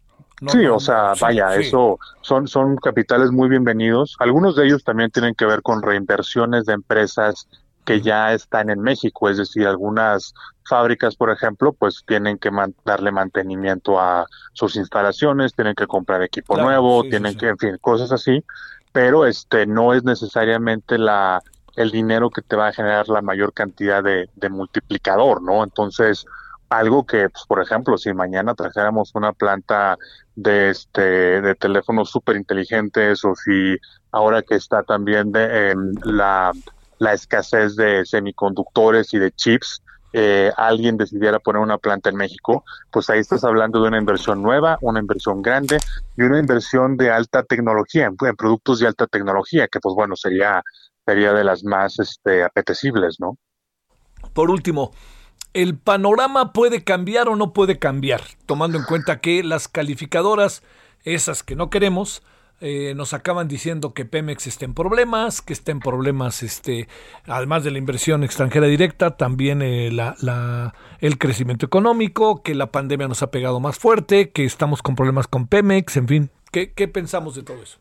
[0.48, 4.16] sí, o sea, vaya, eso son, son capitales muy bienvenidos.
[4.18, 7.46] Algunos de ellos también tienen que ver con reinversiones de empresas
[7.84, 10.32] que ya están en México, es decir, algunas
[10.66, 12.50] fábricas, por ejemplo, pues tienen que
[12.84, 18.10] darle mantenimiento a sus instalaciones, tienen que comprar equipo nuevo, tienen que, en fin, cosas
[18.10, 18.42] así
[18.92, 21.42] pero este no es necesariamente la
[21.76, 25.62] el dinero que te va a generar la mayor cantidad de, multiplicador, ¿no?
[25.62, 26.26] Entonces,
[26.68, 29.96] algo que, pues, por ejemplo, si mañana trajéramos una planta
[30.36, 33.76] de este de teléfonos súper inteligentes o si
[34.12, 36.52] ahora que está también de, la,
[36.98, 42.64] la escasez de semiconductores y de chips, eh, alguien decidiera poner una planta en México,
[42.90, 45.78] pues ahí estás hablando de una inversión nueva, una inversión grande
[46.16, 50.62] y una inversión de alta tecnología, en, productos de alta tecnología, que pues bueno, sería,
[51.06, 53.36] sería de las más este, apetecibles, ¿no?
[54.32, 54.92] Por último,
[55.54, 58.20] ¿el panorama puede cambiar o no puede cambiar?
[58.46, 60.62] Tomando en cuenta que las calificadoras,
[61.04, 62.22] esas que no queremos,
[62.60, 66.88] eh, nos acaban diciendo que Pemex está en problemas, que está en problemas, este,
[67.26, 69.90] además de la inversión extranjera directa, también eh,
[71.00, 75.26] el crecimiento económico, que la pandemia nos ha pegado más fuerte, que estamos con problemas
[75.26, 76.30] con Pemex, en fin.
[76.52, 77.78] ¿Qué, pensamos de todo eso?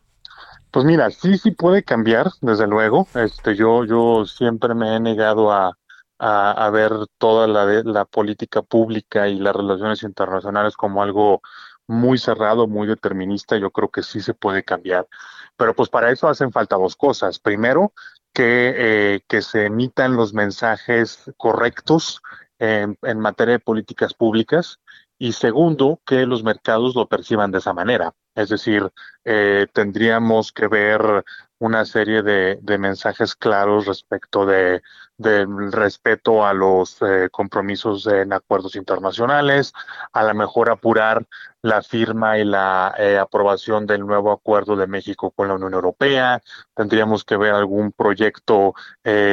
[0.70, 3.06] Pues mira, sí, sí puede cambiar, desde luego.
[3.14, 5.76] Este, yo, yo siempre me he negado a,
[6.20, 11.42] a, ver toda la, la política pública y las relaciones internacionales como algo
[11.90, 15.08] muy cerrado, muy determinista, yo creo que sí se puede cambiar.
[15.56, 17.38] Pero pues para eso hacen falta dos cosas.
[17.38, 17.92] Primero,
[18.32, 22.22] que, eh, que se emitan los mensajes correctos
[22.58, 24.78] en, en materia de políticas públicas.
[25.18, 28.14] Y segundo, que los mercados lo perciban de esa manera.
[28.40, 28.90] Es decir,
[29.24, 31.24] eh, tendríamos que ver
[31.58, 34.80] una serie de, mensajes claros respecto de,
[35.18, 39.74] del respeto a los eh, compromisos en acuerdos internacionales,
[40.12, 41.26] a lo mejor apurar
[41.60, 46.40] la firma y la eh, aprobación del nuevo acuerdo de México con la Unión Europea.
[46.74, 48.72] Tendríamos que ver algún proyecto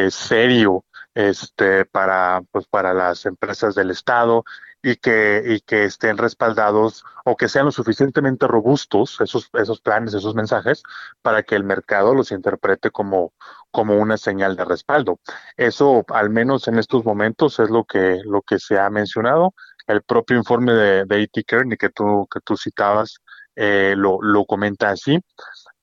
[0.10, 0.84] serio
[1.16, 4.44] este, pues, para las empresas del Estado
[4.82, 10.14] y que, y que estén respaldados o que sean lo suficientemente robustos esos, esos planes,
[10.14, 10.84] esos mensajes,
[11.22, 13.34] para que el mercado los interprete como,
[13.72, 15.20] como una señal de respaldo.
[15.58, 19.54] Eso, al menos en estos momentos, es lo que, lo que se ha mencionado.
[19.88, 21.44] El propio informe de, de E.T.
[21.44, 23.18] Kearney que tú, que tú citabas
[23.56, 25.20] eh, lo, lo comenta así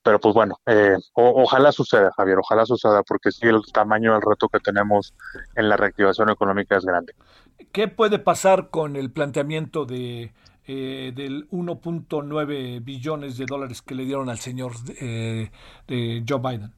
[0.04, 4.50] pero pues bueno, eh, ojalá suceda, Javier, ojalá suceda, porque sí, el tamaño del reto
[4.50, 5.14] que tenemos
[5.56, 7.14] en la reactivación económica es grande.
[7.72, 10.32] ¿Qué puede pasar con el planteamiento de
[10.66, 15.50] eh, del 1.9 billones de dólares que le dieron al señor eh,
[15.86, 16.72] de Joe Biden?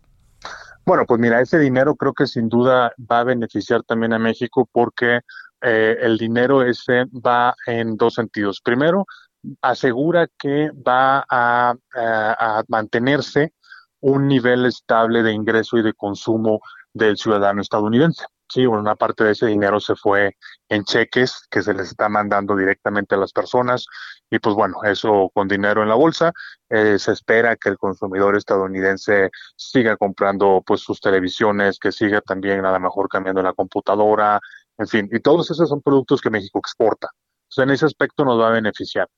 [0.84, 4.68] Bueno, pues mira, ese dinero creo que sin duda va a beneficiar también a México
[4.70, 5.20] porque
[5.60, 8.60] el dinero ese va en dos sentidos.
[8.60, 9.04] Primero,
[9.62, 11.74] asegura que va a,
[12.68, 13.52] mantenerse
[14.00, 16.60] un nivel estable de ingreso y de consumo
[16.92, 18.24] del ciudadano estadounidense.
[18.48, 20.36] Sí, una parte de ese dinero se fue
[20.68, 23.86] en cheques que se les está mandando directamente a las personas
[24.30, 26.32] y pues bueno, eso con dinero en la bolsa,
[26.68, 32.64] eh, se espera que el consumidor estadounidense siga comprando pues sus televisiones, que siga también
[32.64, 34.40] a lo mejor cambiando la computadora,
[34.78, 37.08] en fin, y todos esos son productos que México exporta.
[37.56, 39.08] En ese aspecto nos va a beneficiar.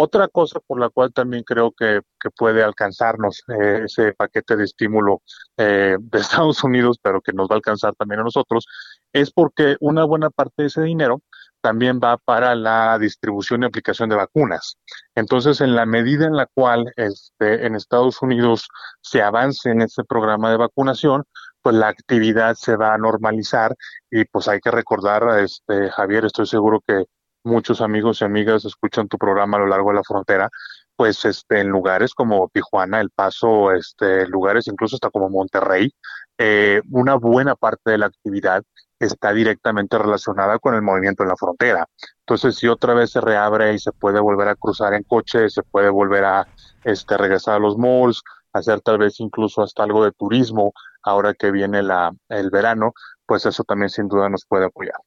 [0.00, 2.02] Otra cosa por la cual también creo que,
[2.36, 5.22] puede alcanzarnos eh, ese paquete de estímulo
[5.56, 8.66] eh, de Estados Unidos, pero que nos va a alcanzar también a nosotros,
[9.12, 11.22] es porque una buena parte de ese dinero
[11.60, 14.78] también va para la distribución y aplicación de vacunas.
[15.16, 18.68] Entonces, en la medida en la cual este, en Estados Unidos
[19.00, 21.24] se avance en ese programa de vacunación,
[21.60, 23.74] pues la actividad se va a normalizar
[24.10, 27.04] y pues hay que recordar, este, Javier, estoy seguro que
[27.44, 30.50] muchos amigos y amigas escuchan tu programa a lo largo de la frontera,
[30.96, 35.92] pues este, en lugares como Tijuana, El Paso, este, lugares incluso hasta como Monterrey,
[36.38, 38.62] eh, una buena parte de la actividad
[38.98, 41.86] está directamente relacionada con el movimiento en la frontera.
[42.20, 45.62] Entonces, si otra vez se reabre y se puede volver a cruzar en coche, se
[45.62, 46.48] puede volver a
[46.84, 51.50] este, regresar a los malls, hacer tal vez incluso hasta algo de turismo ahora que
[51.50, 52.92] viene la, el verano,
[53.26, 54.98] pues eso también sin duda nos puede apoyar.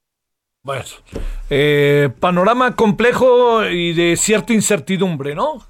[0.63, 0.83] Bueno,
[1.49, 5.63] eh, panorama complejo y de cierta incertidumbre, ¿no?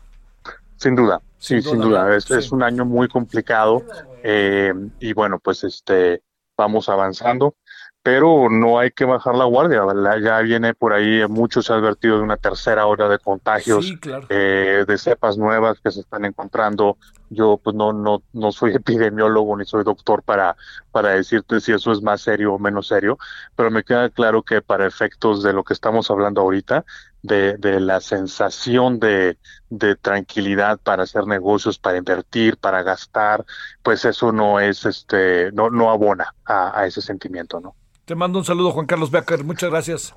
[0.76, 2.14] Sin duda, sí, sin duda.
[2.18, 3.84] Es, un año muy complicado
[4.22, 6.22] eh, y bueno, pues este
[6.58, 7.56] vamos avanzando.
[8.04, 9.84] Pero no hay que bajar la guardia.
[10.20, 13.94] Ya viene por ahí, mucho se ha advertido de una tercera hora de contagios,
[14.30, 16.98] eh, de cepas nuevas que se están encontrando.
[17.30, 20.56] Yo pues no, no, no soy epidemiólogo ni soy doctor para,
[20.92, 23.20] para decirte si eso es más serio o menos serio,
[23.56, 26.84] pero me queda claro que para efectos de lo que estamos hablando ahorita,
[27.22, 29.38] de, de la sensación de,
[29.70, 33.46] de tranquilidad para hacer negocios, para invertir, para gastar,
[33.84, 37.76] pues eso no es, este, no, no abona a, a ese sentimiento, ¿no?
[38.12, 39.46] Te mando un saludo, Juan Carlos Becker.
[39.46, 40.14] Muchas gracias.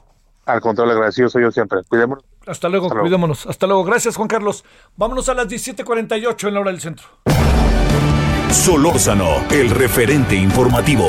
[0.46, 1.78] Al contrario, agradecido soy yo siempre.
[1.88, 2.24] Cuidémonos.
[2.44, 3.46] Hasta luego, cuidémonos.
[3.46, 3.84] Hasta luego.
[3.84, 4.64] Gracias, Juan Carlos.
[4.96, 7.06] Vámonos a las 17:48 en la hora del centro.
[8.50, 11.06] Solórzano, el referente informativo.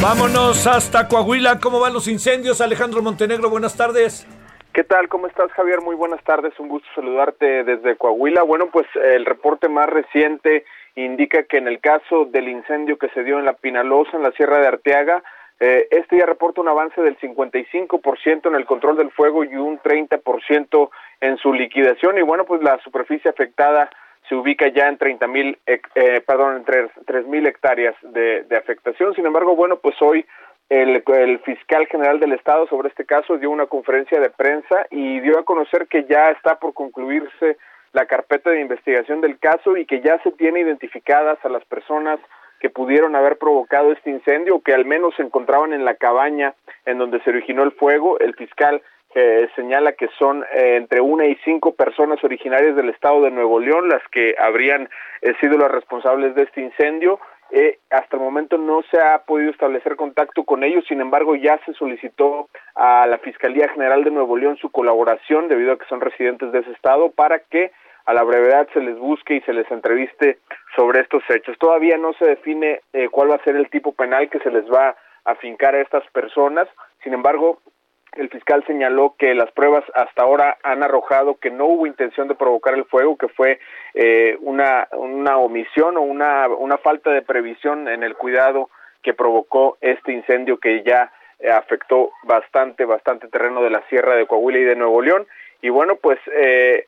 [0.00, 1.58] Vámonos hasta Coahuila.
[1.58, 2.62] ¿Cómo van los incendios?
[2.62, 4.26] Alejandro Montenegro, buenas tardes.
[4.72, 5.10] ¿Qué tal?
[5.10, 5.82] ¿Cómo estás, Javier?
[5.82, 6.58] Muy buenas tardes.
[6.58, 8.42] Un gusto saludarte desde Coahuila.
[8.42, 13.22] Bueno, pues el reporte más reciente indica que en el caso del incendio que se
[13.22, 15.22] dio en la Pinalosa, en la Sierra de Arteaga,
[15.60, 19.78] eh, este ya reporta un avance del 55% en el control del fuego y un
[19.78, 20.90] 30%
[21.20, 22.16] en su liquidación.
[22.16, 23.90] Y bueno, pues la superficie afectada
[24.26, 29.14] se ubica ya en 30 mil, eh, perdón, en 3 mil hectáreas de, de afectación.
[29.14, 30.24] Sin embargo, bueno, pues hoy
[30.72, 35.38] el, fiscal general del Estado sobre este caso dio una conferencia de prensa y dio
[35.38, 37.58] a conocer que ya está por concluirse
[37.92, 42.18] la carpeta de investigación del caso y que ya se tiene identificadas a las personas
[42.58, 46.54] que pudieron haber provocado este incendio o que al menos se encontraban en la cabaña
[46.86, 48.18] en donde se originó el fuego.
[48.18, 48.80] El fiscal
[49.14, 53.60] eh, señala que son eh, entre una y cinco personas originarias del estado de Nuevo
[53.60, 54.88] León las que habrían
[55.20, 57.20] eh, sido las responsables de este incendio
[57.54, 61.60] eh, hasta el momento no se ha podido establecer contacto con ellos, sin embargo ya
[61.66, 66.00] se solicitó a la Fiscalía General de Nuevo León su colaboración debido a que son
[66.00, 67.70] residentes de ese estado para que
[68.06, 70.38] a la brevedad se les busque y se les entreviste
[70.74, 71.58] sobre estos hechos.
[71.58, 74.64] Todavía no se define eh, cuál va a ser el tipo penal que se les
[74.64, 74.96] va
[75.26, 76.66] a fincar a estas personas,
[77.04, 77.58] sin embargo
[78.16, 82.34] el fiscal señaló que las pruebas hasta ahora han arrojado que no hubo intención de
[82.34, 83.58] provocar el fuego, que fue
[83.94, 88.70] eh, una, una omisión o una, una falta de previsión en el cuidado
[89.02, 94.26] que provocó este incendio que ya eh, afectó bastante, bastante terreno de la Sierra de
[94.26, 95.26] Coahuila y de Nuevo León.
[95.60, 96.86] Y bueno, pues eh,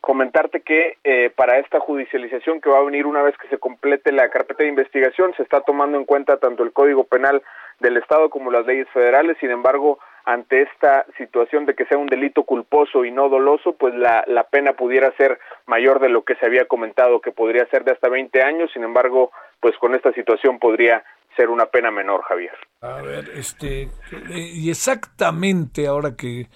[0.00, 4.12] comentarte que eh, para esta judicialización que va a venir una vez que se complete
[4.12, 7.42] la carpeta de investigación, se está tomando en cuenta tanto el Código Penal
[7.80, 9.38] del Estado como las leyes federales.
[9.40, 13.94] Sin embargo, ante esta situación de que sea un delito culposo y no doloso, pues
[13.94, 17.84] la, la pena pudiera ser mayor de lo que se había comentado, que podría ser
[17.84, 19.30] de hasta 20 años, sin embargo,
[19.60, 21.04] pues con esta situación podría
[21.36, 22.54] ser una pena menor, Javier.
[22.80, 23.88] A ver, este,
[24.30, 26.48] y exactamente ahora que,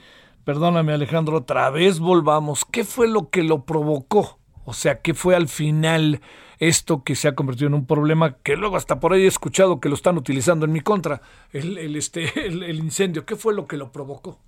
[0.44, 4.38] perdóname Alejandro, otra vez volvamos, ¿qué fue lo que lo provocó?
[4.64, 6.20] O sea, ¿qué fue al final
[6.58, 9.80] esto que se ha convertido en un problema que luego hasta por ahí he escuchado
[9.80, 11.20] que lo están utilizando en mi contra,
[11.52, 13.24] el, este, el, incendio.
[13.24, 14.38] ¿Qué fue lo que lo provocó?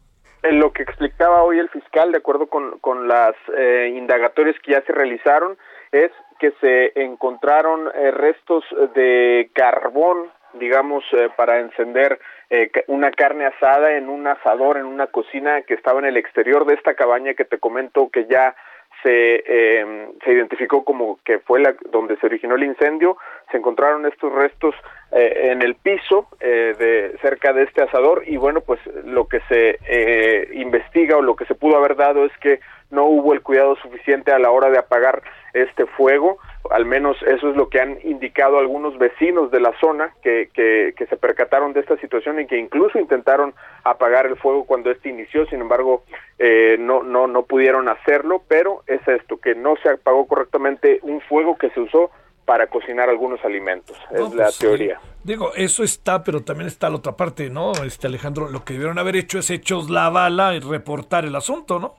[0.42, 4.72] En lo que explicaba hoy el fiscal, de acuerdo con, con las eh, indagatorias que
[4.72, 5.58] ya se realizaron,
[5.92, 8.64] es que se encontraron eh, restos
[8.94, 12.18] de carbón, digamos, eh, para encender
[12.48, 16.64] eh, una carne asada en un asador, en una cocina que estaba en el exterior
[16.66, 18.56] de esta cabaña que te comento que ya
[19.02, 23.16] se, eh, se identificó como que fue la, donde se originó el incendio,
[23.51, 24.74] se encontraron estos restos
[25.12, 28.22] eh, en el piso eh, de cerca de este asador.
[28.27, 32.24] Y bueno pues lo que se eh, investiga o lo que se pudo haber dado
[32.24, 32.60] es que
[32.90, 35.22] no hubo el cuidado suficiente a la hora de apagar
[35.52, 36.38] este fuego
[36.70, 40.94] al menos eso es lo que han indicado algunos vecinos de la zona que, que,
[40.96, 45.08] que, se percataron de esta situación y que incluso intentaron apagar el fuego cuando este
[45.08, 46.04] inició, sin embargo
[46.38, 51.20] eh, no, no, no pudieron hacerlo, pero es esto, que no se apagó correctamente un
[51.22, 52.10] fuego que se usó
[52.44, 55.00] para cocinar algunos alimentos, es la pues teoría.
[55.22, 57.72] Digo, eso está, pero también está la otra parte, ¿no?
[57.84, 61.78] Este Alejandro, lo que debieron haber hecho es hechos la bala y reportar el asunto,
[61.78, 61.94] ¿no?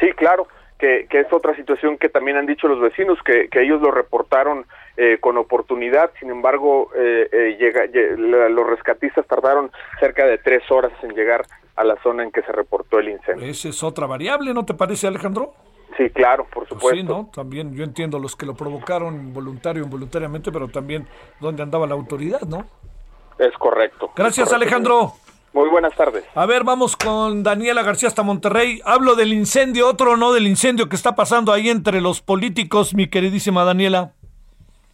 [0.00, 0.46] Sí, claro
[0.78, 4.66] que, es otra situación que también han dicho los vecinos, que, ellos lo reportaron
[4.96, 10.92] eh, con oportunidad, sin embargo, eh, eh, llega, los rescatistas tardaron cerca de tres horas
[11.02, 11.46] en llegar
[11.76, 13.46] a la zona en que se reportó el incendio.
[13.46, 15.54] Esa es otra variable, ¿no te parece, Alejandro?
[15.96, 16.88] Sí, claro, por supuesto.
[16.88, 17.30] Pues sí, ¿no?
[17.32, 21.06] También yo entiendo los que lo provocaron voluntario o involuntariamente, pero también
[21.40, 22.66] dónde andaba la autoridad, ¿no?
[23.38, 24.10] Es correcto.
[24.14, 25.12] Gracias, Alejandro.
[25.54, 26.24] Muy buenas tardes.
[26.34, 28.80] A ver, vamos con Daniela García hasta Monterrey.
[28.84, 33.08] Hablo del incendio, otro no del incendio que está pasando ahí entre los políticos, mi
[33.08, 34.10] queridísima Daniela.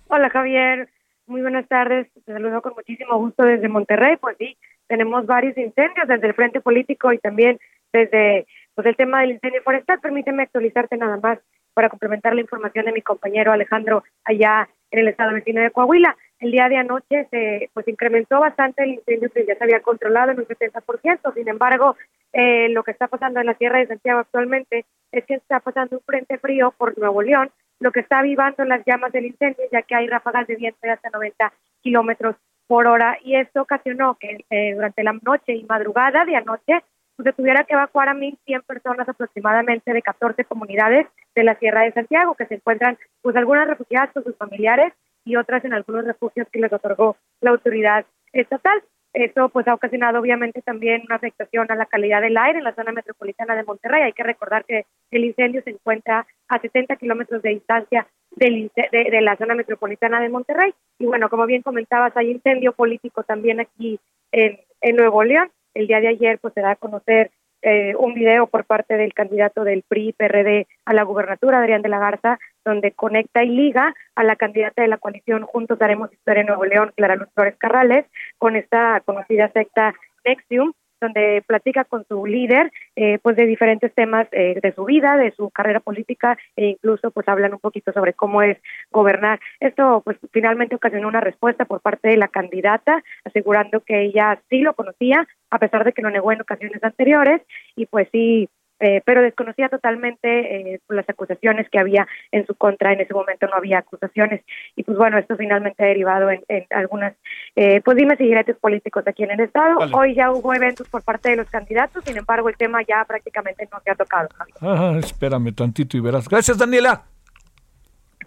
[0.09, 0.91] Hola Javier,
[1.27, 2.09] muy buenas tardes.
[2.13, 4.19] Te saludo con muchísimo gusto desde Monterrey.
[4.19, 7.59] Pues sí, tenemos varios incendios desde el frente político y también
[7.91, 9.99] desde pues el tema del incendio forestal.
[10.01, 11.39] Permíteme actualizarte nada más
[11.73, 16.15] para complementar la información de mi compañero Alejandro allá en el estado vecino de Coahuila.
[16.41, 20.33] El día de anoche se pues incrementó bastante el incendio que ya se había controlado
[20.33, 21.35] en un 70%.
[21.35, 21.97] Sin embargo,
[22.33, 25.99] eh, lo que está pasando en la Sierra de Santiago actualmente es que está pasando
[25.99, 29.83] un frente frío por Nuevo León, lo que está avivando las llamas del incendio, ya
[29.83, 31.53] que hay ráfagas de viento de hasta 90
[31.83, 32.37] kilómetros
[32.67, 33.19] por hora.
[33.23, 36.83] Y esto ocasionó que eh, durante la noche y madrugada de anoche
[37.17, 41.83] pues, se tuviera que evacuar a 1.100 personas aproximadamente de 14 comunidades de la Sierra
[41.83, 44.95] de Santiago, que se encuentran, pues algunas refugiadas con sus familiares
[45.25, 48.83] y otras en algunos refugios que les otorgó la autoridad estatal.
[49.13, 52.75] Esto pues ha ocasionado obviamente también una afectación a la calidad del aire en la
[52.75, 54.03] zona metropolitana de Monterrey.
[54.03, 59.21] Hay que recordar que el incendio se encuentra a 70 kilómetros de distancia del, de,
[59.21, 60.73] la zona metropolitana de Monterrey.
[61.01, 63.99] Y bueno, como bien comentabas, hay incendio político también aquí
[64.31, 65.51] en, en Nuevo León.
[65.75, 69.13] El día de ayer pues se da a conocer eh, un video por parte del
[69.13, 74.25] candidato del PRI-PRD a la gubernatura, Adrián de la Garza, donde conecta y liga a
[74.25, 78.07] la candidata de la coalición Juntos Haremos Historia en Nuevo León, Clara Luz Flores Carrales,
[78.39, 84.29] con esta conocida secta Nexium, donde platica con su líder eh, pues de diferentes temas
[84.33, 88.13] eh, de su vida, de su carrera política e incluso pues hablan un poquito sobre
[88.13, 88.59] cómo es
[88.91, 89.41] gobernar.
[89.61, 94.61] Esto pues finalmente ocasionó una respuesta por parte de la candidata asegurando que ella sí
[94.61, 97.43] lo conocía a pesar de que lo negó en ocasiones anteriores
[97.77, 98.49] y pues sí
[98.81, 102.95] eh, pero desconocía totalmente eh, las acusaciones que había en su contra.
[102.95, 104.41] En ese momento no había acusaciones
[104.75, 107.15] y pues bueno, esto finalmente ha derivado en, algunas,
[107.57, 109.79] eh, pues dime si políticos aquí en el Estado.
[109.93, 113.69] Hoy ya hubo eventos por parte de los candidatos, sin embargo el tema ya prácticamente
[113.71, 114.29] no se ha tocado.
[114.63, 116.27] Ah, espérame tantito y verás.
[116.27, 117.03] Gracias, Daniela.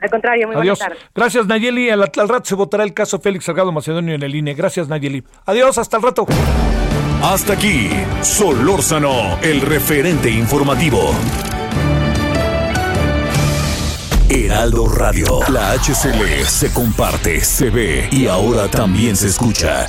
[0.01, 0.79] Al contrario, muy Adiós.
[1.15, 1.89] Gracias, Nayeli.
[1.89, 4.53] Al, al rato se votará el caso Félix Salgado Macedonio en el INE.
[4.53, 5.23] Gracias, Nayeli.
[5.45, 6.25] Adiós, hasta el rato.
[7.23, 7.89] Hasta aquí,
[8.21, 11.15] Solórzano, el referente informativo.
[14.27, 19.87] Heraldo Radio, la HCL se comparte, se ve y ahora también se escucha.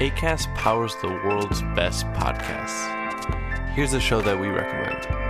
[0.00, 2.88] ACAST powers the world's best podcasts.
[3.76, 5.29] Here's a show that we recommend.